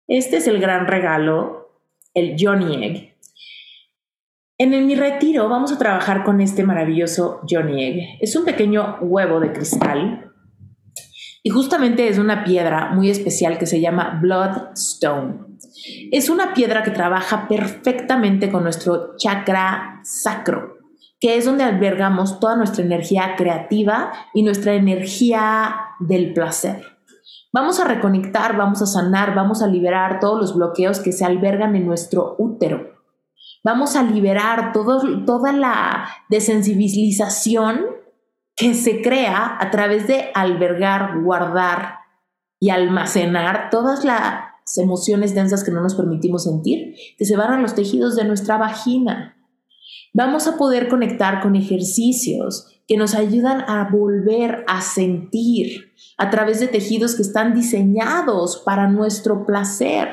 Este 0.09 0.39
es 0.39 0.49
el 0.49 0.61
gran 0.61 0.89
regalo, 0.89 1.81
el 2.13 2.35
Johnny 2.37 2.85
Egg. 2.85 3.15
En 4.59 4.85
mi 4.85 4.97
retiro 4.97 5.49
vamos 5.49 5.71
a 5.71 5.79
trabajar 5.79 6.25
con 6.25 6.41
este 6.41 6.65
maravilloso 6.65 7.41
Johnny 7.49 7.85
Egg. 7.85 8.19
Es 8.21 8.35
un 8.35 8.45
pequeño 8.45 8.99
huevo 9.01 9.39
de 9.39 9.53
cristal 9.53 10.33
y 11.45 11.51
justamente 11.51 12.09
es 12.09 12.19
una 12.19 12.43
piedra 12.43 12.91
muy 12.93 13.11
especial 13.11 13.59
que 13.59 13.67
se 13.67 13.81
llama 13.81 14.19
Bloodstone. 14.21 15.46
Es 16.11 16.29
una 16.29 16.55
piedra 16.55 16.83
que 16.83 16.91
trabaja 16.91 17.49
perfectamente 17.49 18.51
con 18.51 18.63
nuestro 18.63 19.17
chakra 19.17 20.01
sacro, 20.05 20.77
que 21.21 21.37
es 21.37 21.45
donde 21.45 21.65
albergamos 21.65 22.41
toda 22.41 22.57
nuestra 22.57 22.85
energía 22.85 23.35
creativa 23.37 24.13
y 24.35 24.43
nuestra 24.43 24.75
energía 24.75 25.75
del 26.01 26.33
placer. 26.33 26.85
Vamos 27.53 27.81
a 27.81 27.85
reconectar, 27.85 28.57
vamos 28.57 28.83
a 28.83 28.87
sanar, 28.87 29.35
vamos 29.35 29.63
a 29.63 29.67
liberar 29.67 30.21
todos 30.21 30.41
los 30.41 30.55
bloqueos 30.55 31.01
que 31.01 31.13
se 31.13 31.25
albergan 31.25 31.75
en 31.75 31.87
nuestro 31.87 32.37
útero. 32.39 32.97
Vamos 33.65 33.97
a 33.97 34.03
liberar 34.03 34.73
toda 34.73 35.53
la 35.53 36.09
desensibilización 36.29 37.87
que 38.55 38.75
se 38.75 39.03
crea 39.03 39.57
a 39.61 39.71
través 39.71 40.07
de 40.07 40.31
albergar, 40.35 41.21
guardar 41.23 41.99
y 42.61 42.71
almacenar 42.71 43.71
todas 43.71 44.05
las 44.05 44.45
emociones 44.77 45.35
densas 45.35 45.65
que 45.65 45.71
no 45.71 45.81
nos 45.81 45.95
permitimos 45.95 46.45
sentir, 46.45 46.95
que 47.17 47.25
se 47.25 47.37
van 47.37 47.53
a 47.53 47.61
los 47.61 47.75
tejidos 47.75 48.17
de 48.17 48.25
nuestra 48.25 48.59
vagina. 48.59 49.37
Vamos 50.13 50.47
a 50.47 50.57
poder 50.57 50.89
conectar 50.89 51.41
con 51.41 51.57
ejercicios 51.57 52.67
que 52.89 52.97
nos 52.97 53.15
ayudan 53.15 53.63
a 53.63 53.89
volver 53.91 54.65
a 54.67 54.81
sentir 54.81 55.93
a 56.17 56.31
través 56.31 56.61
de 56.61 56.69
tejidos 56.69 57.15
que 57.15 57.23
están 57.23 57.55
diseñados 57.55 58.63
para 58.65 58.89
nuestro 58.89 59.45
placer. 59.45 60.09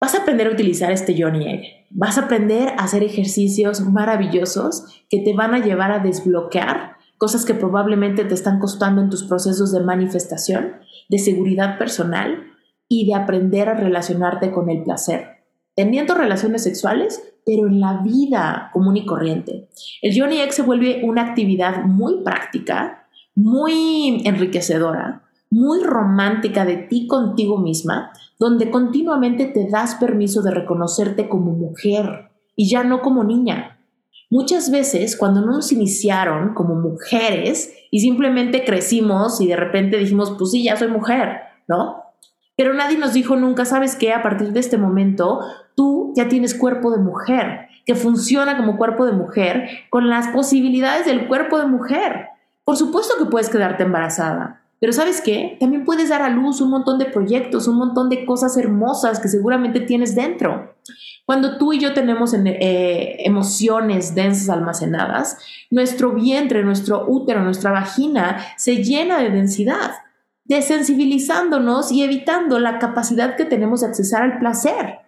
Vas 0.00 0.14
a 0.14 0.22
aprender 0.22 0.48
a 0.48 0.52
utilizar 0.52 0.92
este 0.92 1.20
Johnny 1.20 1.48
Egg. 1.48 1.86
Vas 1.90 2.18
a 2.18 2.22
aprender 2.22 2.68
a 2.70 2.84
hacer 2.84 3.02
ejercicios 3.02 3.80
maravillosos 3.80 4.84
que 5.08 5.20
te 5.20 5.34
van 5.34 5.54
a 5.54 5.64
llevar 5.64 5.90
a 5.92 6.00
desbloquear 6.00 6.96
cosas 7.18 7.44
que 7.44 7.54
probablemente 7.54 8.24
te 8.24 8.34
están 8.34 8.58
costando 8.58 9.00
en 9.00 9.10
tus 9.10 9.24
procesos 9.24 9.72
de 9.72 9.80
manifestación 9.80 10.85
de 11.08 11.18
seguridad 11.18 11.78
personal 11.78 12.52
y 12.88 13.06
de 13.06 13.14
aprender 13.14 13.68
a 13.68 13.74
relacionarte 13.74 14.52
con 14.52 14.70
el 14.70 14.82
placer, 14.82 15.44
teniendo 15.74 16.14
relaciones 16.14 16.62
sexuales, 16.62 17.22
pero 17.44 17.68
en 17.68 17.80
la 17.80 18.02
vida 18.02 18.70
común 18.72 18.96
y 18.96 19.06
corriente. 19.06 19.68
El 20.02 20.18
Johnny 20.18 20.40
X 20.40 20.56
se 20.56 20.62
vuelve 20.62 21.02
una 21.04 21.22
actividad 21.22 21.84
muy 21.84 22.22
práctica, 22.22 23.06
muy 23.34 24.22
enriquecedora, 24.24 25.22
muy 25.50 25.82
romántica 25.82 26.64
de 26.64 26.76
ti 26.76 27.06
contigo 27.06 27.58
misma, 27.58 28.12
donde 28.38 28.70
continuamente 28.70 29.46
te 29.46 29.68
das 29.68 29.94
permiso 29.94 30.42
de 30.42 30.50
reconocerte 30.50 31.28
como 31.28 31.52
mujer 31.52 32.30
y 32.56 32.68
ya 32.68 32.84
no 32.84 33.00
como 33.00 33.24
niña. 33.24 33.78
Muchas 34.28 34.70
veces 34.70 35.16
cuando 35.16 35.40
no 35.40 35.52
nos 35.52 35.70
iniciaron 35.70 36.52
como 36.54 36.74
mujeres 36.74 37.72
y 37.90 38.00
simplemente 38.00 38.64
crecimos 38.64 39.40
y 39.40 39.48
de 39.48 39.56
repente 39.56 39.96
dijimos, 39.96 40.34
pues 40.38 40.50
sí, 40.50 40.64
ya 40.64 40.76
soy 40.76 40.88
mujer, 40.88 41.40
¿no? 41.68 42.02
Pero 42.56 42.72
nadie 42.72 42.96
nos 42.96 43.12
dijo 43.12 43.36
nunca, 43.36 43.64
sabes 43.64 43.96
qué, 43.96 44.12
a 44.12 44.22
partir 44.22 44.52
de 44.52 44.60
este 44.60 44.78
momento 44.78 45.40
tú 45.74 46.12
ya 46.16 46.28
tienes 46.28 46.54
cuerpo 46.54 46.90
de 46.90 46.98
mujer, 46.98 47.68
que 47.84 47.94
funciona 47.94 48.56
como 48.56 48.78
cuerpo 48.78 49.04
de 49.04 49.12
mujer 49.12 49.68
con 49.90 50.08
las 50.08 50.28
posibilidades 50.28 51.06
del 51.06 51.28
cuerpo 51.28 51.58
de 51.58 51.66
mujer. 51.66 52.28
Por 52.64 52.76
supuesto 52.76 53.14
que 53.18 53.30
puedes 53.30 53.50
quedarte 53.50 53.84
embarazada, 53.84 54.62
pero 54.80 54.92
¿sabes 54.92 55.20
qué? 55.20 55.56
También 55.58 55.84
puedes 55.84 56.10
dar 56.10 56.22
a 56.22 56.28
luz 56.28 56.60
un 56.60 56.70
montón 56.70 56.98
de 56.98 57.06
proyectos, 57.06 57.66
un 57.66 57.76
montón 57.78 58.08
de 58.08 58.24
cosas 58.26 58.56
hermosas 58.56 59.20
que 59.20 59.28
seguramente 59.28 59.80
tienes 59.80 60.14
dentro. 60.14 60.74
Cuando 61.24 61.58
tú 61.58 61.72
y 61.72 61.80
yo 61.80 61.94
tenemos 61.94 62.34
eh, 62.34 63.16
emociones 63.24 64.14
densas 64.14 64.48
almacenadas, 64.48 65.38
nuestro 65.70 66.12
vientre, 66.12 66.62
nuestro 66.62 67.04
útero, 67.08 67.42
nuestra 67.42 67.72
vagina 67.72 68.38
se 68.56 68.84
llena 68.84 69.18
de 69.18 69.30
densidad, 69.30 69.92
desensibilizándonos 70.44 71.90
y 71.90 72.02
evitando 72.02 72.58
la 72.58 72.78
capacidad 72.78 73.34
que 73.34 73.44
tenemos 73.44 73.80
de 73.80 73.88
accesar 73.88 74.22
al 74.22 74.38
placer. 74.38 75.00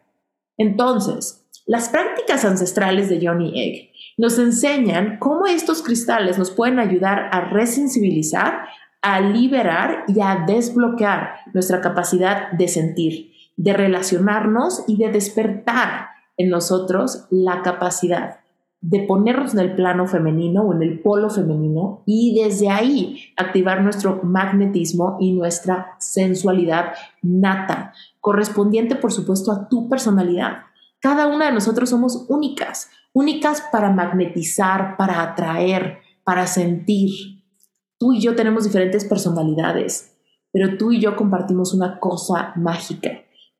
Entonces, 0.56 1.46
las 1.66 1.88
prácticas 1.88 2.44
ancestrales 2.44 3.08
de 3.08 3.24
Johnny 3.24 3.52
Egg 3.54 3.90
nos 4.16 4.38
enseñan 4.38 5.18
cómo 5.18 5.46
estos 5.46 5.82
cristales 5.82 6.38
nos 6.38 6.50
pueden 6.50 6.80
ayudar 6.80 7.28
a 7.30 7.42
resensibilizar, 7.42 8.66
a 9.02 9.20
liberar 9.20 10.04
y 10.08 10.20
a 10.20 10.44
desbloquear 10.46 11.36
nuestra 11.52 11.80
capacidad 11.80 12.50
de 12.52 12.68
sentir 12.68 13.28
de 13.58 13.72
relacionarnos 13.72 14.84
y 14.86 14.96
de 14.96 15.10
despertar 15.10 16.10
en 16.38 16.48
nosotros 16.48 17.26
la 17.30 17.62
capacidad 17.62 18.38
de 18.80 19.00
ponernos 19.00 19.54
en 19.54 19.60
el 19.60 19.74
plano 19.74 20.06
femenino 20.06 20.62
o 20.62 20.72
en 20.72 20.84
el 20.84 21.00
polo 21.00 21.28
femenino 21.28 22.04
y 22.06 22.40
desde 22.40 22.70
ahí 22.70 23.32
activar 23.36 23.82
nuestro 23.82 24.20
magnetismo 24.22 25.16
y 25.18 25.32
nuestra 25.32 25.96
sensualidad 25.98 26.92
nata 27.20 27.92
correspondiente 28.20 28.94
por 28.94 29.12
supuesto 29.12 29.50
a 29.50 29.68
tu 29.68 29.88
personalidad. 29.88 30.58
Cada 31.00 31.26
una 31.26 31.46
de 31.46 31.52
nosotros 31.52 31.90
somos 31.90 32.26
únicas, 32.28 32.88
únicas 33.12 33.64
para 33.72 33.90
magnetizar, 33.90 34.96
para 34.96 35.22
atraer, 35.22 35.98
para 36.22 36.46
sentir. 36.46 37.37
Tú 37.98 38.12
y 38.12 38.20
yo 38.20 38.36
tenemos 38.36 38.64
diferentes 38.64 39.04
personalidades, 39.04 40.16
pero 40.52 40.76
tú 40.76 40.92
y 40.92 41.00
yo 41.00 41.16
compartimos 41.16 41.74
una 41.74 41.98
cosa 41.98 42.52
mágica, 42.54 43.10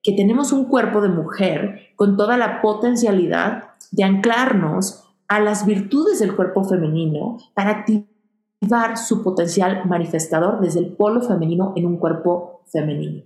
que 0.03 0.12
tenemos 0.12 0.53
un 0.53 0.66
cuerpo 0.66 1.01
de 1.01 1.09
mujer 1.09 1.80
con 1.97 2.16
toda 2.16 2.36
la 2.36 2.62
potencialidad 2.62 3.70
de 3.91 4.05
anclarnos 4.05 5.05
a 5.26 5.41
las 5.41 5.66
virtudes 5.66 6.20
del 6.20 6.36
cuerpo 6.36 6.62
femenino 6.64 7.39
para 7.55 7.70
activar 7.70 8.97
su 8.97 9.22
potencial 9.22 9.82
manifestador 9.86 10.61
desde 10.61 10.80
el 10.80 10.97
polo 10.97 11.20
femenino 11.20 11.72
en 11.74 11.86
un 11.86 11.97
cuerpo 11.99 12.62
femenino. 12.66 13.24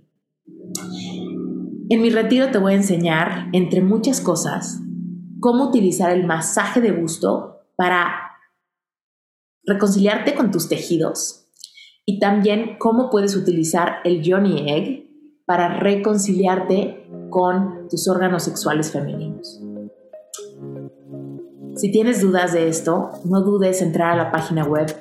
En 1.89 2.01
mi 2.01 2.09
retiro 2.09 2.49
te 2.49 2.57
voy 2.57 2.73
a 2.73 2.77
enseñar, 2.77 3.49
entre 3.53 3.81
muchas 3.81 4.19
cosas, 4.19 4.81
cómo 5.39 5.65
utilizar 5.65 6.11
el 6.11 6.25
masaje 6.25 6.81
de 6.81 6.91
gusto 6.91 7.61
para 7.75 8.32
reconciliarte 9.65 10.35
con 10.35 10.51
tus 10.51 10.67
tejidos 10.69 11.47
y 12.05 12.19
también 12.19 12.77
cómo 12.79 13.09
puedes 13.09 13.35
utilizar 13.35 13.97
el 14.03 14.21
Johnny 14.25 14.69
Egg 14.69 15.09
para 15.45 15.79
reconciliarte 15.79 17.07
con 17.29 17.87
tus 17.89 18.07
órganos 18.07 18.43
sexuales 18.43 18.91
femeninos. 18.91 19.61
Si 21.75 21.91
tienes 21.91 22.21
dudas 22.21 22.53
de 22.53 22.67
esto, 22.67 23.09
no 23.25 23.41
dudes 23.41 23.81
en 23.81 23.87
entrar 23.87 24.11
a 24.11 24.23
la 24.23 24.31
página 24.31 24.63
web 24.63 24.95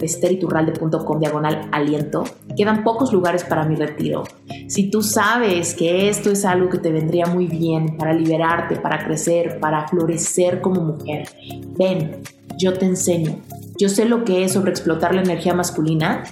esteriturralde.com 0.00 1.20
diagonal 1.20 1.68
aliento. 1.72 2.24
Quedan 2.56 2.82
pocos 2.82 3.12
lugares 3.12 3.44
para 3.44 3.64
mi 3.64 3.76
retiro. 3.76 4.24
Si 4.66 4.90
tú 4.90 5.02
sabes 5.02 5.74
que 5.74 6.08
esto 6.08 6.30
es 6.30 6.44
algo 6.44 6.68
que 6.68 6.78
te 6.78 6.90
vendría 6.90 7.26
muy 7.26 7.46
bien 7.46 7.96
para 7.96 8.12
liberarte, 8.12 8.76
para 8.76 9.04
crecer, 9.04 9.60
para 9.60 9.86
florecer 9.88 10.60
como 10.60 10.80
mujer, 10.80 11.28
ven, 11.76 12.22
yo 12.58 12.74
te 12.74 12.86
enseño. 12.86 13.36
Yo 13.80 13.88
sé 13.88 14.04
lo 14.04 14.24
que 14.26 14.44
es 14.44 14.52
sobreexplotar 14.52 15.14
la 15.14 15.22
energía 15.22 15.54
masculina, 15.54 16.24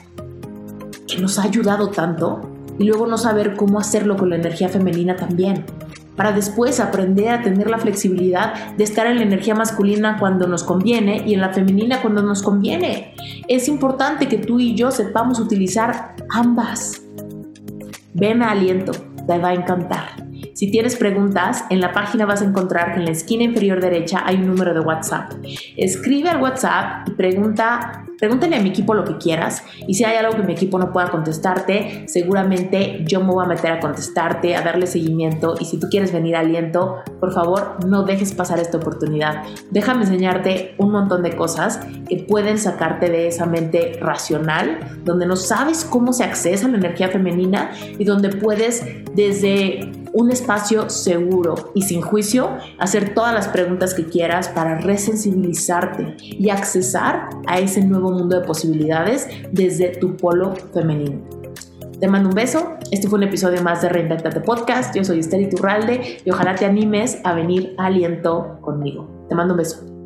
que 1.06 1.16
nos 1.16 1.38
ha 1.38 1.44
ayudado 1.44 1.88
tanto, 1.88 2.42
y 2.78 2.84
luego 2.84 3.06
no 3.06 3.16
saber 3.16 3.56
cómo 3.56 3.80
hacerlo 3.80 4.18
con 4.18 4.28
la 4.28 4.36
energía 4.36 4.68
femenina 4.68 5.16
también 5.16 5.64
para 6.14 6.32
después 6.32 6.80
aprender 6.80 7.28
a 7.28 7.42
tener 7.42 7.70
la 7.70 7.78
flexibilidad 7.78 8.74
de 8.76 8.82
estar 8.82 9.06
en 9.06 9.16
la 9.16 9.22
energía 9.22 9.54
masculina 9.54 10.18
cuando 10.18 10.48
nos 10.48 10.64
conviene 10.64 11.22
y 11.24 11.32
en 11.32 11.40
la 11.40 11.52
femenina 11.52 12.02
cuando 12.02 12.22
nos 12.22 12.42
conviene. 12.42 13.14
Es 13.46 13.68
importante 13.68 14.28
que 14.28 14.36
tú 14.36 14.58
y 14.58 14.74
yo 14.74 14.90
sepamos 14.90 15.38
utilizar 15.38 16.16
ambas. 16.28 17.00
Ven 18.14 18.42
a 18.42 18.50
aliento, 18.50 18.90
te 19.28 19.38
va 19.38 19.50
a 19.50 19.54
encantar. 19.54 20.27
Si 20.58 20.72
tienes 20.72 20.96
preguntas, 20.96 21.64
en 21.70 21.80
la 21.80 21.92
página 21.92 22.26
vas 22.26 22.42
a 22.42 22.44
encontrar 22.44 22.92
que 22.92 22.98
en 22.98 23.04
la 23.04 23.12
esquina 23.12 23.44
inferior 23.44 23.80
derecha 23.80 24.24
hay 24.24 24.38
un 24.38 24.48
número 24.48 24.74
de 24.74 24.80
WhatsApp. 24.80 25.34
Escribe 25.76 26.30
al 26.30 26.42
WhatsApp 26.42 27.06
y 27.06 27.12
pregunta 27.12 28.08
Pregúntale 28.18 28.56
a 28.56 28.60
mi 28.60 28.70
equipo 28.70 28.94
lo 28.94 29.04
que 29.04 29.16
quieras 29.16 29.62
y 29.86 29.94
si 29.94 30.04
hay 30.04 30.16
algo 30.16 30.36
que 30.36 30.42
mi 30.42 30.52
equipo 30.52 30.76
no 30.76 30.92
pueda 30.92 31.08
contestarte, 31.08 32.02
seguramente 32.08 33.04
yo 33.06 33.20
me 33.20 33.32
voy 33.32 33.44
a 33.44 33.48
meter 33.48 33.70
a 33.70 33.78
contestarte, 33.78 34.56
a 34.56 34.62
darle 34.62 34.88
seguimiento 34.88 35.54
y 35.60 35.64
si 35.64 35.78
tú 35.78 35.86
quieres 35.88 36.12
venir 36.12 36.34
aliento, 36.34 36.96
por 37.20 37.32
favor 37.32 37.76
no 37.86 38.02
dejes 38.02 38.32
pasar 38.32 38.58
esta 38.58 38.78
oportunidad. 38.78 39.44
Déjame 39.70 40.02
enseñarte 40.02 40.74
un 40.78 40.90
montón 40.90 41.22
de 41.22 41.36
cosas 41.36 41.78
que 42.08 42.16
pueden 42.16 42.58
sacarte 42.58 43.08
de 43.08 43.28
esa 43.28 43.46
mente 43.46 43.98
racional, 44.00 44.98
donde 45.04 45.24
no 45.24 45.36
sabes 45.36 45.84
cómo 45.84 46.12
se 46.12 46.24
accesa 46.24 46.66
la 46.66 46.78
energía 46.78 47.10
femenina 47.10 47.70
y 47.98 48.04
donde 48.04 48.30
puedes 48.30 48.84
desde 49.14 49.92
un 50.12 50.30
espacio 50.30 50.88
seguro 50.90 51.72
y 51.74 51.82
sin 51.82 52.00
juicio, 52.00 52.50
hacer 52.78 53.14
todas 53.14 53.34
las 53.34 53.48
preguntas 53.48 53.94
que 53.94 54.06
quieras 54.06 54.48
para 54.48 54.78
resensibilizarte 54.78 56.16
y 56.20 56.50
accesar 56.50 57.30
a 57.46 57.58
ese 57.58 57.82
nuevo 57.82 58.10
mundo 58.10 58.40
de 58.40 58.46
posibilidades 58.46 59.28
desde 59.52 59.88
tu 59.98 60.16
polo 60.16 60.54
femenino. 60.72 61.20
Te 62.00 62.06
mando 62.06 62.28
un 62.28 62.34
beso. 62.34 62.76
Este 62.92 63.08
fue 63.08 63.18
un 63.18 63.24
episodio 63.24 63.60
más 63.62 63.82
de 63.82 63.88
Reinventate 63.88 64.40
Podcast. 64.40 64.94
Yo 64.94 65.02
soy 65.02 65.18
Esther 65.18 65.40
Iturralde 65.40 66.18
y 66.24 66.30
ojalá 66.30 66.54
te 66.54 66.64
animes 66.64 67.18
a 67.24 67.34
venir 67.34 67.74
aliento 67.76 68.58
conmigo. 68.60 69.26
Te 69.28 69.34
mando 69.34 69.54
un 69.54 69.58
beso. 69.58 69.97